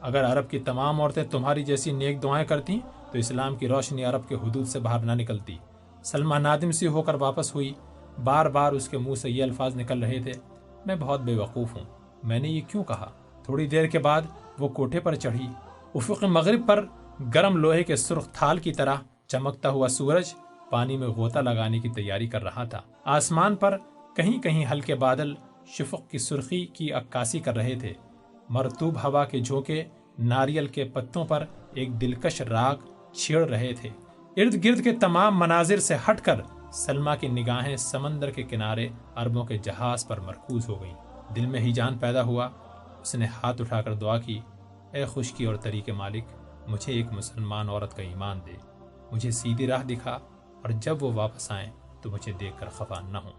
اگر 0.00 0.24
عرب 0.24 0.50
کی 0.50 0.58
تمام 0.58 1.00
عورتیں 1.00 1.24
تمہاری 1.24 1.62
جیسی 1.62 1.92
نیک 1.92 2.22
دعائیں 2.22 2.46
کرتی 2.46 2.80
تو 3.12 3.18
اسلام 3.18 3.56
کی 3.56 3.68
روشنی 3.68 4.04
عرب 4.04 4.28
کے 4.28 4.34
حدود 4.34 4.66
سے 4.66 4.80
باہر 4.80 4.98
نہ 4.98 5.12
نکلتی۔ 5.12 5.56
سلما 6.04 6.38
نادم 6.38 6.70
سی 6.70 6.86
ہو 6.86 7.02
کر 7.02 7.14
واپس 7.14 7.54
ہوئی۔ 7.54 7.72
بار 8.24 8.46
بار 8.46 8.72
اس 8.72 8.88
کے 8.88 8.98
منہ 8.98 9.14
سے 9.14 9.30
یہ 9.30 9.42
الفاظ 9.42 9.76
نکل 9.76 10.02
رہے 10.02 10.22
تھے، 10.22 10.32
میں 10.86 10.96
بہت 10.96 11.20
بے 11.20 11.34
وقوف 11.34 11.74
ہوں، 11.76 11.84
میں 12.24 12.38
نے 12.38 12.48
یہ 12.48 12.60
کیوں 12.68 12.84
کہا؟ 12.84 13.10
تھوڑی 13.44 13.66
دیر 13.66 13.86
کے 13.86 13.98
بعد 13.98 14.22
وہ 14.58 14.68
کوٹھے 14.68 15.00
پر 15.00 15.14
چڑھی۔ 15.14 15.46
افق 15.94 16.24
مغرب 16.24 16.68
پر 16.68 16.84
گرم 17.34 17.56
لوہے 17.56 17.84
کے 17.84 17.96
سرخ 17.96 18.28
تھال 18.32 18.58
کی 18.58 18.72
طرح 18.72 18.94
چمکتا 19.26 19.70
ہوا 19.70 19.88
سورج 19.88 20.34
پانی 20.70 20.96
میں 20.96 21.08
غوطہ 21.08 21.38
لگانے 21.38 21.78
کی 21.78 21.88
تیاری 21.88 22.26
کر 22.26 22.44
رہا 22.44 22.64
تھا۔ 22.64 22.80
آسمان 23.04 23.56
پر 23.56 23.78
کہیں 24.16 24.42
کہیں 24.42 24.64
ہلکے 24.72 24.94
بادل 24.94 25.34
شفق 25.66 26.10
کی 26.10 26.18
سرخی 26.18 26.66
کی 26.66 26.92
عکاسی 26.92 27.40
کر 27.40 27.56
رہے 27.56 27.74
تھے۔ 27.74 27.92
مرتوب 28.48 28.94
ہوا 29.04 29.24
کے 29.24 29.40
جھونکے 29.40 29.84
ناریل 30.18 30.66
کے 30.66 30.84
پتوں 30.84 31.24
پر 31.24 31.44
ایک 31.74 32.00
دلکش 32.00 32.40
راگ 32.40 32.76
چھیڑ 33.18 33.48
رہے 33.48 33.72
تھے۔ 33.72 33.88
ارد 34.36 34.64
گرد 34.64 34.84
کے 34.84 34.92
تمام 34.92 35.38
مناظر 35.38 35.78
سے 35.78 35.96
ہٹ 36.08 36.20
کر 36.20 36.40
سلما 36.72 37.14
کی 37.14 37.28
نگاہیں 37.28 37.76
سمندر 37.76 38.30
کے 38.30 38.42
کنارے 38.42 38.88
اربوں 39.16 39.44
کے 39.44 39.58
جہاز 39.58 40.06
پر 40.06 40.20
مرکوز 40.20 40.68
ہو 40.68 40.82
گئیں۔ 40.82 40.94
دل 41.36 41.46
میں 41.46 41.60
ہی 41.60 41.72
جان 41.72 41.98
پیدا 41.98 42.22
ہوا۔ 42.22 42.48
اس 43.00 43.14
نے 43.14 43.26
ہاتھ 43.26 43.60
اٹھا 43.62 43.82
کر 43.82 43.94
دعا 43.94 44.18
کی، 44.18 44.40
اے 44.92 45.04
خشکی 45.04 45.44
اور 45.44 45.54
تری 45.54 45.80
کے 45.80 45.92
مالک، 45.92 46.24
مجھے 46.66 46.92
ایک 46.92 47.12
مسلمان 47.12 47.68
عورت 47.68 47.96
کا 47.96 48.02
ایمان 48.02 48.40
دے۔ 48.46 48.52
مجھے 49.12 49.30
سیدھی 49.30 49.66
راہ 49.66 49.82
دکھا 49.82 50.10
اور 50.62 50.70
جب 50.70 51.02
وہ 51.02 51.12
واپس 51.12 51.50
آئیں 51.50 51.70
تو 52.02 52.10
مجھے 52.10 52.32
دیکھ 52.32 52.60
کر 52.60 52.68
خفا 52.68 53.00
نہ 53.00 53.18
ہوں۔ 53.18 53.32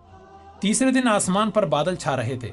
تیسرے 0.60 0.92
دن 0.92 1.08
آسمان 1.08 1.52
پر 1.52 1.66
بادل 1.66 1.96
چھا 1.96 2.16
رہے 2.16 2.38
تھے۔ 2.40 2.52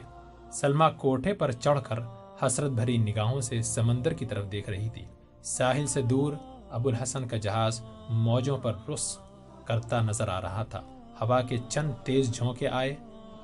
سلما 0.52 0.90
کوٹھے 0.90 1.32
پر 1.32 1.52
چڑھ 1.52 1.80
کر 1.84 1.98
حسرت 2.46 2.70
بھری 2.70 2.96
نگاہوں 2.96 3.40
سے 3.40 3.62
سمندر 3.62 4.12
کی 4.12 4.26
طرف 4.26 4.52
دیکھ 4.52 4.70
رہی 4.70 4.88
تھی۔ 4.88 5.04
ساحل 5.42 5.86
سے 5.86 6.02
دور 6.02 6.32
ابو 6.76 6.88
الحسن 6.88 7.28
کا 7.28 7.36
جہاز 7.36 7.80
موجوں 8.08 8.58
پر 8.58 8.72
رس 8.94 9.18
کرتا 9.64 10.00
نظر 10.00 10.28
آ 10.28 10.40
رہا 10.40 10.62
تھا۔ 10.62 10.80
ہوا 11.20 11.42
کے 11.42 11.56
چند 11.68 11.92
تیز 12.04 12.32
جھونکے 12.32 12.68
آئے 12.68 12.94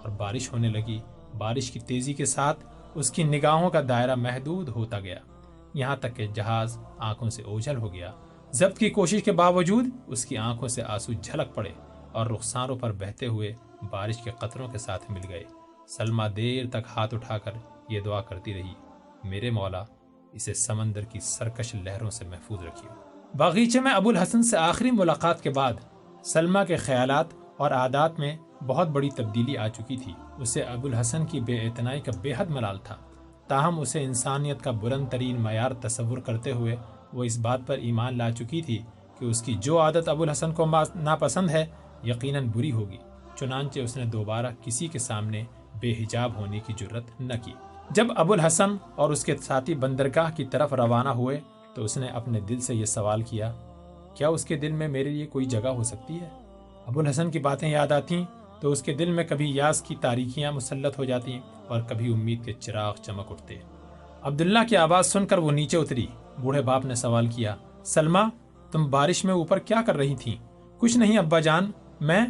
اور 0.02 0.08
بارش 0.08 0.52
ہونے 0.52 0.68
لگی۔ 0.68 1.00
بارش 1.38 1.70
کی 1.70 1.80
تیزی 1.80 2.14
کے 2.14 2.24
ساتھ 2.24 2.64
اس 2.94 3.10
کی 3.10 3.22
نگاہوں 3.22 3.70
کا 3.70 3.80
دائرہ 3.88 4.14
محدود 4.14 4.68
ہوتا 4.68 5.00
گیا۔ 5.00 5.18
یہاں 5.74 5.96
تک 5.96 6.16
کہ 6.16 6.26
جہاز 6.26 6.78
آنکھوں 6.98 7.30
سے 7.30 7.42
اوجھل 7.42 7.76
ہو 7.76 7.92
گیا۔ 7.92 8.12
ضبط 8.52 8.78
کی 8.78 8.90
کوشش 8.90 9.22
کے 9.22 9.32
باوجود 9.32 9.86
اس 10.06 10.26
کی 10.26 10.36
آنکھوں 10.36 10.68
سے 10.68 10.82
آنسو 10.82 11.12
جھلک 11.12 11.54
پڑے 11.54 11.70
اور 12.12 12.26
رخساروں 12.26 12.76
پر 12.76 12.92
بہتے 12.92 13.26
ہوئے 13.26 13.54
بارش 13.90 14.16
کے 14.16 14.30
قطروں 14.38 14.68
کے 14.68 14.78
ساتھ 14.78 15.10
مل 15.10 15.22
گئے۔ 15.28 15.44
سلما 15.88 16.26
دیر 16.36 16.66
تک 16.68 16.86
ہاتھ 16.96 17.14
اٹھا 17.14 17.38
کر 17.38 17.52
یہ 17.88 18.00
دعا 18.00 18.20
کرتی 18.20 18.54
رہی، 18.54 18.74
میرے 19.24 19.50
مولا، 19.50 19.84
اسے 20.32 20.54
سمندر 20.54 21.02
کی 21.02 21.20
سرکش 21.20 21.74
لہروں 21.74 22.10
سے 22.10 22.24
محفوظ 22.24 22.62
رکھیو 22.62 23.12
باغیچے 23.36 23.80
میں 23.80 23.92
ابو 23.92 24.08
الحسن 24.08 24.42
سے 24.42 24.56
آخری 24.56 24.90
ملاقات 24.90 25.42
کے 25.42 25.50
بعد 25.50 25.72
سلما 26.24 26.64
کے 26.64 26.76
خیالات 26.76 27.26
اور 27.56 27.70
عادات 27.70 28.18
میں 28.18 28.36
بہت 28.66 28.88
بڑی 28.88 29.10
تبدیلی 29.10 29.56
آ 29.56 29.68
چکی 29.68 29.96
تھی۔ 29.96 30.12
اسے 30.38 30.62
ابو 30.62 30.88
الحسن 30.88 31.26
کی 31.26 31.40
بے 31.40 31.56
اعتنائی 31.56 32.00
کا 32.00 32.12
بے 32.20 32.32
حد 32.36 32.46
ملال 32.46 32.78
تھا۔ 32.78 32.96
تاہم 33.48 33.80
اسے 33.80 34.04
انسانیت 34.04 34.62
کا 34.62 34.70
بلند 34.70 35.08
ترین 35.08 35.40
معیار 35.40 35.70
تصور 35.70 36.18
کرتے 36.18 36.52
ہوئے 36.52 36.76
وہ 37.12 37.24
اس 37.24 37.38
بات 37.38 37.60
پر 37.66 37.78
ایمان 37.78 38.18
لا 38.18 38.30
چکی 38.30 38.60
تھی 38.60 38.78
کہ 39.18 39.24
اس 39.24 39.42
کی 39.42 39.54
جو 39.54 39.80
عادت 39.80 40.08
ابو 40.08 40.22
الحسن 40.22 40.52
کو 40.52 40.66
ناپسند 40.94 41.50
ہے، 41.50 41.66
یقیناً 42.04 42.48
بری 42.54 42.72
ہوگی۔ 42.72 42.98
چنانچہ 43.34 43.80
اس 43.80 43.96
نے 43.96 44.04
دوبارہ 44.04 44.46
کسی 44.62 44.86
کے 44.86 44.98
سامنے 44.98 45.44
بے 45.80 45.92
حجاب 45.92 46.32
ہونے 46.36 46.60
کی 46.60 46.72
جرت 46.76 47.20
نہ 47.20 47.34
کی۔ 47.44 47.52
جب 47.90 48.06
ابو 48.16 48.32
الحسن 48.32 48.76
اور 48.94 49.10
اس 49.10 49.24
کے 49.24 49.36
ساتھی 49.36 49.74
بندرگاہ 49.74 50.30
کی 50.36 50.44
طرف 50.44 50.72
روانہ 50.72 51.08
ہوئے 51.08 51.40
تو 51.74 51.85
اس 51.85 51.96
نے 51.96 52.06
اپنے 52.06 52.40
دل 52.40 52.61
سے 52.61 52.74
یہ 52.74 52.85
سوال 52.85 53.22
کیا 53.22 53.52
کیا 54.14 54.28
اس 54.28 54.44
کے 54.44 54.56
دل 54.56 54.72
میں 54.72 54.88
میرے 54.88 55.11
لیے 55.11 55.26
کوئی 55.26 55.44
جگہ 55.44 55.68
ہو 55.68 55.82
سکتی 55.82 56.14
ہے؟ 56.14 56.28
ابو 56.87 57.00
الحسن 57.00 57.30
کی 57.30 57.38
باتیں 57.38 57.70
یاد 57.70 57.92
آتی 57.92 58.24
تو 58.61 58.70
اس 58.70 58.82
کے 58.82 58.94
دل 58.94 59.11
میں 59.11 59.24
کبھی 59.24 59.54
یاس 59.54 59.82
کی 59.82 59.94
تاریخیاں 60.00 60.52
مسلط 60.52 60.98
ہو 60.98 61.04
جاتی 61.04 61.40
اور 61.68 61.80
کبھی 61.80 62.12
امید 62.12 62.44
کے 62.44 62.52
چراغ 62.52 62.94
چمک 63.02 63.32
اٹھتے۔ 63.32 63.58
عبداللہ 64.22 64.58
کی 64.68 64.76
آواز 64.76 65.06
سن 65.06 65.26
کر 65.26 65.38
وہ 65.38 65.50
نیچے 65.50 65.76
اتری۔ 65.76 66.06
بوڑھے 66.38 66.62
باپ 66.62 66.85
نے 66.85 66.94
سوال 66.94 67.26
کیا 67.26 67.56
سلما 67.85 68.22
تم 68.72 68.90
بارش 68.90 69.24
میں 69.24 69.35
اوپر 69.35 69.58
کیا 69.58 69.82
کر 69.87 69.96
رہی 69.96 70.16
تھی 70.16 70.37
کچھ 70.78 70.98
نہیں، 70.98 71.18
ابا 71.18 71.40
جان، 71.40 71.70
میں؟ 72.00 72.20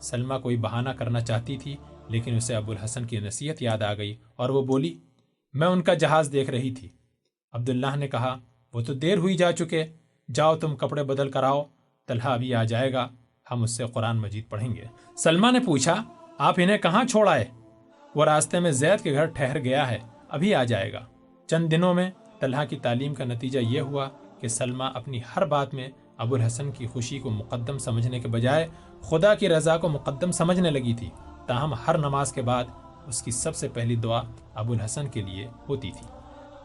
سلما 0.00 0.38
کوئی 0.38 0.56
بہانہ 0.56 0.88
کرنا 0.88 1.20
چاہتی 1.20 1.56
تھی، 1.56 1.76
لیکن 2.08 2.36
اسے 2.36 2.54
ابو 2.54 2.72
الحسن 2.72 3.04
کی 3.04 3.18
نصیحت 3.18 3.62
یاد 3.62 3.82
آ 3.82 3.94
گئی 3.94 4.16
اور 4.36 4.48
وہ 4.48 4.62
بولی، 4.62 4.98
میں 5.52 5.68
ان 5.68 5.82
کا 5.82 5.94
جہاز 5.94 6.28
دیکھ 6.32 6.50
رہی 6.50 6.74
تھی۔ 6.74 6.88
عبداللہ 7.52 7.96
نے 7.96 8.08
کہا 8.08 8.38
وہ 8.78 8.82
تو 8.82 8.94
دیر 8.94 9.18
ہوئی 9.18 9.36
جا 9.36 9.52
چکے۔ 9.52 9.84
جاؤ 10.34 10.56
تم 10.56 10.76
کپڑے 10.76 11.02
بدل 11.04 11.30
کر 11.30 11.42
آؤ۔ 11.42 11.64
طلحہ 12.06 12.30
ابھی 12.30 12.54
آ 12.54 12.64
جائے 12.64 12.92
گا۔ 12.92 13.08
ہم 13.50 13.62
اس 13.62 13.70
سے 13.70 13.84
قرآن 13.86 14.16
مجید 14.18 14.48
پڑھیں 14.48 14.76
گے۔ 14.76 14.84
سلما 15.16 15.50
نے 15.50 15.58
پوچھا، 15.60 15.94
آپ 16.38 16.54
انہیں 16.56 16.78
کہاں 16.78 17.04
چھوڑ 17.04 17.28
آئے؟ 17.28 17.44
وہ 18.14 18.24
راستے 18.24 18.60
میں 18.60 18.70
زید 18.70 19.00
کے 19.02 19.12
گھر 19.12 19.24
ٹھہر 19.24 19.58
گیا 19.58 19.90
ہے۔ 19.90 19.98
ابھی 20.28 20.54
آ 20.54 20.64
جائے 20.64 20.92
گا۔ 20.92 21.04
چند 21.46 21.70
دنوں 21.70 21.94
میں 21.94 22.10
طلحہ 22.40 22.64
کی 22.64 22.76
تعلیم 22.76 23.14
کا 23.14 23.24
نتیجہ 23.24 23.58
یہ 23.58 23.80
ہوا 23.80 24.08
کہ 24.40 24.48
سلما 24.48 24.86
اپنی 24.86 25.20
ہر 25.36 25.46
بات 25.46 25.74
میں 25.74 25.88
ابو 26.16 26.34
الحسن 26.34 26.70
کی 26.70 26.86
خوشی 26.86 27.18
کو 27.18 27.30
مقدم 27.30 27.78
سمجھنے 27.78 28.20
کے 28.20 28.28
بجائے 28.28 28.66
خدا 29.00 29.34
کی 29.34 29.48
رضا 29.48 29.78
کو 29.78 29.88
مقدم 29.88 30.30
سمجھنے 30.30 30.70
لگی 30.70 30.94
تھی۔ 30.94 31.10
تاہم 31.46 31.74
ہر 31.74 31.98
نماز 31.98 32.32
کے 32.32 32.42
بعد 32.42 32.64
اس 33.06 33.22
کی 33.22 33.30
سب 33.30 33.56
سے 33.56 33.68
پہلی 33.68 33.96
دعا 33.96 34.22
ابو 34.54 34.72
الحسن 34.72 35.08
کے 35.08 35.22
لیے 35.22 35.46
ہوتی 35.68 35.90
تھی۔ 35.90 36.06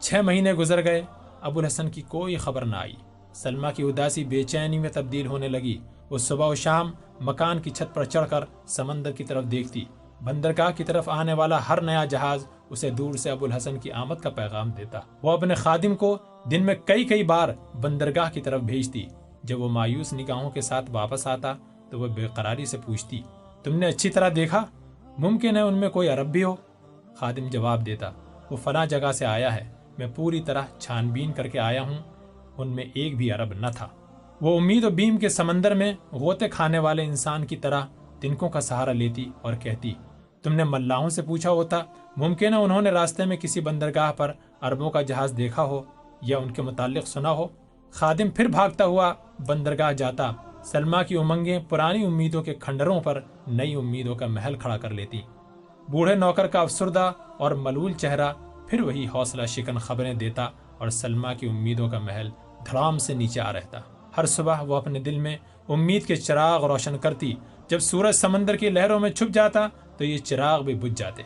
چھ 0.00 0.14
مہینے 0.14 0.52
گزر 0.52 0.84
گئے۔ 0.84 1.02
ابو 1.44 1.60
الحسن 1.60 1.90
کی 1.90 2.02
کوئی 2.02 2.36
خبر 2.36 2.64
نہ 2.64 2.76
آئی۔ 2.76 2.94
سلما 3.34 3.70
کی 3.70 3.82
اداسی 3.82 4.24
بے 4.24 4.42
چینی 4.42 4.78
میں 4.78 4.88
تبدیل 4.92 5.26
ہونے 5.26 5.48
لگی۔ 5.48 5.78
وہ 6.10 6.18
صبح 6.18 6.46
و 6.46 6.54
شام 6.54 6.92
مکان 7.20 7.58
کی 7.58 7.70
چھت 7.70 7.94
پر 7.94 8.04
چڑھ 8.04 8.28
کر 8.30 8.44
سمندر 8.66 9.12
کی 9.12 9.24
طرف 9.24 9.44
دیکھتی۔ 9.44 9.84
بندرگاہ 10.22 10.70
کی 10.70 10.84
طرف 10.84 11.08
آنے 11.08 11.32
والا 11.32 11.58
ہر 11.68 11.80
نیا 11.80 12.04
جہاز 12.04 12.46
اسے 12.70 12.90
دور 12.90 13.14
سے 13.14 13.30
ابو 13.30 13.44
الحسن 13.44 13.78
کی 13.78 13.92
آمد 13.92 14.14
کا 14.14 14.30
پیغام 14.30 14.70
دیتا۔ 14.70 15.00
وہ 15.22 15.30
اپنے 15.30 15.54
خادم 15.54 15.94
کو 15.94 16.18
دن 16.50 16.62
میں 16.62 16.74
کئی 16.84 17.04
کئی 17.04 17.22
بار 17.22 17.48
بندرگاہ 17.80 18.30
کی 18.32 18.40
طرف 18.40 18.60
بھیجتی۔ 18.62 19.06
جب 19.42 19.60
وہ 19.60 19.68
مایوس 19.68 20.12
نگاہوں 20.12 20.50
کے 20.50 20.60
ساتھ 20.60 20.90
واپس 20.90 21.26
آتا 21.26 21.52
تو 21.90 22.00
وہ 22.00 22.06
بے 22.06 22.26
قراری 22.34 22.64
سے 22.64 22.78
پوچھتی، 22.84 23.22
تم 23.62 23.78
نے 23.78 23.86
اچھی 23.86 24.10
طرح 24.10 24.28
دیکھا؟ 24.36 24.64
ممکن 25.18 25.56
ہے 25.56 25.60
ان 25.60 25.74
میں 25.74 25.88
کوئی 25.88 26.08
عرب 26.08 26.26
بھی 26.26 26.44
ہو؟ 26.44 26.54
خادم 27.16 27.48
جواب 27.48 27.86
دیتا، 27.86 28.10
وہ 28.50 28.56
فلاں 28.56 28.86
جگہ 28.86 29.12
سے 29.12 29.26
آیا 29.26 29.54
ہے۔ 29.56 29.73
میں 29.98 30.06
پوری 30.14 30.40
طرح 30.40 30.62
چھان 30.78 31.08
بین 31.08 31.32
کر 31.32 31.48
کے 31.48 31.58
آیا 31.58 31.82
ہوں۔ 31.82 31.98
ان 32.58 32.68
میں 32.68 32.84
ایک 32.94 33.16
بھی 33.16 33.32
عرب 33.32 33.52
نہ 33.52 33.66
تھا۔ 33.76 33.88
وہ 34.40 34.56
امید 34.56 34.84
و 34.84 34.90
بیم 34.90 35.16
کے 35.16 35.28
سمندر 35.28 35.74
میں 35.74 35.92
غوطے 36.12 36.48
کھانے 36.48 36.78
والے 36.78 37.02
انسان 37.04 37.44
کی 37.46 37.56
طرح 37.56 37.80
تنکوں 38.20 38.48
کا 38.48 38.60
سہارا 38.60 38.92
لیتی 38.92 39.30
اور 39.42 39.54
کہتی، 39.54 39.94
تم 40.42 40.52
نے 40.52 40.64
ملاحوں 40.64 41.08
سے 41.08 41.22
پوچھا 41.22 41.50
ہوتا، 41.50 41.82
ممکن 42.16 42.54
ہے 42.54 42.58
انہوں 42.58 42.82
نے 42.82 42.90
راستے 42.90 43.24
میں 43.24 43.36
کسی 43.36 43.60
بندرگاہ 43.60 44.12
پر 44.12 44.32
عربوں 44.60 44.90
کا 44.90 45.02
جہاز 45.02 45.34
دیکھا 45.36 45.62
ہو 45.62 45.82
یا 46.22 46.38
ان 46.38 46.50
کے 46.50 46.62
متعلق 46.62 47.06
سنا 47.06 47.30
ہو؟ 47.30 47.46
خادم 47.90 48.30
پھر 48.30 48.46
بھاگتا 48.46 48.84
ہوا 48.84 49.14
بندرگاہ 49.46 49.92
جاتا 49.92 50.32
سلما 50.64 51.02
کی 51.02 51.16
امنگیں 51.16 51.58
پرانی 51.68 52.04
امیدوں 52.04 52.42
کے 52.42 52.54
کھنڈروں 52.54 53.00
پر 53.00 53.20
نئی 53.46 53.74
امیدوں 53.74 54.14
کا 54.14 54.26
محل 54.26 54.54
کھڑا 54.54 54.76
کر 54.76 54.90
لیتی۔ 54.90 55.20
بوڑھے 55.88 56.14
نوکر 56.14 56.46
کا 56.46 56.60
افسردہ 56.60 57.12
اور 57.38 57.50
ملول 57.50 57.92
چہرہ 57.92 58.32
پھر 58.68 58.80
وہی 58.80 59.06
حوصلہ 59.14 59.46
شکن 59.46 59.78
خبریں 59.78 60.14
دیتا 60.14 60.44
اور 60.78 60.88
سلما 60.88 61.34
کی 61.34 61.48
امیدوں 61.48 61.88
کا 61.88 61.98
محل 61.98 62.28
دھڑام 62.70 62.98
سے 62.98 63.14
نیچے 63.14 63.40
آ 63.40 63.52
رہتا۔ 63.52 63.80
ہر 64.16 64.26
صبح 64.26 64.60
وہ 64.60 64.76
اپنے 64.76 65.00
دل 65.00 65.18
میں 65.18 65.36
امید 65.68 66.06
کے 66.06 66.16
چراغ 66.16 66.66
روشن 66.66 66.98
کرتی۔ 66.98 67.34
جب 67.68 67.78
سورج 67.78 68.14
سمندر 68.14 68.56
کی 68.56 68.70
لہروں 68.70 69.00
میں 69.00 69.10
چھپ 69.10 69.34
جاتا 69.34 69.66
تو 69.96 70.04
یہ 70.04 70.18
چراغ 70.18 70.62
بھی 70.62 70.74
بجھ 70.74 70.94
جاتے۔ 70.96 71.22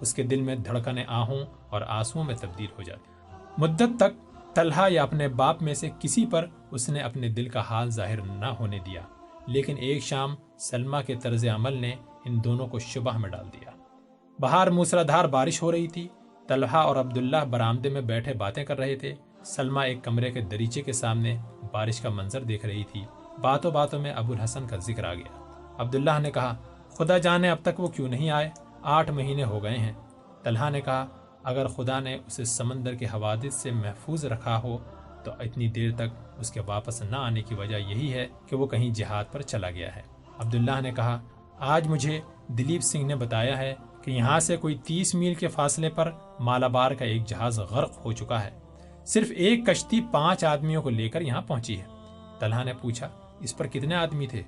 اس 0.00 0.14
کے 0.14 0.22
دل 0.22 0.40
میں 0.40 0.56
دھڑکنے 0.56 1.04
آہوں 1.08 1.44
اور 1.70 1.80
آنسو 1.88 2.22
میں 2.22 2.34
تبدیل 2.40 2.66
ہو 2.78 2.82
جاتی 2.82 3.10
مدت 3.58 3.96
تک 3.96 4.34
طلحہ 4.54 4.90
یا 4.90 5.02
اپنے 5.02 5.28
باپ 5.28 5.62
میں 5.62 5.74
سے 5.74 5.90
کسی 6.00 6.26
پر 6.26 6.46
اس 6.70 6.88
نے 6.88 7.00
اپنے 7.00 7.28
دل 7.28 7.48
کا 7.48 7.60
حال 7.60 7.90
ظاہر 7.90 8.20
نہ 8.20 8.46
ہونے 8.46 8.78
دیا۔ 8.86 9.00
لیکن 9.46 9.74
ایک 9.78 10.02
شام 10.02 10.34
سلما 10.58 11.02
کے 11.02 11.14
طرز 11.14 11.46
عمل 11.54 11.72
نے 11.72 11.94
ان 12.24 12.44
دونوں 12.44 12.66
کو 12.66 12.78
شبہ 12.78 13.18
میں 13.18 13.30
ڈال 13.30 13.44
دیا۔ 13.52 13.70
باہر 14.40 14.70
موسرا 14.70 15.02
دھار 15.02 15.24
بارش 15.24 15.62
ہو 15.62 15.72
رہی 15.72 15.86
تھی۔ 15.86 16.08
طلحہ 16.46 16.76
اور 16.76 16.96
عبداللہ 16.96 17.44
برآمدے 17.50 17.88
میں 17.88 18.00
بیٹھے 18.00 18.32
باتیں 18.34 18.64
کر 18.64 18.78
رہے 18.78 18.96
تھے۔ 18.96 19.14
سلما 19.44 19.82
ایک 19.82 20.04
کمرے 20.04 20.30
کے 20.30 20.40
دریچے 20.40 20.82
کے 20.82 20.92
سامنے 20.92 21.38
بارش 21.72 22.00
کا 22.00 22.08
منظر 22.08 22.42
دیکھ 22.42 22.66
رہی 22.66 22.84
تھی۔ 22.84 23.04
باتوں 23.40 23.70
باتوں 23.70 23.98
میں 24.00 24.12
ابو 24.12 24.32
الحسن 24.32 24.66
کا 24.66 24.76
ذکر 24.76 25.04
آ 25.04 25.14
گیا۔ 25.14 25.52
عبداللہ 25.78 26.18
نے 26.22 26.30
کہا، 26.30 26.56
خدا 26.88 27.18
جانے 27.18 27.50
اب 27.50 27.58
تک 27.62 27.80
وہ 27.80 27.88
کیوں 27.88 28.08
نہیں 28.08 28.30
آئے؟ 28.30 28.50
آٹھ 28.82 29.10
مہینے 29.10 29.44
ہو 29.44 29.62
گئے 29.62 29.78
ہیں۔ 29.78 29.92
طلحہ 30.42 30.70
نے 30.70 30.80
کہا، 30.80 31.06
اگر 31.42 31.66
خدا 31.66 32.00
نے 32.00 32.18
اسے 32.26 32.44
سمندر 32.44 32.94
کے 32.94 33.06
حوادث 33.06 33.54
سے 33.54 33.70
محفوظ 33.70 34.24
رکھا 34.24 34.62
ہو، 34.62 34.78
تو 35.24 35.30
اتنی 35.32 35.68
دیر 35.68 35.90
تک 35.94 36.38
اس 36.38 36.50
کے 36.50 36.60
واپس 36.66 37.02
نہ 37.02 37.16
آنے 37.16 37.42
کی 37.42 37.54
وجہ 37.54 37.76
یہی 37.76 38.12
ہے 38.12 38.26
کہ 38.46 38.56
وہ 38.56 38.66
کہیں 38.66 38.90
جہاد 38.90 39.24
پر 39.32 39.42
چلا 39.42 39.70
گیا 39.70 39.96
ہے۔ 39.96 40.02
عبداللہ 40.38 40.80
نے 40.80 40.92
کہا، 40.92 41.20
آج 41.58 41.88
مجھے 41.88 42.20
دلیپ 42.48 42.80
سنگھ 42.80 43.04
نے 43.04 43.16
بتایا 43.16 43.58
ہے 43.58 43.74
کہ 44.04 44.10
یہاں 44.10 44.40
سے 44.40 44.56
کوئی 44.56 44.74
تیس 44.74 45.14
میل 45.14 45.34
کے 45.34 45.48
فاصلے 45.48 45.90
پر 45.90 46.10
مالابار 46.40 46.90
کا 46.90 47.04
ایک 47.04 47.26
جہاز 47.26 47.60
غرق 47.60 48.04
ہو 48.04 48.12
چکا 48.12 48.44
ہے۔ 48.44 48.50
صرف 49.06 49.26
ایک 49.36 49.66
کشتی 49.66 50.00
پانچ 50.12 50.44
آدمیوں 50.44 50.82
کو 50.82 50.90
لے 50.90 51.08
کر 51.08 51.20
یہاں 51.20 51.42
پہنچی 51.42 51.80
ہے۔ 51.80 51.84
طلحہ 52.38 52.64
نے 52.64 52.72
پوچھا، 52.72 53.08
اس 53.40 53.56
پر 53.56 53.66
کتنے 53.66 53.94
آدمی 53.94 54.26
تھے؟ 54.26 54.42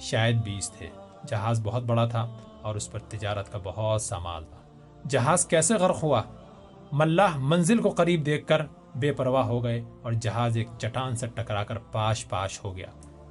شاید 0.00 0.36
بیس 0.36 0.70
تھے۔ 0.70 0.88
جہاز 1.26 1.60
بہت 1.64 1.82
بڑا 1.82 2.06
تھا 2.06 2.36
اور 2.62 2.74
اس 2.74 2.92
پر 2.92 2.98
تجارت 2.98 3.52
کا 3.52 3.58
بہت 3.62 4.02
سا 4.02 4.18
مال 4.18 4.44
تھا۔ 4.44 4.58
جہاز 5.08 5.46
کیسے 5.46 5.74
غرق 5.74 6.02
ہوا؟ 6.02 6.22
ملاح 6.92 7.36
منزل 7.36 7.78
کو 7.78 7.90
قریب 7.90 8.26
دیکھ 8.26 8.46
کر 8.46 8.62
بے 8.94 9.12
پرواہ 9.12 9.44
ہو 9.44 9.64
گئے 9.64 9.84
اور 10.02 10.12
جہاز 10.12 10.56
ایک 10.56 10.68
چٹان 10.78 11.16
سے 11.16 11.26
ٹکرا 11.26 11.64
کر 11.64 11.78
پاش 11.78 12.28
پاش 12.28 12.64
ہو 12.64 12.76
گیا۔ 12.76 12.86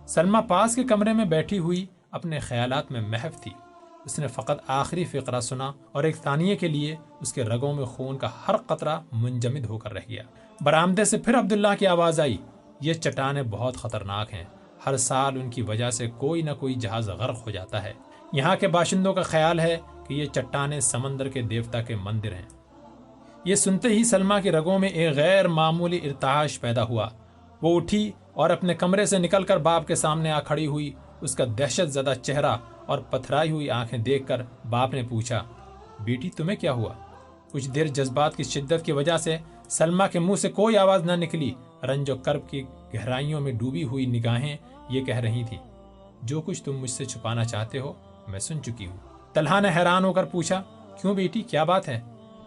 سلما 0.07 0.41
پاس 0.41 0.75
کے 0.75 0.83
کمرے 0.83 1.13
میں 1.13 1.25
بیٹھی 1.25 1.59
ہوئی 1.59 1.85
اپنے 2.11 2.39
خیالات 2.39 2.91
میں 2.91 3.01
محف 3.01 3.41
تھی۔ 3.41 3.70
اس 4.05 4.19
نے 4.19 4.27
فقط 4.27 4.61
آخری 4.67 5.03
فقرہ 5.03 5.39
سنا 5.39 5.71
اور 5.91 6.03
ایک 6.03 6.15
ثانیے 6.15 6.55
کے 6.55 6.67
لیے 6.67 6.95
اس 7.21 7.33
کے 7.33 7.43
رگوں 7.43 7.73
میں 7.73 7.85
خون 7.85 8.17
کا 8.17 8.29
ہر 8.47 8.57
قطرہ 8.57 8.99
منجمد 9.11 9.65
ہو 9.65 9.77
کر 9.77 9.93
رہ 9.93 9.99
گیا۔ 10.09 10.23
برآمدے 10.61 11.05
سے 11.05 11.17
پھر 11.17 11.39
عبداللہ 11.39 11.67
کی 11.79 11.87
آواز 11.87 12.19
آئی۔ 12.19 12.37
یہ 12.81 12.93
چٹانیں 12.93 13.43
بہت 13.43 13.77
خطرناک 13.77 14.33
ہیں۔ 14.33 14.43
ہر 14.85 14.97
سال 14.97 15.41
ان 15.41 15.49
کی 15.49 15.61
وجہ 15.61 15.89
سے 15.89 16.09
کوئی 16.17 16.41
نہ 16.41 16.51
کوئی 16.59 16.73
جہاز 16.73 17.09
غرق 17.09 17.45
ہو 17.45 17.51
جاتا 17.51 17.83
ہے۔ 17.83 17.93
یہاں 18.33 18.55
کے 18.55 18.67
باشندوں 18.67 19.13
کا 19.13 19.21
خیال 19.21 19.59
ہے 19.59 19.77
کہ 20.07 20.13
یہ 20.13 20.25
چٹانیں 20.25 20.79
سمندر 20.79 21.27
کے 21.27 21.41
دیوتا 21.41 21.81
کے 21.81 21.95
مندر 21.95 22.33
ہیں۔ 22.33 22.49
یہ 23.45 23.55
سنتے 23.55 23.87
ہی 23.87 24.03
سلما 24.03 24.39
کے 24.39 24.51
رگوں 24.51 24.79
میں 24.79 24.89
ایک 24.89 25.15
غیر 25.15 25.47
معمولی 25.47 25.99
ارتعاش 26.03 26.59
پیدا 26.61 26.83
ہوا۔ 26.83 27.09
وہ 27.61 27.79
اٹھی 27.79 28.11
اور 28.33 28.49
اپنے 28.49 28.73
کمرے 28.73 29.05
سے 29.05 29.17
نکل 29.17 29.43
کر 29.43 29.57
باپ 29.57 29.87
کے 29.87 29.95
سامنے 29.95 30.31
آ 30.31 30.39
کھڑی 30.39 30.67
ہوئی، 30.67 30.93
اس 31.21 31.35
کا 31.35 31.45
دہشت 31.57 31.89
زدہ 31.89 32.13
چہرہ 32.21 32.57
اور 32.91 32.99
پتھرائی 33.09 33.51
ہوئی 33.51 33.69
آنکھیں 33.69 33.99
دیکھ 33.99 34.27
کر 34.27 34.41
باپ 34.69 34.93
نے 34.93 35.01
پوچھا، 35.09 35.43
بیٹی، 35.99 36.29
تمہیں 36.29 36.57
کیا 36.57 36.71
ہوا؟ 36.73 36.93
کچھ 37.51 37.69
دیر 37.69 37.87
جذبات 37.87 38.35
کی 38.35 38.43
شدت 38.43 38.85
کی 38.85 38.91
وجہ 38.91 39.17
سے 39.17 39.37
سلما 39.69 40.07
کے 40.07 40.19
منہ 40.19 40.35
سے 40.35 40.49
کوئی 40.49 40.77
آواز 40.77 41.05
نہ 41.05 41.11
نکلی۔ 41.11 41.53
رنج 41.83 42.09
و 42.09 42.15
کرب 42.17 42.49
کی 42.49 42.63
گہرائیوں 42.93 43.39
میں 43.41 43.51
ڈوبی 43.51 43.83
ہوئی 43.83 44.05
نگاہیں 44.05 44.57
یہ 44.89 45.03
کہہ 45.03 45.15
رہی 45.15 45.43
تھی 45.49 45.57
جو 46.23 46.41
کچھ 46.41 46.63
تم 46.63 46.77
مجھ 46.77 46.89
سے 46.89 47.05
چھپانا 47.05 47.43
چاہتے 47.43 47.79
ہو، 47.79 47.93
میں 48.27 48.39
سن 48.39 48.63
چکی 48.63 48.87
ہوں۔ 48.87 48.97
طلحہ 49.33 49.59
نے 49.59 49.69
حیران 49.75 50.05
ہو 50.05 50.13
کر 50.13 50.23
پوچھا، 50.23 50.61
کیوں 51.01 51.13
بیٹی، 51.15 51.41
کیا 51.41 51.63
بات 51.63 51.87
ہے؟ 51.87 51.99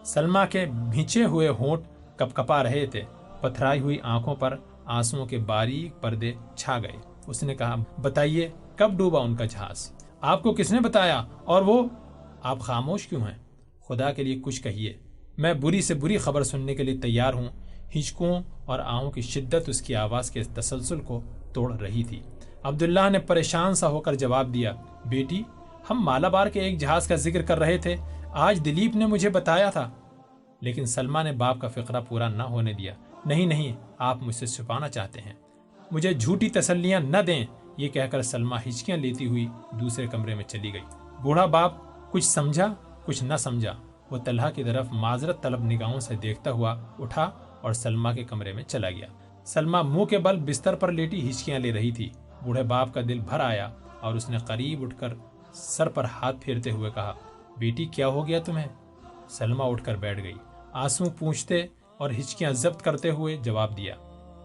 سلما 0.04 0.44
کے 0.46 0.64
بھیچے 0.90 1.24
ہوئے 1.24 1.48
ہونٹ 1.48 1.82
کپ 2.16 2.34
کپا 2.34 2.62
رہے 2.62 2.86
تھے، 2.86 3.02
پتھرائی 3.40 3.80
ہوئی 3.80 3.98
آنکھوں 4.02 4.34
پر 4.34 4.56
آنسو 4.84 5.24
کے 5.24 5.38
باریک 5.38 6.02
پردے 6.02 6.32
چھا 6.56 6.78
گئے۔ 6.78 6.96
اس 7.26 7.42
نے 7.42 7.54
کہا، 7.54 7.74
بتائیے، 8.02 8.48
کب 8.76 8.92
ڈوبا 8.96 9.20
ان 9.20 9.36
کا 9.36 9.44
جہاز؟ 9.44 9.90
آپ 10.26 10.42
کو 10.42 10.54
کس 10.54 10.72
نے 10.72 10.80
بتایا؟ 10.80 11.24
اور 11.44 11.62
وہ، 11.62 11.88
آپ 12.42 12.60
خاموش 12.60 13.06
کیوں 13.06 13.20
ہیں؟ 13.20 13.38
خدا 13.88 14.12
کے 14.12 14.22
لیے 14.22 14.40
کچھ 14.42 14.62
کہیے۔ 14.62 14.92
میں 15.38 15.54
بری 15.54 15.80
سے 15.80 15.94
بری 15.94 16.18
خبر 16.18 16.42
سننے 16.42 16.74
کے 16.74 16.82
لیے 16.82 16.96
تیار 16.98 17.34
ہوں۔ 17.34 17.48
ہچکوں 17.98 18.40
اور 18.64 18.78
آہوں 18.78 19.10
کی 19.10 19.20
شدت 19.20 19.68
اس 19.68 19.82
کی 19.82 19.94
آواز 19.94 20.30
کے 20.30 20.42
تسلسل 20.42 21.00
کو 21.00 21.20
توڑ 21.52 21.78
رہی 21.78 22.04
تھی۔ 22.04 22.20
عبداللہ 22.62 23.10
نے 23.12 23.18
پریشان 23.18 23.74
سا 23.74 23.88
ہو 23.88 24.00
کر 24.00 24.14
جواب 24.14 24.54
دیا، 24.54 24.74
بیٹی، 25.06 25.42
ہم 25.90 26.04
مالابار 26.04 26.46
کے 26.46 26.60
ایک 26.60 26.78
جہاز 26.78 27.06
کا 27.06 27.14
ذکر 27.14 27.42
کر 27.42 27.58
رہے 27.58 27.78
تھے۔ 27.78 27.96
آج 28.30 28.60
دلیپ 28.64 28.96
نے 28.96 29.06
مجھے 29.06 29.28
بتایا 29.28 29.70
تھا۔ 29.70 29.90
لیکن 30.60 30.86
سلما 30.86 31.22
نے 31.22 31.32
باپ 31.32 31.60
کا 31.60 31.68
فقرہ 31.68 32.00
پورا 32.00 32.28
نہ 32.28 32.42
ہونے 32.42 32.72
دیا۔ 32.72 32.94
نہیں 33.26 33.46
نہیں، 33.46 33.72
آپ 33.98 34.22
مجھ 34.22 34.34
سے 34.34 34.46
چھپانا 34.46 34.88
چاہتے 34.88 35.20
ہیں۔ 35.20 35.32
مجھے 35.90 36.14
جھوٹی 36.14 36.48
تسلیاں 36.48 37.00
نہ 37.00 37.18
دیں۔ 37.26 37.46
یہ 37.76 37.88
کہہ 37.88 38.02
کر 38.02 38.22
سلما 38.22 38.56
ہچکیاں 38.56 38.98
لیتی 38.98 39.26
ہوئی 39.26 39.48
دوسرے 39.80 40.06
کمرے 40.06 40.34
میں 40.34 40.44
چلی 40.44 40.72
گئی۔ 40.72 40.80
بوڑھا 41.22 41.46
باپ 41.46 41.72
کچھ 42.10 42.24
سمجھا، 42.24 42.74
کچھ 43.04 43.24
نہ 43.24 43.36
سمجھا۔ 43.36 43.72
وہ 44.10 44.18
طلحہ 44.18 44.50
کی 44.50 44.64
طرف 44.64 44.86
معذرت 44.92 45.42
طلب 45.42 45.64
نگاہوں 45.64 46.00
سے 46.00 46.16
دیکھتا 46.16 46.50
ہوا 46.50 46.76
اٹھا 46.98 47.30
اور 47.62 47.72
سلما 47.72 48.12
کے 48.12 48.24
کمرے 48.24 48.52
میں 48.52 48.62
چلا 48.62 48.90
گیا۔ 48.90 49.06
سلما 49.44 49.82
منہ 49.82 50.04
کے 50.04 50.18
بل 50.18 50.36
بستر 50.36 50.74
پر 50.74 50.92
لیٹی 50.92 51.30
ہچکیاں 51.30 51.58
لے 51.58 51.72
رہی 51.72 51.90
تھی۔ 51.90 52.10
بوڑھے 52.42 52.62
باپ 52.62 52.94
کا 52.94 53.00
دل 53.08 53.18
بھر 53.18 53.40
آیا 53.40 53.70
اور 54.00 54.14
اس 54.14 54.30
نے 54.30 54.38
قریب 54.38 54.82
اٹھ 54.82 54.94
کر 54.98 55.14
سر 55.52 55.88
پر 55.88 56.04
ہاتھ 56.04 56.36
پھیرتے 56.40 56.70
ہوئے 56.70 56.90
کہا، 56.94 57.12
بیٹی، 57.58 57.84
کیا 57.84 58.08
ہو 58.08 58.28
گیا 58.28 58.40
تمہیں؟ 58.40 58.68
سلما 59.28 59.64
اٹھ 59.64 59.84
کر 59.84 59.96
بیٹھ 59.96 60.22
گئی۔ 60.22 60.34
آنسو 60.72 61.04
پوچھتے 61.18 61.66
اور 61.96 62.10
ہچکیاں 62.10 62.50
ضبط 62.50 62.82
کرتے 62.82 63.10
ہوئے 63.10 63.36
جواب 63.36 63.76
دیا، 63.76 63.94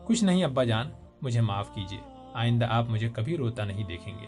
کچھ 0.05 0.23
نہیں، 0.23 0.43
ابا 0.43 0.63
جان، 0.63 0.89
مجھے 1.21 1.41
معاف 1.41 1.73
کیجیے۔ 1.73 2.18
آئندہ 2.39 2.65
آپ 2.69 2.85
مجھے 2.89 3.09
کبھی 3.09 3.37
روتا 3.37 3.63
نہیں 3.63 3.83
دیکھیں 3.83 4.13
گے۔ 4.21 4.25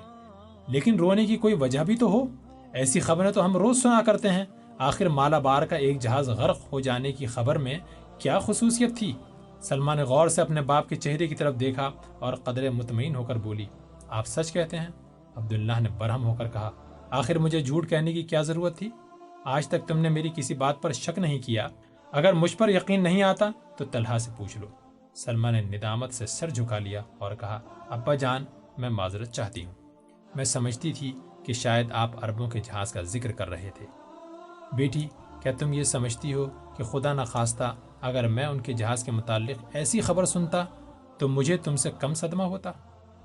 لیکن 0.67 0.95
رونے 0.95 1.25
کی 1.25 1.35
کوئی 1.35 1.53
وجہ 1.53 1.79
بھی 1.79 1.97
تو 1.97 2.07
ہو؟ 2.07 2.23
ایسی 2.73 2.99
خبریں 2.99 3.31
تو 3.31 3.45
ہم 3.45 3.57
روز 3.57 3.81
سنا 3.81 4.01
کرتے 4.05 4.29
ہیں۔ 4.29 4.45
آخر 4.77 5.05
مالا 5.05 5.39
بار 5.39 5.63
کا 5.63 5.75
ایک 5.75 5.99
جہاز 5.99 6.29
غرق 6.29 6.59
ہو 6.71 6.79
جانے 6.79 7.11
کی 7.11 7.25
خبر 7.25 7.57
میں 7.57 7.79
کیا 8.17 8.39
خصوصیت 8.39 8.97
تھی؟ 8.97 9.13
سلمان 9.61 9.97
نے 9.97 10.03
غور 10.03 10.27
سے 10.27 10.41
اپنے 10.41 10.61
باپ 10.61 10.89
کے 10.89 10.95
چہرے 10.95 11.27
کی 11.27 11.35
طرف 11.35 11.55
دیکھا 11.59 11.91
اور 12.19 12.33
قدرے 12.33 12.69
مطمئن 12.69 13.15
ہو 13.15 13.23
کر 13.23 13.35
بولی، 13.35 13.65
آپ 14.09 14.27
سچ 14.27 14.53
کہتے 14.53 14.77
ہیں؟ 14.77 14.87
عبداللہ 15.35 15.73
نے 15.79 15.89
برہم 15.97 16.25
ہو 16.25 16.33
کر 16.33 16.47
کہا، 16.47 16.71
آخر 17.09 17.37
مجھے 17.37 17.61
جھوٹ 17.61 17.89
کہنے 17.89 18.13
کی 18.13 18.23
کیا 18.23 18.41
ضرورت 18.41 18.77
تھی؟ 18.77 18.89
آج 19.45 19.67
تک 19.67 19.87
تم 19.87 19.97
نے 19.97 20.09
میری 20.09 20.29
کسی 20.35 20.53
بات 20.53 20.81
پر 20.81 20.91
شک 20.91 21.19
نہیں 21.19 21.39
کیا۔ 21.39 21.67
اگر 22.11 22.33
مجھ 22.33 22.57
پر 22.57 22.69
یقین 22.69 23.03
نہیں 23.03 23.23
آتا 23.23 23.49
تو 23.77 23.85
طلحہ 23.85 24.17
سے 24.17 24.31
پوچھ 24.37 24.57
لو۔ 24.57 24.67
سلما 25.15 25.51
نے 25.51 25.61
ندامت 25.61 26.13
سے 26.13 26.25
سر 26.25 26.49
جھکا 26.49 26.77
لیا 26.77 27.01
اور 27.17 27.35
کہا، 27.35 27.59
ابا 27.89 28.15
جان، 28.15 28.45
میں 28.77 28.89
معذرت 28.89 29.31
چاہتی 29.31 29.65
ہوں۔ 29.65 29.73
میں 30.35 30.43
سمجھتی 30.43 30.93
تھی 30.93 31.19
کہ 31.45 31.53
شاید 31.53 31.91
آپ 31.91 32.25
عربوں 32.25 32.49
کے 32.49 32.59
جہاز 32.59 32.91
کا 32.91 33.01
ذکر 33.01 33.31
کر 33.31 33.49
رہے 33.49 33.69
تھے۔ 33.75 33.85
بیٹی، 34.73 35.07
کیا 35.41 35.51
تم 35.59 35.73
یہ 35.73 35.83
سمجھتی 35.83 36.33
ہو 36.33 36.45
کہ 36.77 36.83
خدا 36.83 37.13
نخواستہ 37.13 37.75
اگر 38.01 38.27
میں 38.27 38.45
ان 38.45 38.61
کے 38.61 38.73
جہاز 38.73 39.03
کے 39.03 39.11
متعلق 39.11 39.65
ایسی 39.73 40.01
خبر 40.01 40.25
سنتا 40.25 40.65
تو 41.17 41.27
مجھے 41.27 41.57
تم 41.57 41.75
سے 41.75 41.91
کم 41.99 42.13
صدمہ 42.13 42.43
ہوتا؟ 42.43 42.71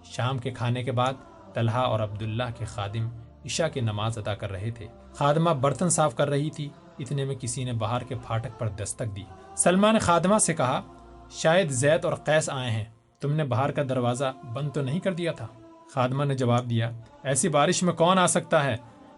شام 0.04 0.38
کے 0.38 0.50
کھانے 0.50 0.84
کے 0.84 0.92
بعد 0.92 1.12
طلحہ 1.54 1.80
اور 1.80 2.00
عبداللہ 2.00 2.44
کے 2.58 2.64
خادم 2.64 3.08
عشاء 3.44 3.68
کی 3.68 3.80
نماز 3.80 4.18
ادا 4.18 4.34
کر 4.34 4.50
رہے 4.50 4.70
تھے۔ 4.70 4.86
خادمہ 5.14 5.50
برتن 5.50 5.88
صاف 5.88 6.16
کر 6.16 6.28
رہی 6.28 6.50
تھی، 6.50 6.68
اتنے 6.98 7.24
میں 7.24 7.34
کسی 7.34 7.64
نے 7.64 7.72
باہر 7.72 8.04
کے 8.04 8.14
پھاٹک 8.26 8.58
پر 8.58 8.68
دستک 8.68 9.16
دی۔ 9.16 9.24
سلمان 9.56 9.92
نے 9.92 9.98
خادمہ 9.98 10.38
سے 10.38 10.54
کہا 10.54 10.82
شاید 11.30 11.70
زید 11.70 12.04
اور 12.04 12.12
قیس 12.12 12.50
آئے 12.50 12.70
ہیں۔ 12.70 12.84
تم 13.20 13.32
نے 13.32 13.44
باہر 13.44 13.70
کا 13.70 13.82
دروازہ 13.88 14.32
بند 14.52 14.70
تو 14.74 14.82
نہیں 14.82 15.00
کر 15.00 15.12
دیا 15.12 15.32
تھا؟ 15.32 15.46
خادمہ 15.94 16.24
نے 16.24 16.34
جواب 16.34 16.70
دیا، 16.70 16.90
ایسی 17.22 17.48
بارش 17.48 17.82
میں 17.82 17.92
کون 17.92 18.18
آ 18.18 18.26
سکتا 18.26 18.64
ہے؟ 18.64 18.76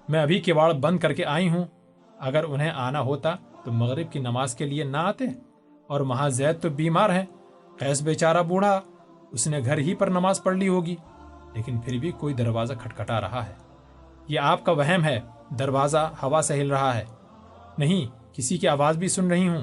میں 0.09 0.23
ابھی 0.23 0.41
کواڑ 0.41 0.73
بند 0.73 0.99
کر 0.99 1.13
کے 1.13 1.25
آئی 1.25 1.49
ہوں۔ 1.49 1.65
اگر 2.19 2.45
انہیں 2.45 2.71
آنا 2.71 3.01
ہوتا 3.01 3.35
تو 3.65 3.73
مغرب 3.73 4.13
کی 4.13 4.19
نماز 4.19 4.55
کے 4.55 4.67
لیے 4.67 4.85
نہ 4.85 4.97
آتے۔ 4.97 5.25
اور 5.87 6.01
وہاں 6.01 6.29
زید 6.29 6.61
تو 6.61 6.69
بیمار 6.69 7.11
ہے۔ 7.11 7.25
قیس 7.79 8.03
بیچارہ 8.03 8.43
بوڑھا، 8.43 8.81
اس 9.31 9.47
نے 9.47 9.61
گھر 9.65 9.79
ہی 9.79 9.95
پر 9.95 10.07
نماز 10.07 10.43
پڑھ 10.43 10.57
لی 10.57 10.69
ہوگی۔ 10.69 10.97
لیکن 11.55 11.79
پھر 11.79 11.99
بھی 11.99 12.11
کوئی 12.11 12.35
دروازہ 12.35 12.75
کھٹکھٹا 12.75 13.21
رہا 13.21 13.47
ہے۔ 13.47 13.55
یہ 14.29 14.41
آپ 14.41 14.65
کا 14.65 14.73
وہم 14.73 15.05
ہے، 15.05 15.21
دروازہ 15.59 16.11
ہوا 16.23 16.43
سے 16.43 16.61
ہل 16.61 16.71
رہا 16.71 16.95
ہے۔ 16.95 17.05
نہیں، 17.79 18.35
کسی 18.35 18.59
کی 18.59 18.69
آواز 18.69 18.97
بھی 18.97 19.09
سن 19.09 19.29
رہی 19.29 19.49
ہوں۔ 19.49 19.61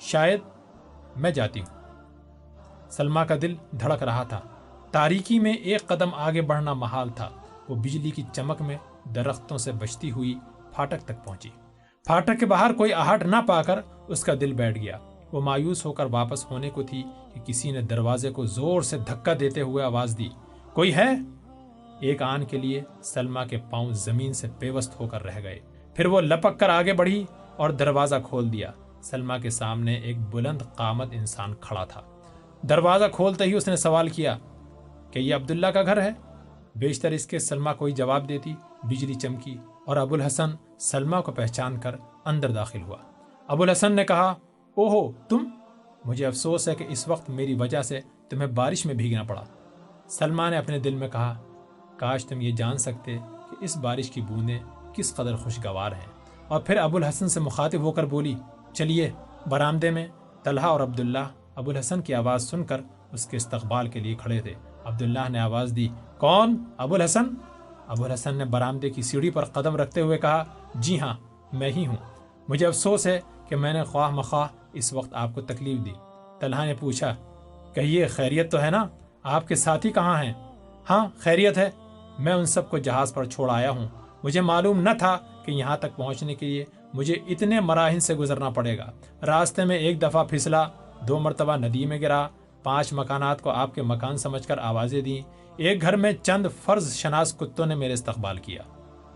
شاید 0.00 0.40
میں 1.16 1.30
جاتی 1.30 1.60
ہوں۔ 1.60 1.83
سلما 2.90 3.24
کا 3.24 3.34
دل 3.42 3.54
دھڑک 3.80 4.02
رہا 4.02 4.22
تھا۔ 4.22 4.40
تاریکی 4.90 5.38
میں 5.38 5.52
ایک 5.52 5.86
قدم 5.86 6.14
آگے 6.14 6.42
بڑھنا 6.42 6.72
محال 6.72 7.08
تھا۔ 7.08 7.28
وہ 7.68 7.74
بجلی 7.74 8.10
کی 8.10 8.22
چمک 8.32 8.62
میں 8.62 8.76
درختوں 9.14 9.58
سے 9.58 9.72
بچتی 9.72 10.10
ہوئی 10.10 10.34
پھاٹک 10.74 11.00
تک 11.00 11.24
پہنچی۔ 11.24 11.48
پھاٹک 12.06 12.40
کے 12.40 12.46
باہر 12.46 12.72
کوئی 12.72 12.92
آہٹ 12.92 13.22
نہ 13.22 13.36
پا 13.46 13.62
کر 13.62 13.80
اس 14.08 14.24
کا 14.24 14.32
دل 14.40 14.52
بیٹھ 14.52 14.78
گیا۔ 14.78 14.98
وہ 15.32 15.40
مایوس 15.40 15.86
ہو 15.86 15.92
کر 15.92 16.06
واپس 16.10 16.50
ہونے 16.50 16.70
کو 16.70 16.82
تھی 16.82 17.02
کہ 17.34 17.40
کسی 17.40 17.70
نے 17.70 17.80
دروازے 17.80 18.30
کو 18.30 18.44
زور 18.44 18.82
سے 18.82 18.98
دھکا 18.98 19.32
دیتے 19.40 19.60
ہوئے 19.60 19.84
آواز 19.84 20.18
دی۔ 20.18 20.28
کوئی 20.72 20.94
ہے؟ 20.94 21.14
ایک 22.00 22.22
آن 22.22 22.44
کے 22.44 22.58
لیے 22.58 22.82
سلما 23.02 23.44
کے 23.44 23.58
پاؤں 23.70 23.92
زمین 23.92 24.32
سے 24.32 24.48
پیوست 24.58 25.00
ہو 25.00 25.06
کر 25.06 25.24
رہ 25.24 25.42
گئے۔ 25.42 25.60
پھر 25.94 26.06
وہ 26.06 26.20
لپک 26.20 26.60
کر 26.60 26.68
آگے 26.68 26.92
بڑھی 26.92 27.24
اور 27.56 27.70
دروازہ 27.70 28.16
کھول 28.24 28.52
دیا۔ 28.52 28.70
سلما 29.02 29.38
کے 29.38 29.50
سامنے 29.50 29.94
ایک 29.94 30.18
بلند 30.20 30.62
قامت 30.76 31.08
انسان 31.12 31.54
کھڑا 31.60 31.84
تھا۔ 31.84 32.00
دروازہ 32.68 33.04
کھولتے 33.12 33.44
ہی 33.44 33.54
اس 33.54 33.68
نے 33.68 33.76
سوال 33.76 34.08
کیا 34.08 34.38
کہ 35.10 35.18
یہ 35.18 35.34
عبداللہ 35.34 35.66
کا 35.66 35.82
گھر 35.82 36.02
ہے؟ 36.02 36.10
بیشتر 36.76 37.10
اس 37.10 37.26
کے 37.26 37.38
سلما 37.38 37.72
کوئی 37.72 37.92
جواب 37.92 38.28
دیتی، 38.28 38.54
بجلی 38.82 39.14
چمکی 39.14 39.58
اور 39.86 39.96
ابو 39.96 40.14
الحسن 40.14 40.50
سلما 40.78 41.20
کو 41.20 41.32
پہچان 41.32 41.76
کر 41.76 41.96
اندر 42.24 42.50
داخل 42.50 42.82
ہوا۔ 42.82 42.96
ابو 43.46 43.62
الحسن 43.62 43.92
نے 43.92 44.04
کہا 44.04 44.34
او 44.74 44.88
ہو 44.88 45.12
تم؟ 45.28 45.48
مجھے 46.04 46.26
افسوس 46.26 46.68
ہے 46.68 46.74
کہ 46.74 46.84
اس 46.88 47.08
وقت 47.08 47.30
میری 47.30 47.54
وجہ 47.54 47.82
سے 47.82 48.00
تمہیں 48.28 48.48
بارش 48.48 48.86
میں 48.86 48.94
بھیگنا 48.94 49.22
پڑا۔ 49.22 49.44
سلما 50.08 50.50
نے 50.50 50.56
اپنے 50.56 50.78
دل 50.78 50.94
میں 50.94 51.08
کہا، 51.08 51.38
کاش 51.96 52.24
تم 52.24 52.40
یہ 52.40 52.52
جان 52.52 52.78
سکتے 52.78 53.18
کہ 53.50 53.56
اس 53.60 53.76
بارش 53.76 54.10
کی 54.10 54.20
بوندیں 54.20 54.58
کس 54.92 55.14
قدر 55.14 55.36
خوشگوار 55.36 55.92
ہیں۔ 55.92 56.06
اور 56.48 56.60
پھر 56.60 56.76
ابو 56.76 56.96
الحسن 56.96 57.28
سے 57.28 57.40
مخاطب 57.40 57.80
ہو 57.80 57.92
کر 57.92 58.04
بولی، 58.04 58.34
چلیے، 58.72 59.10
برآمدے 59.46 59.90
میں 59.90 60.06
طلحہ 60.42 60.66
اور 60.66 60.80
عبداللہ 60.80 61.28
ابو 61.56 61.70
الحسن 61.70 62.00
کی 62.00 62.14
آواز 62.14 62.50
سن 62.50 62.64
کر 62.64 62.80
اس 63.12 63.26
کے 63.26 63.36
استقبال 63.36 63.88
کے 63.88 64.00
لیے 64.00 64.14
کھڑے 64.14 64.40
تھے۔ 64.40 64.54
عبداللہ 64.84 65.28
نے 65.28 65.38
آواز 65.38 65.72
دی، 65.76 65.88
کون؟ 66.18 66.64
ابو 66.76 66.94
الحسن؟ 66.94 67.24
ابو 67.86 68.04
الحسن 68.04 68.36
نے 68.36 68.44
برآمدے 68.44 68.90
کی 68.90 69.02
سیڑھی 69.02 69.30
پر 69.30 69.44
قدم 69.44 69.76
رکھتے 69.76 70.00
ہوئے 70.00 70.18
کہا 70.18 70.44
جی 70.74 71.00
ہاں 71.00 71.14
میں 71.52 71.72
ہی 71.72 71.86
ہوں۔ 71.86 71.96
مجھے 72.48 72.66
افسوس 72.66 73.06
ہے 73.06 73.20
کہ 73.48 73.56
میں 73.56 73.72
نے 73.72 73.84
خواہ 73.84 74.10
مخواہ 74.10 74.48
اس 74.72 74.92
وقت 74.92 75.14
آپ 75.14 75.28
کو 75.34 75.40
تکلیف 75.40 75.84
دی۔ 75.84 75.92
طلحہ 76.40 76.64
نے 76.64 76.74
پوچھا، 76.74 77.14
کہیے، 77.74 78.06
خیریت 78.06 78.50
تو 78.50 78.62
ہے 78.62 78.70
نا؟ 78.70 78.86
آپ 79.22 79.48
کے 79.48 79.54
ساتھی 79.54 79.90
کہاں 79.90 80.22
ہیں؟ 80.22 80.32
ہاں 80.90 81.06
خیریت 81.18 81.58
ہے۔ 81.58 81.70
میں 82.18 82.32
ان 82.32 82.46
سب 82.46 82.70
کو 82.70 82.78
جہاز 82.78 83.14
پر 83.14 83.24
چھوڑ 83.24 83.50
آیا 83.50 83.70
ہوں۔ 83.70 83.88
مجھے 84.22 84.40
معلوم 84.40 84.80
نہ 84.80 84.90
تھا 84.98 85.18
کہ 85.44 85.50
یہاں 85.50 85.76
تک 85.76 85.96
پہنچنے 85.96 86.34
کے 86.34 86.46
لیے 86.46 86.64
مجھے 86.94 87.14
اتنے 87.14 87.60
مراحل 87.60 88.00
سے 88.00 88.14
گزرنا 88.14 88.50
پڑے 88.50 88.78
گا۔ 88.78 88.90
راستے 89.26 89.64
میں 89.64 89.76
ایک 89.76 90.02
دفعہ 90.02 90.24
پھسلا 90.24 90.68
دو 91.00 91.18
مرتبہ 91.18 91.56
ندی 91.56 91.86
میں 91.86 92.00
گرا، 92.00 92.28
پانچ 92.62 92.92
مکانات 92.92 93.42
کو 93.42 93.50
آپ 93.50 93.74
کے 93.74 93.82
مکان 93.82 94.16
سمجھ 94.16 94.48
کر 94.48 94.58
آوازیں 94.58 95.00
دیں۔ 95.00 95.22
ایک 95.56 95.82
گھر 95.82 95.96
میں 95.96 96.12
چند 96.22 96.46
فرض 96.62 96.94
شناس 96.94 97.38
کتوں 97.38 97.66
نے 97.66 97.74
میرے 97.74 97.92
استقبال 97.92 98.38
کیا۔ 98.38 98.62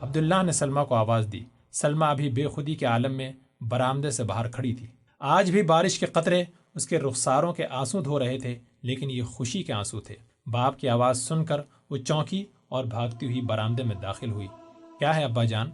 عبداللہ 0.01 0.43
نے 0.43 0.53
سلما 0.53 0.85
کو 0.85 0.95
آواز 0.95 1.29
دی۔ 1.33 1.45
سلما 1.72 2.07
ابھی 2.07 2.31
بے 2.31 2.47
خودی 2.47 2.74
کے 2.74 2.87
عالم 2.87 3.12
میں 3.12 3.33
برآمدے 3.61 4.11
سے 4.11 4.24
باہر 4.24 4.51
کھڑی 4.51 4.74
تھی۔ 4.74 4.87
آج 5.18 5.51
بھی 5.51 5.62
بارش 5.62 5.99
کے 5.99 6.07
قطرے 6.07 6.45
اس 6.74 6.87
کے 6.87 6.99
رخساروں 6.99 7.53
کے 7.53 7.66
آنسو 7.66 8.01
دھو 8.01 8.18
رہے 8.18 8.39
تھے، 8.39 8.59
لیکن 8.83 9.11
یہ 9.11 9.22
خوشی 9.22 9.62
کے 9.62 9.72
آنسو 9.72 10.01
تھے۔ 10.01 10.16
باپ 10.47 10.79
کی 10.79 10.89
آواز 10.89 11.20
سن 11.20 11.45
کر 11.45 11.61
وہ 11.91 11.97
چونکی 11.97 12.45
اور 12.68 12.85
بھاگتی 12.85 13.26
ہوئی 13.26 13.41
برآمدے 13.41 13.83
میں 13.83 13.97
داخل 13.97 14.31
ہوئی۔ 14.31 14.49
کیا 14.99 15.16
ہے 15.16 15.24
ابا 15.24 15.45
جان؟ 15.45 15.70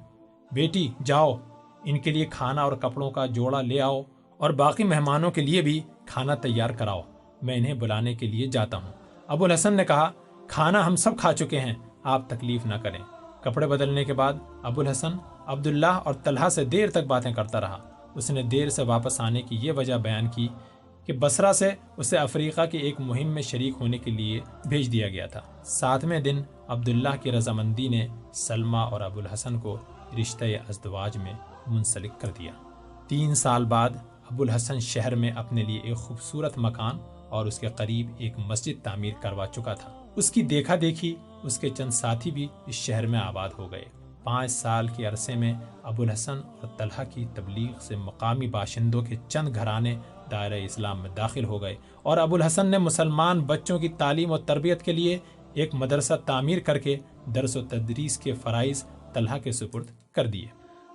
بیٹی، 0.52 0.88
جاؤ، 1.04 1.36
ان 1.84 1.98
کے 1.98 2.10
لیے 2.10 2.26
کھانا 2.30 2.62
اور 2.62 2.72
کپڑوں 2.72 3.10
کا 3.10 3.26
جوڑا 3.26 3.60
لے 3.60 3.80
آؤ 3.80 4.02
اور 4.36 4.50
باقی 4.50 4.84
مہمانوں 4.84 5.30
کے 5.30 5.40
لیے 5.40 5.62
بھی 5.62 5.80
کھانا 6.06 6.34
تیار 6.34 6.70
کراؤ، 6.70 7.02
میں 7.42 7.56
انہیں 7.56 7.74
بلانے 7.74 8.14
کے 8.14 8.26
لیے 8.26 8.46
جاتا 8.46 8.76
ہوں۔ 8.76 8.92
ابو 9.26 9.44
الحسن 9.44 9.74
نے 9.74 9.84
کہا، 9.84 10.10
کھانا 10.48 10.86
ہم 10.86 10.96
سب 10.96 11.18
کھا 11.18 11.32
چکے 11.32 11.60
ہیں، 11.60 11.74
آپ 12.02 12.30
تکلیف 12.30 12.66
نہ 12.66 12.74
کریں۔ 12.74 12.98
کپڑے 13.40 13.66
بدلنے 13.66 14.04
کے 14.04 14.12
بعد 14.12 14.32
ابو 14.62 14.80
الحسن، 14.80 15.12
عبداللہ 15.46 15.86
اور 15.86 16.14
طلحہ 16.14 16.48
سے 16.48 16.64
دیر 16.64 16.90
تک 16.90 17.06
باتیں 17.06 17.32
کرتا 17.32 17.60
رہا۔ 17.60 17.78
اس 18.14 18.30
نے 18.30 18.42
دیر 18.42 18.68
سے 18.68 18.82
واپس 18.82 19.20
آنے 19.20 19.42
کی 19.42 19.58
یہ 19.62 19.72
وجہ 19.72 19.94
بیان 19.94 20.28
کی 20.28 20.48
کہ 21.04 21.12
بسرا 21.12 21.52
سے 21.52 21.70
اسے 21.96 22.18
افریقہ 22.18 22.66
کی 22.66 22.78
ایک 22.78 23.00
مہم 23.00 23.26
میں 23.26 23.42
شریک 23.42 23.74
ہونے 23.80 23.98
کے 23.98 24.10
لیے 24.10 24.40
بھیج 24.68 24.92
دیا 24.92 25.08
گیا 25.08 25.26
تھا۔ 25.26 25.40
ساتویں 25.64 26.20
دن 26.20 26.42
عبداللہ 26.68 27.08
کی 27.22 27.32
رضامندی 27.32 27.88
نے 27.88 28.06
سلما 28.32 28.80
اور 28.80 29.00
ابو 29.00 29.20
الحسن 29.20 29.58
کو 29.58 29.76
رشتہ 30.20 30.44
ازدواج 30.44 31.16
میں 31.16 31.32
منسلک 31.66 32.20
کر 32.20 32.28
دیا۔ 32.38 32.52
تین 33.08 33.34
سال 33.34 33.64
بعد 33.64 33.90
ابو 34.34 34.42
الحسن 34.42 34.80
شہر 34.80 35.14
میں 35.14 35.30
اپنے 35.30 35.62
لیے 35.62 35.80
ایک 35.84 35.96
خوبصورت 35.96 36.58
مکان 36.58 36.98
اور 37.28 37.46
اس 37.46 37.58
کے 37.58 37.68
قریب 37.68 38.10
ایک 38.18 38.32
مسجد 38.38 38.84
تعمیر 38.84 39.12
کروا 39.20 39.46
چکا 39.46 39.74
تھا۔ 39.74 40.04
اس 40.16 40.30
کی 40.30 40.42
دیکھا 40.42 40.74
دیکھی 40.80 41.16
اس 41.42 41.58
کے 41.58 41.68
چند 41.68 41.90
ساتھی 41.90 42.30
بھی 42.30 42.48
اس 42.66 42.74
شہر 42.74 43.06
میں 43.06 43.18
آباد 43.18 43.48
ہو 43.58 43.70
گئے۔ 43.70 43.84
پانچ 44.22 44.50
سال 44.50 44.88
کے 44.88 45.06
عرصے 45.06 45.34
میں 45.34 45.52
ابو 45.82 46.02
الحسن 46.02 46.40
اور 46.46 46.66
طلحہ 46.76 47.04
کی 47.14 47.24
تبلیغ 47.34 47.78
سے 47.80 47.96
مقامی 47.96 48.46
باشندوں 48.46 49.02
کے 49.02 49.16
چند 49.28 49.54
گھرانے 49.54 49.96
دائرہ 50.30 50.64
اسلام 50.64 51.00
میں 51.00 51.10
داخل 51.16 51.44
ہو 51.44 51.62
گئے 51.62 51.76
اور 52.02 52.16
ابو 52.16 52.34
الحسن 52.34 52.66
نے 52.66 52.78
مسلمان 52.78 53.40
بچوں 53.40 53.78
کی 53.78 53.88
تعلیم 53.88 54.30
و 54.30 54.38
تربیت 54.38 54.82
کے 54.82 54.92
لیے 54.92 55.18
ایک 55.52 55.74
مدرسہ 55.74 56.14
تعمیر 56.26 56.58
کر 56.58 56.78
کے 56.78 56.98
درس 57.34 57.56
و 57.56 57.62
تدریس 57.62 58.18
کے 58.18 58.32
فرائض 58.32 58.84
طلحہ 59.12 59.38
کے 59.38 59.52
سپرد 59.52 59.86
کر 60.12 60.26
دیے۔ 60.26 60.46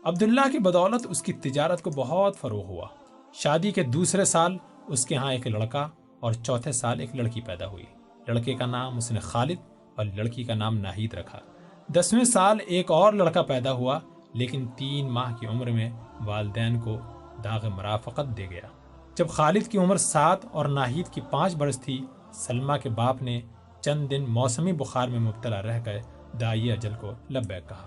عبداللہ 0.03 0.51
کی 0.51 0.59
بدولت 0.59 1.07
اس 1.09 1.21
کی 1.21 1.33
تجارت 1.33 1.81
کو 1.81 1.89
بہت 1.89 2.37
فروغ 2.37 2.65
ہوا۔ 2.65 2.87
شادی 3.34 3.71
کے 3.71 3.84
دوسرے 3.84 4.25
سال 4.25 4.57
اس 4.88 5.05
کے 5.05 5.15
ہاں 5.15 5.32
ایک 5.32 5.47
لڑکا 5.47 5.88
اور 6.19 6.34
چوتھے 6.34 6.71
سال 6.71 6.99
ایک 6.99 7.15
لڑکی 7.15 7.41
پیدا 7.41 7.67
ہوئی۔ 7.67 7.86
لڑکے 8.27 8.53
کا 8.53 8.65
نام 8.65 8.97
اس 8.97 9.11
نے 9.11 9.19
خالد 9.19 9.57
اور 9.95 10.05
لڑکی 10.05 10.43
کا 10.43 10.53
نام 10.53 10.77
ناہید 10.77 11.13
رکھا۔ 11.13 11.39
دسویں 11.88 12.23
سال 12.23 12.57
ایک 12.65 12.91
اور 12.91 13.13
لڑکا 13.13 13.41
پیدا 13.41 13.71
ہوا، 13.71 13.99
لیکن 14.34 14.65
تین 14.75 15.09
ماہ 15.09 15.34
کی 15.36 15.47
عمر 15.47 15.69
میں 15.69 15.89
والدین 16.25 16.80
کو 16.80 16.97
داغ 17.43 17.67
مرافقت 17.67 18.38
دے 18.38 18.47
گیا۔ 18.49 18.67
جب 19.15 19.30
خالد 19.30 19.67
کی 19.67 19.77
عمر 19.77 19.97
سات 19.97 20.45
اور 20.51 20.65
ناہید 20.65 21.07
کی 21.07 21.21
پانچ 21.30 21.55
برس 21.55 21.82
تھی 21.82 22.05
سلما 22.34 22.77
کے 22.77 22.89
باپ 22.89 23.21
نے 23.21 23.41
چند 23.82 24.09
دن 24.09 24.25
موسمی 24.27 24.73
بخار 24.73 25.07
میں 25.07 25.19
مبتلا 25.19 25.61
رہ 25.61 25.80
گئے 25.86 26.01
دائی 26.41 26.71
اجل 26.71 26.91
کو 27.01 27.11
لبیک 27.30 27.69
کہا۔ 27.69 27.86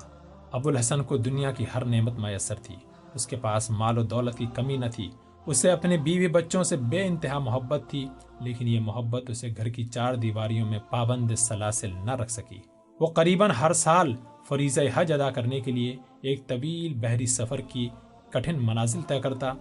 ابو 0.53 0.69
الحسن 0.69 1.03
کو 1.03 1.17
دنیا 1.17 1.51
کی 1.51 1.65
ہر 1.75 1.85
نعمت 1.85 2.19
میسر 2.19 2.55
تھی۔ 2.55 2.77
اس 3.15 3.27
کے 3.27 3.37
پاس 3.37 3.71
مال 3.71 3.99
و 3.99 4.03
دولت 4.03 4.39
کی 4.39 4.47
کمی 4.55 4.77
نہ 4.77 4.87
تھی۔ 4.95 5.11
اسے 5.47 5.71
اپنے 5.71 5.97
بیوی 5.97 6.29
بچوں 6.29 6.63
سے 6.63 6.77
بے 6.77 7.07
انتہا 7.07 7.39
محبت 7.39 7.83
تھی، 7.89 8.09
لیکن 8.41 8.69
یہ 8.69 8.81
محبت 8.81 9.31
اسے 9.31 9.49
گھر 9.57 9.69
کی 9.69 9.85
چار 9.85 10.15
دیواریوں 10.15 10.67
میں 10.71 10.79
پابند 10.91 11.31
سلاسل 11.37 11.91
نہ 12.05 12.11
رکھ 12.11 12.31
سکی۔ 12.31 12.61
وہ 13.01 13.07
قریباً 13.07 13.51
ہر 13.51 13.73
سال 13.73 14.15
فریضہ 14.49 14.81
حج 14.95 15.13
ادا 15.13 15.31
کرنے 15.31 15.61
کے 15.61 15.73
لیے 15.73 15.97
ایک 16.21 16.47
طویل 16.47 16.95
بحری 16.95 17.27
سفر 17.27 17.61
کی 17.61 17.89
کٹھن 18.31 18.59
منازل 18.63 19.01
طے 19.01 19.21
کرتا۔ 19.21 19.53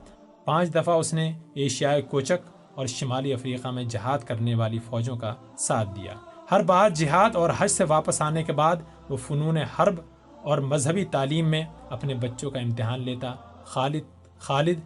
پانچ 0.45 0.75
دفعہ 0.75 0.95
اس 0.95 1.13
نے 1.13 1.31
ایشیائی 1.53 2.01
کوچک 2.01 2.47
اور 2.75 2.85
شمالی 2.85 3.33
افریقہ 3.33 3.67
میں 3.67 3.83
جہاد 3.83 4.19
کرنے 4.19 4.55
والی 4.55 4.79
فوجوں 4.79 5.15
کا 5.17 5.33
ساتھ 5.57 5.89
دیا۔ 5.95 6.13
ہر 6.51 6.63
بار 6.63 6.89
جہاد 6.89 7.35
اور 7.35 7.49
حج 7.57 7.71
سے 7.71 7.83
واپس 7.83 8.21
آنے 8.21 8.43
کے 8.43 8.53
بعد 8.53 8.75
وہ 9.09 9.17
فنون 9.17 9.57
حرب 9.57 9.99
اور 10.41 10.57
مذہبی 10.57 11.05
تعلیم 11.05 11.49
میں 11.49 11.63
اپنے 11.89 12.13
بچوں 12.13 12.51
کا 12.51 12.59
امتحان 12.59 13.01
لیتا۔ 13.01 13.33
خالد 13.65 14.39
خالد 14.39 14.79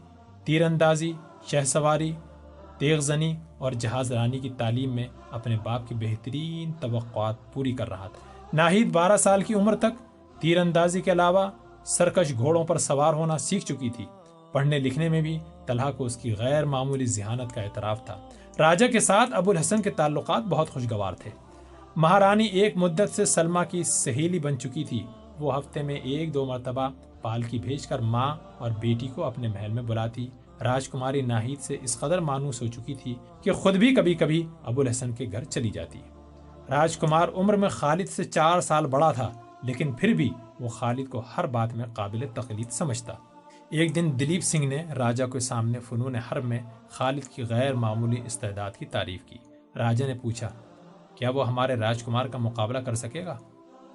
تیر 0.46 0.66
اندازی 0.66 1.14
شہ 1.48 1.64
سواری 1.66 2.12
تیغ 2.78 3.00
زنی 3.00 3.36
اور 3.58 3.72
جہاز 3.72 4.12
رانی 4.12 4.40
کی 4.40 4.50
تعلیم 4.50 4.96
میں 4.96 5.08
اپنے 5.32 5.58
باپ 5.64 5.88
کی 5.88 5.96
بہترین 5.96 6.72
توقعات 6.72 7.54
پوری 7.54 7.72
کر 7.72 7.90
رہا 7.90 8.08
تھا۔ 8.08 8.48
ناہید 8.54 8.92
بارہ 8.92 9.18
سال 9.18 9.44
کی 9.44 9.54
عمر 9.54 9.76
تک 9.76 10.02
تیر 10.40 10.58
اندازی 10.58 11.02
کے 11.02 11.12
علاوہ 11.12 11.50
سرکش 11.86 12.34
گھوڑوں 12.34 12.64
پر 12.64 12.78
سوار 12.78 13.14
ہونا 13.14 13.38
سیکھ 13.38 13.66
چکی 13.66 13.90
تھی۔ 13.90 14.06
پڑھنے 14.52 14.80
لکھنے 14.80 15.10
میں 15.10 15.22
بھی 15.22 15.40
طلحہ 15.66 15.92
کو 15.92 16.06
اس 16.06 16.18
کی 16.18 16.36
غیر 16.38 16.66
معمولی 16.66 17.06
ذہانت 17.06 17.56
کا 17.56 17.62
اعتراف 17.62 18.06
تھا۔ 18.06 18.18
راجہ 18.60 18.86
کے 18.86 19.00
ساتھ 19.00 19.30
ابو 19.34 19.52
الحسن 19.52 19.82
کے 19.82 19.90
تعلقات 19.90 20.44
بہت 20.44 20.70
خوشگوار 20.70 21.14
تھے۔ 21.14 21.32
مہارانی 21.96 22.46
ایک 22.46 22.78
مدت 22.78 23.16
سے 23.16 23.26
سلما 23.26 23.64
کی 23.64 23.84
سہیلی 23.84 24.40
بن 24.40 24.60
چکی 24.60 24.84
تھی۔ 24.84 25.04
وہ 25.40 25.58
ہفتے 25.58 25.82
میں 25.82 25.96
ایک 25.96 26.34
دو 26.34 26.46
مرتبہ 26.46 26.90
پالکی 27.26 27.60
بھیج 27.60 27.88
کر 27.88 28.00
ماں 28.00 28.36
اور 28.58 28.72
بیٹی 28.80 29.08
کو 29.08 29.24
اپنے 29.24 29.48
محل 29.48 29.74
میں 29.74 29.84
بلاتی۔ 29.84 30.28
راج 30.64 30.90
کماری 30.90 31.22
ناہید 31.22 31.60
سے 31.60 31.78
اس 31.82 32.00
قدر 32.00 32.20
مانوس 32.20 32.62
ہو 32.62 32.68
چکی 32.68 32.96
تھی 32.96 33.16
کہ 33.42 33.52
خود 33.52 33.76
بھی 33.76 33.94
کبھی 33.96 34.14
کبھی 34.14 34.46
ابو 34.64 34.82
الحسن 34.82 35.12
کے 35.12 35.26
گھر 35.32 35.44
چلی 35.44 35.70
جاتی۔ 35.70 36.00
راج 36.70 36.98
کمار 36.98 37.28
عمر 37.36 37.54
میں 37.54 37.70
خالد 37.70 38.10
سے 38.10 38.24
چار 38.24 38.62
سال 38.62 38.86
بڑا 38.86 39.12
تھا، 39.12 39.32
لیکن 39.64 39.92
پھر 39.92 40.14
بھی 40.14 40.30
وہ 40.60 40.68
خالد 40.68 41.10
کو 41.10 41.22
ہر 41.38 41.46
بات 41.48 41.74
میں 41.76 41.86
قابل 41.94 42.26
تقلید 42.34 42.72
سمجھتا۔ 42.72 43.14
ایک 43.70 43.96
دن 43.96 44.12
دلیپ 44.20 44.44
سنگھ 44.44 44.66
نے 44.66 44.84
راجہ 44.98 45.26
کے 45.26 45.40
سامنے 45.40 45.80
فنون 45.80 46.16
حرب 46.16 46.46
میں 46.46 46.60
خالد 46.90 47.24
کی 47.24 47.44
غیر 47.44 47.74
معمولی 47.74 48.22
استعداد 48.26 48.72
کی 48.72 48.86
تعریف 48.86 49.24
کی۔ 49.26 49.38
راجہ 49.76 50.06
نے 50.06 50.14
پوچھا، 50.14 50.50
کیا 51.16 51.30
وہ 51.30 51.48
ہمارے 51.48 51.76
راجکمار 51.76 52.26
کا 52.26 52.38
مقابلہ 52.38 52.78
کر 52.78 52.96
سکے 52.96 53.26
گا؟ 53.26 53.38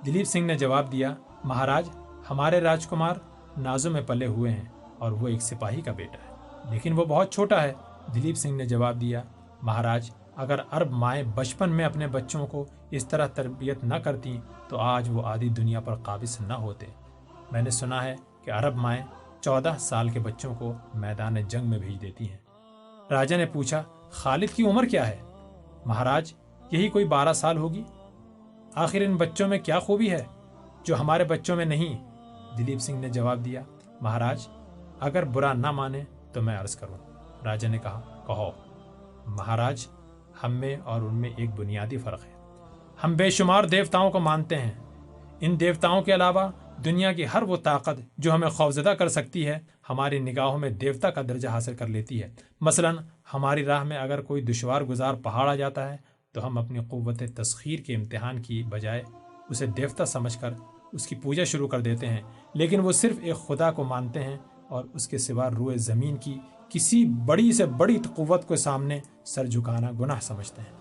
دلیپ 0.07 0.27
سنگھ 0.27 0.47
نے 0.47 0.55
جواب 0.59 0.93
دیا، 0.93 1.15
مہاراج 1.45 1.89
ہمارے 2.31 2.61
راجکمار 2.61 3.15
نازوں 3.57 3.91
میں 3.91 4.03
پلے 4.03 4.27
ہوئے 4.27 4.53
ہیں 4.53 4.65
اور 4.99 5.13
وہ 5.13 5.29
ایک 5.29 5.43
سپاہی 5.43 5.81
کا 5.81 5.93
بیٹا 5.93 6.19
ہے۔ 6.19 6.35
لیکن 6.71 6.93
وہ 6.93 7.05
بہت 7.05 7.33
چھوٹا 7.33 7.63
ہے۔ 7.63 7.73
دلیپ 8.15 8.37
سنگھ 8.37 8.55
نے 8.55 8.65
جواب 8.65 9.01
دیا، 9.01 9.23
مہاراج، 9.63 10.11
اگر 10.37 10.61
عرب 10.71 10.91
مائیں 10.91 11.23
بچپن 11.35 11.71
میں 11.71 11.85
اپنے 11.85 12.07
بچوں 12.07 12.47
کو 12.47 12.65
اس 12.91 13.09
طرح 13.09 13.27
تربیت 13.27 13.85
نہ 13.85 13.95
کرتی 13.95 14.41
تو 14.69 14.79
آج 14.79 15.09
وہ 15.13 15.27
آدھی 15.27 15.49
دنیا 15.49 15.81
پر 15.81 15.97
قابض 15.97 16.37
نہ 16.41 16.53
ہوتے۔ 16.53 16.87
میں 17.53 17.63
نے 17.63 17.71
سنا 17.71 18.05
ہے 18.05 18.17
کہ 18.45 18.51
عرب 18.51 18.75
مائیں 18.77 19.03
چودہ 19.41 19.75
سال 19.79 20.09
کے 20.09 20.21
بچوں 20.21 20.55
کو 20.55 20.73
میدان 20.95 21.35
جنگ 21.35 21.71
میں 21.71 21.79
بھیج 21.79 22.03
دیتی 22.03 22.31
ہیں۔ 22.31 22.39
راجا 23.11 23.37
نے 23.37 23.47
پوچھا، 23.47 23.83
خالد 24.11 24.57
کی 24.57 24.67
عمر 24.67 24.85
کیا 24.85 25.09
ہے؟ 25.09 25.19
مہاراج، 25.87 26.33
یہی 26.71 26.89
کوئی 26.89 27.05
بارہ 27.05 27.33
سال 27.33 27.57
ہوگی۔ 27.57 27.83
آخر 28.75 29.01
ان 29.01 29.17
بچوں 29.17 29.49
میں 29.49 29.59
کیا 29.59 29.79
خوبی 29.79 30.11
ہے 30.11 30.25
جو 30.85 31.01
ہمارے 31.01 31.25
بچوں 31.25 31.57
میں 31.57 31.65
نہیں 31.65 32.10
دلیپ 32.59 32.79
سنگھ 32.79 33.01
نے 33.01 33.09
جواب 33.09 33.45
دیا، 33.45 33.63
مہاراج، 34.01 34.49
اگر 35.01 35.25
برا 35.25 35.53
نہ 35.53 35.71
مانے 35.71 36.05
تو 36.33 36.43
میں 36.43 36.59
عرض 36.59 36.77
کروں۔ 36.77 36.99
راجا 37.45 37.69
نے 37.69 37.79
کہا، 37.79 38.23
کہو۔ 38.27 38.51
مہاراج، 39.27 39.87
ہم 40.45 40.53
میں 40.53 40.77
اور 40.77 41.01
ان 41.01 41.15
میں 41.15 41.31
ایک 41.37 41.51
بنیادی 41.51 41.97
فرق 41.97 42.25
ہے۔ 42.25 42.31
ہم 43.05 43.15
بے 43.15 43.31
شمار 43.31 43.65
دیوتاؤں 43.65 44.11
کو 44.11 44.21
مانتے 44.21 44.59
ہیں۔ 44.59 44.71
ان 45.41 45.61
دیوتاؤں 45.61 46.03
کے 46.03 46.15
علاوہ 46.15 46.49
دنیا 46.85 47.13
کی 47.13 47.25
ہر 47.35 47.43
وہ 47.43 47.57
طاقت 47.57 48.01
جو 48.19 48.35
ہمیں 48.35 48.49
خوفزدہ 48.49 48.89
کر 48.89 49.09
سکتی 49.09 49.47
ہے، 49.47 49.59
ہماری 49.91 50.19
نگاہوں 50.19 50.59
میں 50.59 50.71
دیوتا 50.71 51.11
کا 51.11 51.23
درجہ 51.23 51.49
حاصل 51.49 51.75
کر 51.75 51.87
لیتی 51.87 52.23
ہے۔ 52.23 52.29
مثلا، 52.61 52.93
ہماری 53.35 53.65
راہ 53.65 53.83
میں 53.83 53.99
اگر 53.99 54.23
کوئی 54.23 54.43
دشوار 54.43 54.83
گزار 54.83 55.15
پہاڑ 55.15 55.49
آ 55.49 55.55
جاتا 55.55 55.93
ہے، 55.93 55.97
تو 56.33 56.47
ہم 56.47 56.59
اپنی 56.59 56.79
قوت 56.79 57.23
تسخیر 57.37 57.79
کے 57.79 57.95
امتحان 57.95 58.43
کی 58.43 58.63
بجائے 58.63 59.03
اسے 59.51 59.67
دیوتا 59.67 60.05
سمجھ 60.05 60.39
کر 60.39 60.51
اس 60.93 61.07
کی 61.07 61.15
پوجا 61.15 61.45
شروع 61.45 61.69
کر 61.69 61.81
دیتے 61.81 62.07
ہیں، 62.07 62.21
لیکن 62.55 62.81
وہ 62.81 62.93
صرف 62.93 63.17
ایک 63.23 63.37
خدا 63.47 63.71
کو 63.73 63.85
مانتے 63.85 64.23
ہیں 64.23 64.37
اور 64.69 64.85
اس 64.95 65.09
کے 65.09 65.19
سوا 65.19 65.49
روئے 65.51 65.77
زمین 65.81 66.17
کی 66.17 66.39
کسی 66.69 67.05
بڑی 67.27 67.53
سے 67.53 67.67
بڑی 67.79 67.99
قوت 68.17 68.47
کو 68.49 68.57
سامنے 68.57 68.99
سر 69.27 69.47
جھکانا 69.47 69.91
گناہ 70.01 70.21
سمجھتے 70.23 70.63
ہیں۔ 70.63 70.79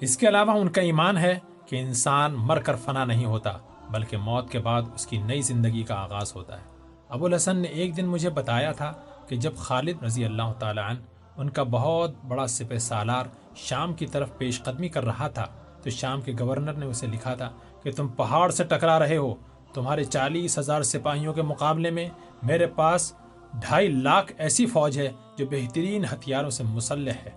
اس 0.00 0.16
کے 0.16 0.28
علاوہ 0.28 0.50
ان 0.50 0.68
کا 0.68 0.80
ایمان 0.80 1.16
ہے 1.18 1.38
کہ 1.66 1.76
انسان 1.76 2.34
مر 2.38 2.58
کر 2.58 2.76
فنا 2.76 3.04
نہیں 3.04 3.24
ہوتا، 3.24 3.56
بلکہ 3.90 4.16
موت 4.18 4.50
کے 4.50 4.58
بعد 4.58 4.82
اس 4.94 5.06
کی 5.06 5.18
نئی 5.18 5.42
زندگی 5.42 5.82
کا 5.82 5.94
آغاز 5.94 6.34
ہوتا 6.36 6.56
ہے۔ 6.56 6.66
ابو 7.08 7.26
الحسن 7.26 7.56
نے 7.56 7.68
ایک 7.68 7.96
دن 7.96 8.06
مجھے 8.06 8.30
بتایا 8.30 8.72
تھا 8.72 8.92
کہ 9.28 9.36
جب 9.36 9.56
خالد 9.56 10.02
رضی 10.02 10.24
اللہ 10.24 10.52
تعالیٰ 10.58 10.88
عنہ 10.90 11.40
ان 11.40 11.50
کا 11.50 11.62
بہت 11.62 12.14
بڑا 12.28 12.46
سپہ 12.46 12.78
سالار 12.80 13.26
شام 13.56 13.92
کی 13.94 14.06
طرف 14.06 14.36
پیش 14.38 14.62
قدمی 14.62 14.88
کر 14.88 15.04
رہا 15.04 15.28
تھا، 15.28 15.46
تو 15.82 15.90
شام 15.90 16.20
کے 16.20 16.32
گورنر 16.40 16.72
نے 16.72 16.86
اسے 16.86 17.06
لکھا 17.06 17.34
تھا 17.34 17.50
کہ 17.82 17.90
تم 17.92 18.08
پہاڑ 18.08 18.50
سے 18.50 18.64
ٹکرا 18.64 18.98
رہے 18.98 19.16
ہو، 19.16 19.34
تمہارے 19.74 20.04
چالیس 20.04 20.58
ہزار 20.58 20.82
سپاہیوں 20.82 21.34
کے 21.34 21.42
مقابلے 21.42 21.90
میں 21.90 22.08
میرے 22.42 22.66
پاس 22.66 23.12
ڈھائی 23.54 23.88
لاکھ 23.88 24.32
ایسی 24.38 24.66
فوج 24.66 24.98
ہے 24.98 25.10
جو 25.38 25.46
بہترین 25.50 26.04
ہتھیاروں 26.04 26.50
سے 26.50 26.64
مسلح 26.64 27.24
ہے۔ 27.24 27.30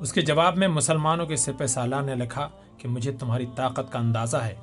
اس 0.00 0.12
کے 0.12 0.20
جواب 0.20 0.56
میں 0.56 0.68
مسلمانوں 0.68 1.26
کے 1.26 1.36
سپہ 1.36 1.66
سالار 1.66 2.02
نے 2.02 2.14
لکھا 2.14 2.48
کہ 2.78 2.88
مجھے 2.88 3.12
تمہاری 3.12 3.46
طاقت 3.54 3.92
کا 3.92 3.98
اندازہ 3.98 4.36
ہے، 4.36 4.54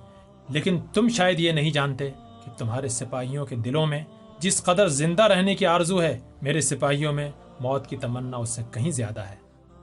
لیکن 0.50 0.80
تم 0.94 1.10
شاید 1.10 1.40
یہ 1.40 1.52
نہیں 1.52 1.72
جانتے 1.72 2.10
کہ 2.44 2.50
کہ 2.50 2.58
تمہارے 2.58 2.88
سپاہیوں 2.88 3.46
کے 3.46 3.56
دلوں 3.56 3.88
میں 3.88 4.04
جس 4.40 4.64
قدر 4.64 4.88
زندہ 4.88 5.24
رہنے 5.24 5.56
کی 5.56 5.66
آرزو 5.66 6.02
ہے، 6.02 6.20
میرے 6.42 6.62
سپاہیوں 6.62 7.14
میں 7.14 7.30
موت 7.60 7.88
کی 7.88 7.98
تمنا 7.98 8.38
اس 8.38 8.50
سے 8.50 8.62
کہیں 8.72 8.92
زیادہ 8.92 9.20
ہے۔ 9.20 9.36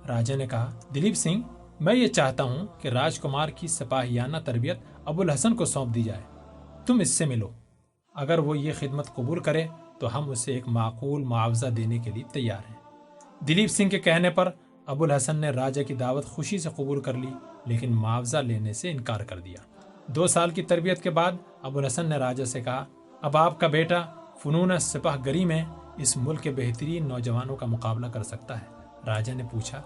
راجا 0.09 0.37
نے 0.37 0.47
کہا، 0.47 0.73
دلیپ 0.95 1.15
سنگھ، 1.15 1.43
میں 1.81 1.95
یہ 1.95 2.07
چاہتا 2.07 2.43
ہوں 2.43 2.67
کہ 2.81 2.89
راج 2.89 3.19
کمار 3.19 3.49
کی 3.49 3.67
سپاہیانہ 3.69 4.37
تربیت 4.45 4.79
ابو 5.07 5.23
الحسن 5.23 5.55
کو 5.55 5.65
سونپ 5.65 5.95
دی 5.95 6.03
جائے۔ 6.03 6.23
تم 6.87 7.01
اس 7.01 7.19
سے 7.19 7.25
ملو۔ 7.25 7.51
اگر 8.15 8.39
وہ 8.39 8.59
یہ 8.59 8.73
خدمت 8.79 9.15
قبول 9.15 9.39
کرے 9.39 9.67
تو 10.01 10.19
ہم 10.19 10.31
اسے 10.31 10.53
ایک 10.53 10.69
معقول 10.69 11.25
معاوضہ 11.25 11.67
دینے 11.67 11.99
کے 11.99 12.11
لیے 12.11 12.23
تیار 12.33 12.71
ہیں۔ 12.71 12.77
دلیپ 13.45 13.71
سنگھ 13.71 13.91
کے 13.91 13.99
کہنے 13.99 14.31
پر 14.31 14.51
ابو 14.87 15.05
الحسن 15.05 15.37
نے 15.37 15.51
راجا 15.51 15.83
کی 15.83 15.95
دعوت 15.95 16.27
خوشی 16.27 16.59
سے 16.59 16.69
قبول 16.77 17.01
کر 17.01 17.15
لی، 17.15 17.31
لیکن 17.67 17.95
معاوضہ 17.95 18.37
لینے 18.37 18.73
سے 18.73 18.91
انکار 18.91 19.21
کر 19.21 19.39
دیا۔ 19.39 19.59
دو 20.07 20.27
سال 20.27 20.51
کی 20.51 20.63
تربیت 20.63 21.03
کے 21.03 21.11
بعد 21.11 21.33
ابو 21.63 21.79
الحسن 21.79 22.07
نے 22.07 22.17
راجا 22.17 22.45
سے 22.45 22.61
کہا، 22.61 22.85
اب 23.23 23.37
آپ 23.37 23.61
کا 23.61 23.67
بیٹا 23.67 24.03
فنون 24.43 24.79
سپاہ 24.79 25.17
گری 25.27 25.45
میں 25.45 25.65
اس 25.97 26.17
ملک 26.17 26.41
کے 26.41 26.51
بہترین 26.51 27.09
نوجوانوں 27.09 27.57
کا 27.57 27.67
مقابلہ 27.67 28.07
کر 28.07 28.23
سکتا 28.23 28.61
ہے۔ 28.61 28.67
راجا 29.07 29.35
نے 29.35 29.45
پوچھا، 29.53 29.83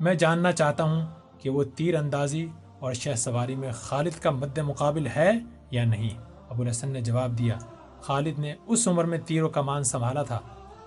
میں 0.00 0.14
جاننا 0.14 0.52
چاہتا 0.52 0.84
ہوں 0.84 1.06
کہ 1.38 1.50
وہ 1.50 1.64
تیر 1.76 1.94
اندازی 1.94 2.46
اور 2.82 2.92
شہ 2.92 3.14
سواری 3.16 3.56
میں 3.56 3.72
خالد 3.72 4.22
کا 4.22 4.30
مد 4.30 4.58
مقابل 4.58 5.06
ہے 5.06 5.30
یا 5.70 5.84
نہیں؟ 5.84 6.10
ابو 6.48 6.62
الحسن 6.62 6.88
نے 6.88 7.00
جواب 7.00 7.38
دیا، 7.38 7.58
خالد 8.00 8.38
نے 8.38 8.54
اس 8.66 8.88
عمر 8.88 9.04
میں 9.04 9.18
تیر 9.26 9.42
و 9.42 9.48
کمان 9.48 9.84
سنبھالا 9.84 10.22
تھا، 10.22 10.40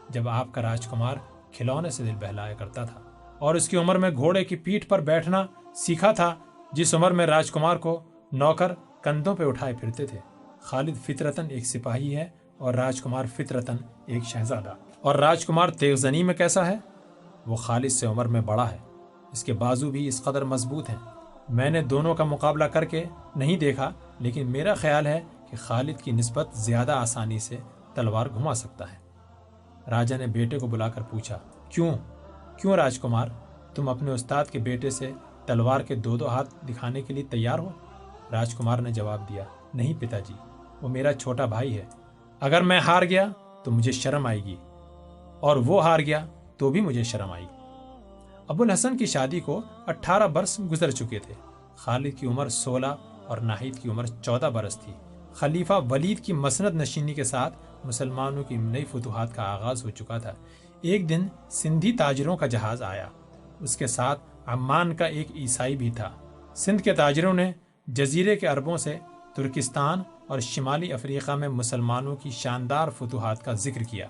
جب 0.09 0.29
آپ 0.29 0.47
کا 0.51 0.61
راج 0.61 0.87
کمار 0.87 1.15
کھلونے 1.51 1.89
سے 1.89 2.03
دل 2.03 2.15
بہلایا 2.19 2.53
کرتا 2.53 2.85
تھا۔ 2.85 2.99
اور 3.39 3.55
اس 3.55 3.69
کی 3.69 3.77
عمر 3.77 3.95
میں 3.95 4.09
گھوڑے 4.09 4.43
کی 4.43 4.55
پیٹھ 4.55 4.87
پر 4.87 5.01
بیٹھنا 5.01 5.45
سیکھا 5.75 6.11
تھا، 6.11 6.35
جس 6.71 6.95
عمر 6.95 7.11
میں 7.11 7.25
راج 7.25 7.51
کمار 7.51 7.77
کو 7.77 8.03
نوکر 8.31 8.71
کندھوں 9.01 9.35
پہ 9.35 9.45
اٹھائے 9.45 9.73
پھرتے 9.81 10.05
تھے۔ 10.05 10.19
خالد 10.61 10.95
فطرتن 11.05 11.45
ایک 11.49 11.65
سپاہی 11.65 12.15
ہے 12.15 12.29
اور 12.57 12.73
راج 12.73 13.01
کمار 13.01 13.25
فطرتن 13.35 13.75
ایک 14.05 14.23
شہزادہ۔ 14.23 14.73
اور 15.01 15.15
راج 15.15 15.45
کمار 15.45 15.69
تیغزنی 15.69 16.23
میں 16.23 16.33
کیسا 16.33 16.65
ہے؟ 16.67 16.75
وہ 17.45 17.55
خالد 17.55 17.89
سے 17.89 18.07
عمر 18.07 18.25
میں 18.25 18.41
بڑا 18.41 18.71
ہے، 18.71 18.77
اس 19.31 19.43
کے 19.43 19.53
بازو 19.53 19.91
بھی 19.91 20.07
اس 20.07 20.23
قدر 20.23 20.43
مضبوط 20.43 20.89
ہیں۔ 20.89 21.14
میں 21.49 21.69
نے 21.69 21.81
دونوں 21.81 22.13
کا 22.15 22.23
مقابلہ 22.23 22.63
کر 22.63 22.85
کے 22.85 23.03
نہیں 23.35 23.57
دیکھا، 23.57 23.89
لیکن 24.19 24.47
میرا 24.51 24.73
خیال 24.73 25.07
ہے 25.07 25.19
کہ 25.49 25.57
خالد 25.57 26.01
کی 26.01 26.11
نسبت 26.11 26.55
زیادہ 26.55 26.91
آسانی 26.91 27.39
سے 27.39 27.57
تلوار 27.93 28.27
گھما 28.33 28.53
سکتا 28.53 28.91
ہے۔ 28.91 28.97
راجا 29.91 30.17
نے 30.17 30.27
بیٹے 30.27 30.59
کو 30.59 30.67
بلا 30.67 30.89
کر 30.89 31.01
پوچھا، 31.01 31.37
کیوں؟ 31.69 31.91
کیوں 32.57 32.75
راج 32.75 32.99
کمار 32.99 33.27
تم 33.75 33.89
اپنے 33.89 34.11
استاد 34.11 34.45
کے 34.45 34.59
بیٹے 34.59 34.89
سے 34.89 35.11
تلوار 35.45 35.81
کے 35.81 35.95
دو 35.95 36.17
دو 36.17 36.27
ہاتھ 36.27 36.53
دکھانے 36.67 37.01
کے 37.01 37.13
لیے 37.13 37.23
تیار 37.23 37.59
ہو؟ 37.59 37.69
راج 38.31 38.55
کمار 38.55 38.77
نے 38.77 38.91
جواب 38.91 39.29
دیا، 39.29 39.43
نہیں 39.73 39.93
پتا 39.99 40.19
جی 40.19 40.33
وہ 40.81 40.89
میرا 40.89 41.13
چھوٹا 41.13 41.45
بھائی 41.45 41.77
ہے۔ 41.77 41.85
اگر 42.41 42.61
میں 42.61 42.79
ہار 42.79 43.03
گیا 43.03 43.27
تو 43.63 43.71
مجھے 43.71 43.91
شرم 43.91 44.25
آئے 44.25 44.43
گی، 44.43 44.55
اور 45.39 45.57
وہ 45.57 45.83
ہار 45.83 45.99
گیا 45.99 46.25
تو 46.57 46.69
بھی 46.69 46.81
مجھے 46.81 47.03
شرم 47.03 47.31
آئی 47.31 47.45
ابو 48.47 48.63
الحسن 48.63 48.97
کی 48.97 49.05
شادی 49.05 49.39
کو 49.39 49.61
اٹھارہ 49.87 50.27
برس 50.27 50.59
گزر 50.71 50.91
چکے 50.91 51.19
تھے۔ 51.19 51.33
خالد 51.75 52.13
کی 52.17 52.27
عمر 52.27 52.49
سولہ 52.49 52.95
اور 53.27 53.37
ناہید 53.37 53.79
کی 53.79 53.89
عمر 53.89 54.05
چودہ 54.05 54.45
برس 54.45 54.77
تھی۔ 54.77 54.93
خلیفہ 55.33 55.73
ولید 55.89 56.19
کی 56.19 56.33
مسند 56.33 56.81
نشینی 56.81 57.13
کے 57.13 57.23
ساتھ 57.23 57.53
مسلمانوں 57.83 58.43
کی 58.43 58.55
نئی 58.55 58.85
فتوحات 58.85 59.35
کا 59.35 59.43
آغاز 59.43 59.85
ہو 59.85 59.89
چکا 59.89 60.17
تھا۔ 60.17 60.31
ایک 60.81 61.09
دن 61.09 61.27
سندھی 61.49 61.91
تاجروں 61.91 62.37
کا 62.37 62.47
جہاز 62.47 62.83
آیا۔ 62.83 63.09
اس 63.59 63.77
کے 63.77 63.87
ساتھ 63.87 64.21
عمان 64.45 64.95
کا 64.95 65.05
ایک 65.05 65.27
عیسائی 65.35 65.75
بھی 65.75 65.91
تھا۔ 65.91 66.11
سندھ 66.55 66.81
کے 66.81 66.93
تاجروں 66.93 67.33
نے 67.33 67.51
جزیرے 67.87 68.35
کے 68.35 68.47
عربوں 68.47 68.77
سے 68.77 68.97
ترکستان 69.35 70.01
اور 70.27 70.39
شمالی 70.39 70.93
افریقہ 70.93 71.31
میں 71.31 71.47
مسلمانوں 71.47 72.15
کی 72.15 72.29
شاندار 72.29 72.87
فتوحات 72.97 73.45
کا 73.45 73.51
ذکر 73.51 73.83
کیا۔ 73.83 74.07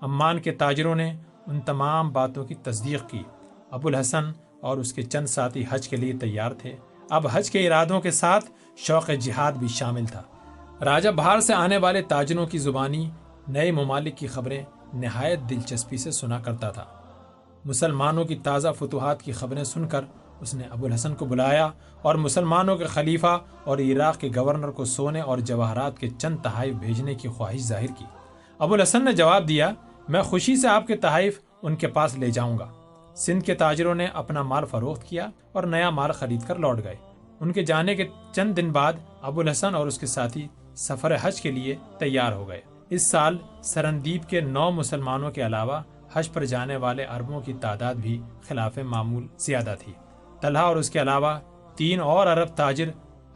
عمان 0.00 0.38
کے 0.38 0.52
تاجروں 0.52 0.94
نے 0.94 1.16
ان 1.46 1.60
تمام 1.60 2.12
باتوں 2.12 2.44
کی 2.44 2.54
تصدیق 2.54 3.10
کی۔ 3.10 3.22
ابو 3.70 3.88
الحسن 3.88 4.24
اور 4.60 4.76
اس 4.76 4.92
کے 4.92 5.02
چند 5.02 5.26
ساتھی 5.26 5.64
حج 5.70 5.88
کے 5.88 5.96
لیے 5.96 6.12
تیار 6.12 6.50
تھے۔ 6.50 6.76
اب 7.10 7.26
حج 7.32 7.50
کے 7.50 7.66
ارادوں 7.66 8.00
کے 8.00 8.10
ساتھ 8.10 8.44
شوق 8.76 9.10
جہاد 9.20 9.52
بھی 9.52 9.68
شامل 9.68 10.06
تھا۔ 10.06 10.22
راجہ 10.84 11.08
باہر 11.08 11.40
سے 11.40 11.54
آنے 11.54 11.76
والے 11.76 12.02
تاجروں 12.02 12.46
کی 12.46 12.58
زبانی، 12.58 13.10
نئے 13.48 13.70
ممالک 13.70 14.16
کی 14.16 14.26
خبریں 14.26 14.62
نہایت 14.94 15.40
دلچسپی 15.50 15.96
سے 15.96 16.10
سنا 16.10 16.38
کرتا 16.38 16.70
تھا۔ 16.70 16.84
مسلمانوں 17.64 18.24
کی 18.24 18.36
تازہ 18.36 18.68
فتوحات 18.78 19.22
کی 19.22 19.32
خبریں 19.32 19.64
سن 19.64 19.88
کر 19.88 20.04
اس 20.40 20.54
نے 20.54 20.64
ابو 20.70 20.86
الحسن 20.86 21.14
کو 21.14 21.24
بلایا 21.24 21.68
اور 22.02 22.14
مسلمانوں 22.14 22.76
کے 22.76 22.84
خلیفہ 22.84 23.38
اور 23.64 23.78
عراق 23.78 24.18
کے 24.18 24.28
گورنر 24.36 24.70
کو 24.70 24.84
سونے 24.84 25.20
اور 25.20 25.38
جواہرات 25.38 25.98
کے 25.98 26.08
چند 26.18 26.36
تحائف 26.42 26.74
بھیجنے 26.74 27.14
کی 27.14 27.28
خواہش 27.28 27.60
ظاہر 27.60 27.86
کی۔ 27.86 28.04
ابو 28.58 28.74
الحسن 28.74 29.04
نے 29.04 29.12
جواب 29.12 29.48
دیا، 29.48 29.70
میں 30.08 30.22
خوشی 30.22 30.56
سے 30.56 30.68
آپ 30.68 30.86
کے 30.86 30.96
تحائف 30.96 31.40
ان 31.62 31.76
کے 31.76 31.86
پاس 31.86 32.18
لے 32.18 32.30
جاؤں 32.30 32.58
گا۔ 32.58 32.66
سندھ 33.18 33.44
کے 33.44 33.54
تاجروں 33.54 33.94
نے 33.94 34.06
اپنا 34.06 34.42
مال 34.42 34.64
فروخت 34.64 35.04
کیا 35.04 35.30
اور 35.52 35.62
نیا 35.62 35.90
مال 35.90 36.12
خرید 36.12 36.40
کر 36.46 36.56
لوٹ 36.56 36.78
گئے۔ 36.84 36.94
ان 37.40 37.52
کے 37.52 37.64
جانے 37.64 37.94
کے 37.94 38.06
چند 38.32 38.56
دن 38.56 38.72
بعد 38.72 38.92
ابو 39.22 39.40
الحسن 39.40 39.74
اور 39.74 39.86
اس 39.86 39.98
کے 39.98 40.06
ساتھی 40.06 40.48
سفر 40.76 41.16
حج 41.20 41.40
کے 41.40 41.50
لیے 41.50 41.76
تیار 41.98 42.32
ہو 42.32 42.48
گئے۔ 42.48 42.60
اس 42.90 43.02
سال 43.02 43.38
سرندیپ 43.62 44.28
کے 44.28 44.40
نو 44.40 44.70
مسلمانوں 44.70 45.30
کے 45.30 45.46
علاوہ 45.46 45.80
حج 46.12 46.32
پر 46.32 46.44
جانے 46.44 46.76
والے 46.76 47.04
عربوں 47.04 47.40
کی 47.40 47.52
تعداد 47.52 47.94
بھی 47.94 48.22
خلاف 48.48 48.78
معمول 48.78 49.26
زیادہ 49.38 49.74
تھی۔ 49.78 49.92
طلحہ 50.40 50.62
اور 50.62 50.76
اس 50.76 50.90
کے 50.90 51.00
علاوہ 51.00 51.38
تین 51.76 52.00
اور 52.00 52.26
عرب 52.26 52.48
تاجر 52.48 52.88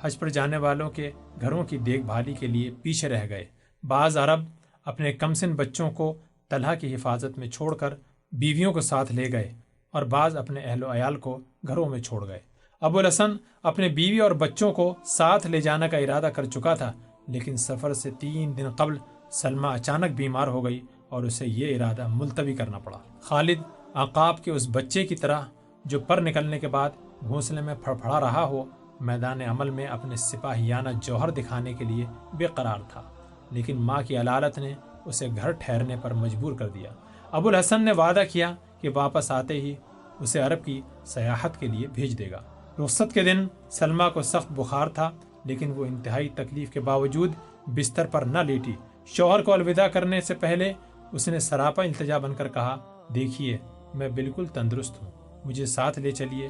حج 0.03 0.18
پر 0.18 0.28
جانے 0.28 0.57
والوں 0.57 0.91
کے 0.91 1.11
گھروں 1.41 1.64
کی 1.64 1.78
دیکھ 1.78 2.03
بھالی 2.03 2.35
کے 2.35 2.47
لیے 2.47 2.70
پیچھے 2.83 3.09
رہ 3.09 3.28
گئے۔ 3.28 3.45
بعض 3.83 4.16
عرب 4.16 4.41
اپنے 4.85 5.12
کمسن 5.12 5.55
بچوں 5.55 5.91
کو 5.91 6.18
طلحہ 6.51 6.74
کی 6.74 6.95
حفاظت 6.95 7.39
میں 7.39 7.49
چھوڑ 7.49 7.74
کر 7.74 7.95
بیویوں 8.33 8.72
کو 8.72 8.80
ساتھ 8.80 9.12
لے 9.12 9.33
گئے۔ 9.33 9.61
اور 9.95 10.03
بعض 10.03 10.36
اپنے 10.36 10.61
اہل 10.61 10.82
و 10.82 10.93
عیال 10.93 11.16
کو 11.16 11.38
گھروں 11.68 11.88
میں 11.88 11.99
چھوڑ 12.01 12.26
گئے۔ 12.28 12.40
ابو 12.82 12.99
الحسن 12.99 13.36
اپنے 13.62 13.88
بیوی 13.88 14.18
اور 14.18 14.30
بچوں 14.36 14.72
کو 14.72 14.95
ساتھ 15.07 15.47
لے 15.47 15.61
جانے 15.61 15.88
کا 15.88 15.97
ارادہ 15.97 16.30
کر 16.34 16.45
چکا 16.45 16.74
تھا، 16.74 16.93
لیکن 17.28 17.57
سفر 17.57 17.93
سے 17.95 18.11
تین 18.20 18.57
دن 18.57 18.70
قبل 18.70 18.97
سلمہ 19.32 19.66
اچانک 19.68 20.16
بیمار 20.16 20.49
ہو 20.49 20.64
گئی 20.64 20.80
اور 21.09 21.22
اسے 21.22 21.47
یہ 21.47 21.76
ارادہ 21.76 22.07
ملتوی 22.09 22.55
کرنا 22.55 22.78
پڑا۔ 22.78 22.99
خالد 23.22 23.62
عقاب 23.95 24.43
کے 24.45 24.51
اس 24.51 24.68
بچے 24.72 25.07
کی 25.07 25.16
طرح 25.16 25.43
جو 25.84 26.01
پر 26.01 26.20
نکلنے 26.20 26.59
کے 26.59 26.68
بعد 26.68 26.90
گھونسلے 27.20 27.61
میں 27.61 27.74
پھڑپڑا 27.74 28.20
رہا 28.20 28.45
ہو، 28.45 28.64
میدان 29.01 29.40
عمل 29.43 29.70
میں 29.70 29.86
اپنے 29.86 30.16
سپاہیانہ 30.16 30.88
جوہر 31.03 31.30
دکھانے 31.30 31.72
کے 31.74 31.84
لیے 31.84 32.05
بے 32.32 32.47
قرار 32.47 32.80
تھا، 32.88 33.03
لیکن 33.51 33.76
ماں 33.80 34.01
کی 34.03 34.20
علالت 34.20 34.59
نے 34.59 34.74
اسے 35.07 35.28
گھر 35.36 35.51
ٹھہرنے 35.53 35.97
پر 36.03 36.12
مجبور 36.14 36.53
کر 36.53 36.68
دیا۔ 36.68 36.90
ابو 37.30 37.49
الحسن 37.49 37.84
نے 37.84 37.93
وعدہ 37.93 38.22
کیا 38.32 38.55
کہ 38.83 38.89
واپس 38.95 39.30
آتے 39.30 39.55
ہی 39.55 39.74
اسے 40.20 40.41
عرب 40.41 40.64
کی 40.64 40.80
سیاحت 41.05 41.61
کے 41.61 41.66
لیے 41.66 41.87
بھیج 41.87 42.18
دے 42.18 42.30
گا۔ 42.30 42.41
رخصت 42.85 43.12
کے 43.14 43.22
دن 43.22 43.47
سلما 43.70 44.09
کو 44.09 44.22
سخت 44.22 44.53
بخار 44.53 44.87
تھا، 44.87 45.11
لیکن 45.45 45.72
وہ 45.72 45.85
انتہائی 45.85 46.28
تکلیف 46.28 46.70
کے 46.70 46.80
باوجود 46.80 47.33
بستر 47.66 48.07
پر 48.07 48.22
نہ 48.22 48.39
لیٹی۔ 48.39 48.72
شوہر 49.07 49.43
کو 49.43 49.53
الوداع 49.53 49.87
کرنے 49.89 50.20
سے 50.20 50.35
پہلے 50.35 50.72
اس 51.12 51.28
نے 51.28 51.39
سراپا 51.39 51.83
التجا 51.83 52.18
بن 52.18 52.35
کر 52.35 52.49
کہا، 52.49 52.76
دیکھیے، 53.14 53.59
میں 53.95 54.09
بالکل 54.09 54.47
تندرست 54.47 55.03
ہوں، 55.03 55.11
مجھے 55.45 55.66
ساتھ 55.66 55.99
لے 55.99 56.11
چلیے، 56.11 56.49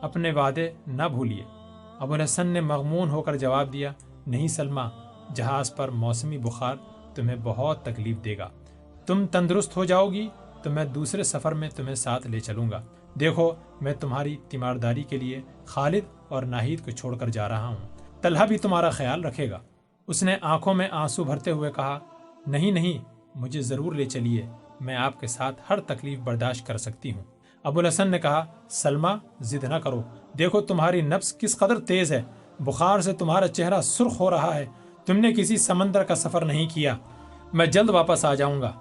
اپنے 0.00 0.32
وعدے 0.32 0.70
نہ 0.86 1.02
بھولیے۔ 1.02 1.44
ابو 1.98 2.14
الحسن 2.14 2.46
نے 2.46 2.60
مغمون 2.60 3.10
ہو 3.10 3.22
کر 3.22 3.36
جواب 3.36 3.72
دیا، 3.72 3.92
نہیں 4.26 4.48
سلما 4.48 4.88
جہاز 5.34 5.74
پر 5.76 5.88
موسمی 5.88 6.38
بخار 6.38 6.76
تمہیں 7.14 7.36
بہت 7.42 7.84
تکلیف 7.84 8.16
دے 8.24 8.38
گا۔ 8.38 8.48
تم 9.06 9.26
تندرست 9.26 9.76
ہو 9.76 9.84
جاؤ 9.84 10.10
گی 10.10 10.28
تو 10.62 10.70
میں 10.70 10.84
دوسرے 10.84 11.22
سفر 11.22 11.52
میں 11.52 11.70
تمہیں 11.76 11.94
ساتھ 11.94 12.26
لے 12.26 12.40
چلوں 12.40 12.70
گا۔ 12.70 12.82
دیکھو، 13.20 13.52
میں 13.80 13.94
تمہاری 13.94 14.36
تیمارداری 14.48 15.02
کے 15.02 15.16
لیے 15.16 15.40
خالد 15.66 16.00
اور 16.28 16.42
ناہید 16.42 16.84
کو 16.84 16.90
چھوڑ 16.90 17.16
کر 17.16 17.28
جا 17.28 17.48
رہا 17.48 17.66
ہوں۔ 17.66 17.76
طلحہ 18.20 18.46
بھی 18.46 18.58
تمہارا 18.58 18.90
خیال 18.90 19.24
رکھے 19.24 19.50
گا۔ 19.50 19.58
اس 20.06 20.22
نے 20.22 20.36
آنکھوں 20.40 20.74
میں 20.74 20.88
آنسو 20.90 21.24
بھرتے 21.24 21.50
ہوئے 21.50 21.72
کہا، 21.72 21.98
نہیں 22.46 22.70
نہیں، 22.70 23.04
مجھے 23.34 23.62
ضرور 23.62 23.92
لے 23.92 24.04
چلیے۔ 24.04 24.46
میں 24.80 24.96
آپ 24.96 25.20
کے 25.20 25.26
ساتھ 25.26 25.60
ہر 25.70 25.80
تکلیف 25.80 26.18
برداشت 26.18 26.66
کر 26.66 26.76
سکتی 26.76 27.12
ہوں 27.12 27.22
ابو 27.62 27.78
الحسن 27.78 28.10
نے 28.10 28.18
کہا 28.18 28.44
سلما 28.70 29.14
ضد 29.40 29.64
نہ 29.64 29.74
کرو۔ 29.74 30.02
دیکھو، 30.38 30.60
تمہاری 30.60 31.00
نفس 31.00 31.38
کس 31.38 31.58
قدر 31.58 31.80
تیز 31.80 32.12
ہے۔ 32.12 32.22
بخار 32.60 33.00
سے 33.00 33.12
تمہارا 33.12 33.48
چہرہ 33.48 33.80
سرخ 33.80 34.20
ہو 34.20 34.30
رہا 34.30 34.54
ہے۔ 34.54 34.66
تم 35.06 35.16
نے 35.16 35.32
کسی 35.32 35.56
سمندر 35.56 36.02
کا 36.02 36.14
سفر 36.14 36.44
نہیں 36.44 36.68
کیا۔ 36.74 36.96
میں 37.52 37.66
جلد 37.66 37.90
واپس 37.90 38.24
آ 38.24 38.34
جاؤں 38.34 38.60
گا۔ 38.60 38.72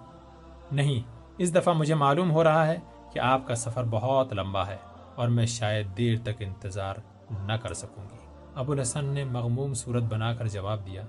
نہیں 0.72 1.21
اس 1.42 1.56
دفعہ 1.56 1.74
مجھے 1.74 1.96
معلوم 1.96 2.32
ہو 2.32 2.44
رہا 2.44 2.68
ہے 2.68 2.78
کہ 3.14 3.20
آپ 3.20 3.48
کا 3.48 3.56
سفر 3.56 3.84
بہت 3.84 4.34
لمبا 4.34 4.68
ہے 4.68 4.78
اور 5.16 5.28
میں 5.28 5.46
شاید 5.46 5.98
دیر 5.98 6.18
تک 6.24 6.30
انتظار 6.40 6.96
نہ 7.46 7.54
کر 7.54 7.74
سکوں 7.74 8.04
گی۔ 8.12 8.16
ابو 8.56 8.72
الحسن 8.72 9.06
نے 9.06 9.24
مغموم 9.24 9.74
صورت 9.74 10.04
بنا 10.04 10.34
کر 10.34 10.48
جواب 10.48 10.86
دیا 10.86 11.02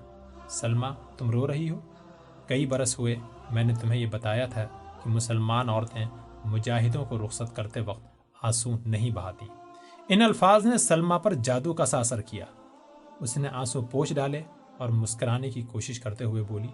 سلما 0.49 0.89
تم 1.17 1.31
رو 1.31 1.47
رہی 1.47 1.69
ہو؟ 1.69 1.79
کئی 2.47 2.65
برس 2.65 2.99
ہوئے، 2.99 3.15
میں 3.51 3.63
نے 3.63 3.73
تمہیں 3.81 4.01
یہ 4.01 4.05
بتایا 4.05 4.45
تھا 4.45 4.63
کہ 5.03 5.09
مسلمان 5.09 5.69
عورتیں 5.69 6.05
مجاہدوں 6.45 7.05
کو 7.05 7.25
رخصت 7.25 7.55
کرتے 7.55 7.79
وقت 7.79 8.05
آنسو 8.41 8.71
نہیں 8.85 9.11
بہاتی۔ 9.11 9.45
ان 10.09 10.21
الفاظ 10.21 10.65
نے 10.65 10.77
سلما 10.77 11.17
پر 11.17 11.33
جادو 11.33 11.73
کا 11.73 11.85
سا 11.85 11.99
اثر 11.99 12.21
کیا۔ 12.21 12.45
اس 13.19 13.37
نے 13.37 13.47
آنسو 13.47 13.81
پوچھ 13.81 14.13
ڈالے 14.13 14.41
اور 14.77 14.89
مسکرانے 14.89 15.49
کی 15.49 15.61
کوشش 15.61 15.99
کرتے 15.99 16.23
ہوئے 16.23 16.43
بولی، 16.43 16.67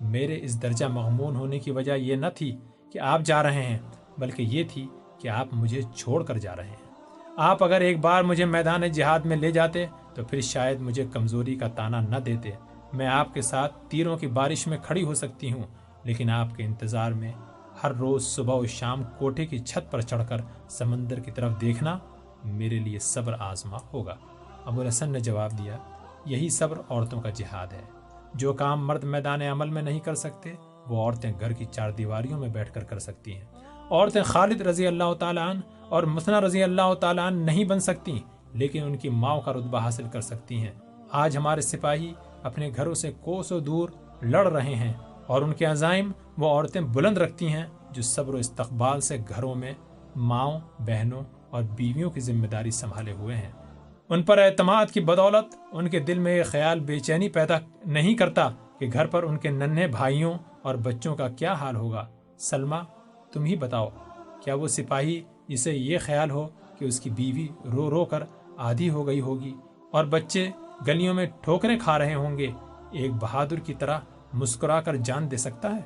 میرے 0.00 0.38
اس 0.42 0.62
درجہ 0.62 0.86
مغمون 0.86 1.36
ہونے 1.36 1.58
کی 1.58 1.70
وجہ 1.70 1.92
یہ 1.92 2.16
نہ 2.16 2.26
تھی 2.34 2.56
کہ 2.92 2.98
آپ 2.98 3.20
جا 3.20 3.42
رہے 3.42 3.62
ہیں، 3.62 3.78
بلکہ 4.18 4.42
یہ 4.42 4.64
تھی 4.72 4.88
کہ 5.18 5.28
آپ 5.28 5.48
مجھے 5.52 5.80
چھوڑ 5.96 6.24
کر 6.24 6.38
جا 6.38 6.56
رہے 6.56 6.66
ہیں۔ 6.66 6.88
آپ 7.36 7.64
اگر 7.64 7.80
ایک 7.80 8.00
بار 8.00 8.22
مجھے 8.22 8.44
میدان 8.44 8.80
جہاد 8.80 9.20
میں 9.20 9.36
لے 9.36 9.50
جاتے، 9.50 9.86
تو 10.14 10.24
پھر 10.24 10.40
شاید 10.40 10.80
مجھے 10.80 11.06
کمزوری 11.12 11.54
کا 11.54 11.68
تانا 11.68 12.00
نہ 12.00 12.16
دیتے۔ 12.16 12.50
میں 12.92 13.06
آپ 13.06 13.34
کے 13.34 13.42
ساتھ 13.42 13.78
تیروں 13.88 14.16
کی 14.16 14.26
بارش 14.26 14.66
میں 14.66 14.78
کھڑی 14.82 15.04
ہو 15.04 15.14
سکتی 15.14 15.52
ہوں، 15.52 15.62
لیکن 16.04 16.30
آپ 16.30 16.56
کے 16.56 16.64
انتظار 16.64 17.12
میں 17.12 17.32
ہر 17.82 17.94
روز 17.94 18.26
صبح 18.26 18.54
و 18.54 18.66
شام 18.66 19.02
کوٹے 19.18 19.46
کی 19.46 19.58
چھت 19.58 19.92
پر 19.92 20.00
چڑھ 20.00 20.22
کر 20.28 20.36
سمندر 20.68 21.20
کی 21.20 21.30
طرف 21.30 21.60
دیکھنا 21.60 21.98
میرے 22.44 22.78
لیے 22.78 22.98
صبر 22.98 23.34
آزما 23.38 23.78
ہوگا۔ 23.92 24.14
ابو 24.64 24.80
الحسن 24.80 25.12
نے 25.12 25.20
جواب 25.20 25.50
دیا، 25.58 25.76
یہی 26.24 26.48
صبر 26.48 26.78
عورتوں 26.88 27.20
کا 27.20 27.30
جہاد 27.30 27.66
ہے۔ 27.72 27.82
جو 28.34 28.52
کام 28.52 28.86
مرد 28.86 29.04
میدان 29.04 29.42
عمل 29.42 29.70
میں 29.70 29.82
نہیں 29.82 30.00
کر 30.00 30.14
سکتے 30.14 30.54
وہ 30.88 31.02
عورتیں 31.02 31.32
گھر 31.40 31.52
کی 31.52 31.64
چار 31.64 31.90
دیواریوں 31.90 32.38
میں 32.38 32.48
بیٹھ 32.48 32.72
کر 32.72 32.84
کر 32.84 32.98
سکتی 32.98 33.34
ہیں۔ 33.34 33.44
عورتیں 33.90 34.22
خالد 34.22 34.60
رضی 34.60 34.86
اللہ 34.86 35.12
تعالیٰ 35.14 35.48
عنہ 35.50 35.60
اور 35.88 36.02
مسنا 36.02 36.40
رضی 36.40 36.62
اللہ 36.62 36.94
تعالیٰ 36.94 37.26
عنہ 37.26 37.44
نہیں 37.44 37.64
بن 37.64 37.80
سکتی، 37.80 38.18
لیکن 38.52 38.82
ان 38.82 38.96
کی 38.96 39.08
ماؤں 39.08 39.40
کا 39.40 39.52
رتبہ 39.52 39.78
حاصل 39.78 40.08
کر 40.12 40.20
سکتی 40.20 40.56
ہیں۔ 40.56 40.72
آج 41.12 41.36
ہمارے 41.36 41.60
سپاہی 41.60 42.12
اپنے 42.42 42.70
گھروں 42.76 42.94
سے 42.94 43.12
کوسوں 43.20 43.60
دور 43.60 43.88
لڑ 44.22 44.46
رہے 44.48 44.74
ہیں 44.74 44.92
اور 45.26 45.42
ان 45.42 45.52
کے 45.52 45.64
عزائم 45.64 46.12
وہ 46.38 46.48
عورتیں 46.48 46.80
بلند 46.80 47.18
رکھتی 47.18 47.48
ہیں 47.48 47.66
جو 47.90 48.02
صبر 48.02 48.34
و 48.34 48.36
استقبال 48.36 49.00
سے 49.00 49.18
گھروں 49.28 49.54
میں 49.54 49.72
ماؤں، 50.16 50.58
بہنوں 50.78 51.22
اور 51.50 51.62
بیویوں 51.62 52.10
کی 52.10 52.20
ذمہ 52.20 52.46
داری 52.46 52.70
سنبھالے 52.70 53.12
ہوئے 53.12 53.36
ہیں۔ 53.36 53.50
ان 54.08 54.22
پر 54.22 54.38
اعتماد 54.38 54.86
کی 54.86 55.00
بدولت، 55.00 55.54
ان 55.72 55.88
کے 55.88 55.98
دل 55.98 56.18
میں 56.18 56.36
یہ 56.36 56.42
خیال 56.42 56.80
بے 56.80 56.98
چینی 56.98 57.28
پیدا 57.28 57.58
نہیں 57.86 58.14
کرتا 58.14 58.48
کہ 58.78 58.88
گھر 58.92 59.06
پر 59.06 59.22
ان 59.22 59.36
کے 59.36 59.50
ننھے 59.50 59.86
بھائیوں 59.86 60.34
اور 60.62 60.74
بچوں 60.74 61.14
کا 61.16 61.28
کیا 61.28 61.52
حال 61.52 61.76
ہوگا؟ 61.76 62.06
سلمہ، 62.38 62.76
تم 63.32 63.44
ہی 63.44 63.56
بتاؤ، 63.56 63.88
کیا 64.42 64.54
وہ 64.54 64.68
سپاہی 64.68 65.22
جسے 65.48 65.72
یہ 65.72 65.98
خیال 66.00 66.30
ہو 66.30 66.46
کہ 66.78 66.84
اس 66.84 67.00
کی 67.00 67.10
بیوی 67.10 67.46
رو 67.64 67.90
رو 67.90 68.04
کر 68.04 68.22
آدھی 68.58 68.90
ہو 68.90 69.06
گئی 69.06 69.20
ہوگی 69.20 69.54
اور 69.90 70.04
بچے 70.04 70.48
گلیوں 70.86 71.14
میں 71.14 71.26
ٹھوکریں 71.40 71.78
کھا 71.78 71.98
رہے 71.98 72.14
ہوں 72.14 72.38
گے؟ 72.38 72.50
ایک 72.92 73.12
بہادر 73.12 73.60
کی 73.60 73.74
طرح 73.74 73.98
مسکرا 74.32 74.80
کر 74.80 74.96
جان 74.96 75.30
دے 75.30 75.36
سکتا 75.36 75.74
ہے؟ 75.76 75.80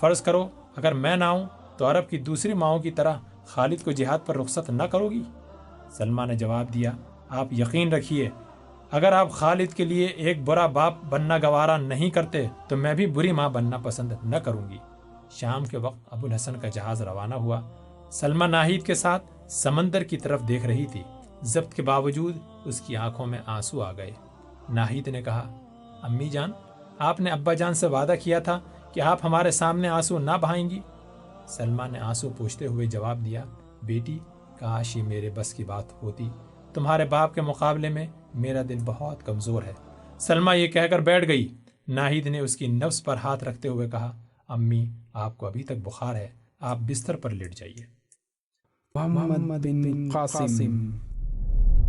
فرض 0.00 0.22
کرو، 0.22 0.48
اگر 0.76 0.92
میں 0.94 1.16
نہ 1.16 1.24
ہوں 1.24 1.46
تو 1.76 1.90
عرب 1.90 2.08
کی 2.08 2.18
دوسری 2.18 2.54
ماؤں 2.54 2.78
کی 2.78 2.90
طرح 2.90 3.16
خالد 3.46 3.84
کو 3.84 3.90
جہاد 3.90 4.26
پر 4.26 4.36
رخصت 4.36 4.70
نہ 4.70 4.82
کرو 4.82 5.08
گی؟ 5.08 5.22
سلمہ 5.90 6.22
نے 6.26 6.34
جواب 6.34 6.74
دیا، 6.74 6.92
آپ 7.28 7.52
یقین 7.52 7.92
رکھیے 7.92 8.28
اگر 8.90 9.12
آپ 9.12 9.30
خالد 9.30 9.72
کے 9.72 9.84
لیے 9.84 10.06
ایک 10.06 10.44
برا 10.44 10.66
باپ 10.66 10.94
بننا 11.08 11.38
گوارا 11.38 11.76
نہیں 11.76 12.10
کرتے، 12.10 12.46
تو 12.68 12.76
میں 12.76 12.94
بھی 12.94 13.06
بری 13.06 13.32
ماں 13.32 13.48
بننا 13.48 13.76
پسند 13.82 14.12
نہ 14.24 14.36
کروں 14.36 14.68
گی۔ 14.70 14.78
شام 15.30 15.64
کے 15.64 15.78
وقت 15.78 16.08
ابو 16.10 16.26
الحسن 16.26 16.60
کا 16.60 16.68
جہاز 16.68 17.02
روانہ 17.02 17.34
ہوا۔ 17.34 17.60
سلمہ 18.10 18.44
ناہید 18.44 18.82
کے 18.82 18.94
ساتھ 18.94 19.26
سمندر 19.48 20.02
کی 20.02 20.16
طرف 20.16 20.42
دیکھ 20.48 20.66
رہی 20.66 20.86
تھی۔ 20.86 21.02
ضبط 21.42 21.74
کے 21.74 21.82
باوجود 21.82 22.36
اس 22.64 22.80
کی 22.80 22.96
آنکھوں 22.96 23.26
میں 23.26 23.38
آنسو 23.46 23.82
آ 23.82 23.92
گئے۔ 23.92 24.10
ناہید 24.68 25.08
نے 25.08 25.22
کہا، 25.22 25.58
امی 26.02 26.28
جان، 26.28 26.52
آپ 26.98 27.20
نے 27.20 27.30
ابا 27.30 27.54
جان 27.54 27.74
سے 27.74 27.86
وعدہ 27.86 28.14
کیا 28.22 28.38
تھا 28.38 28.60
کہ 28.92 29.00
آپ 29.00 29.18
ہمارے 29.24 29.50
سامنے 29.50 29.88
آنسو 29.88 30.18
نہ 30.18 30.30
بہائیں 30.40 30.70
گی؟ 30.70 30.80
سلمہ 31.48 31.82
نے 31.92 31.98
آنسو 31.98 32.30
پوچھتے 32.36 32.66
ہوئے 32.66 32.86
جواب 32.86 33.24
دیا، 33.24 33.44
بیٹی، 33.82 34.18
کاش 34.58 34.96
ہی 34.96 35.02
میرے 35.02 35.30
بس 35.30 35.54
کی 35.54 35.64
بات 35.64 36.02
ہوتی۔ 36.02 36.28
تمہارے 36.74 37.04
باپ 37.04 37.34
کے 37.34 37.40
مقابلے 37.40 37.88
میں 37.88 38.06
میرا 38.34 38.62
دل 38.68 38.78
بہت 38.84 39.26
کمزور 39.26 39.62
ہے۔ 39.62 39.72
سلمہ 40.20 40.56
یہ 40.56 40.68
کہہ 40.68 40.80
کر 40.80 40.98
بیٹھ 40.98 41.28
گئی۔ 41.28 41.54
ناہید 41.88 42.26
نے 42.26 42.40
اس 42.40 42.56
کی 42.56 42.66
نفس 42.66 43.04
پر 43.04 43.16
ہاتھ 43.16 43.44
رکھتے 43.44 43.68
ہوئے 43.68 43.90
کہا، 43.90 44.16
امی، 44.48 44.86
آپ 45.12 45.38
کو 45.38 45.46
ابھی 45.46 45.62
تک 45.62 45.72
بخار 45.72 46.14
ہے، 46.14 46.28
آپ 46.60 46.78
بستر 46.78 47.16
پر 47.16 47.30
لیٹ 47.30 47.54
جائیے۔ 47.54 47.86
محمد 48.94 49.66
بن 49.66 50.08
قاسم۔ 50.12 50.98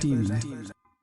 ٹی 0.00 0.14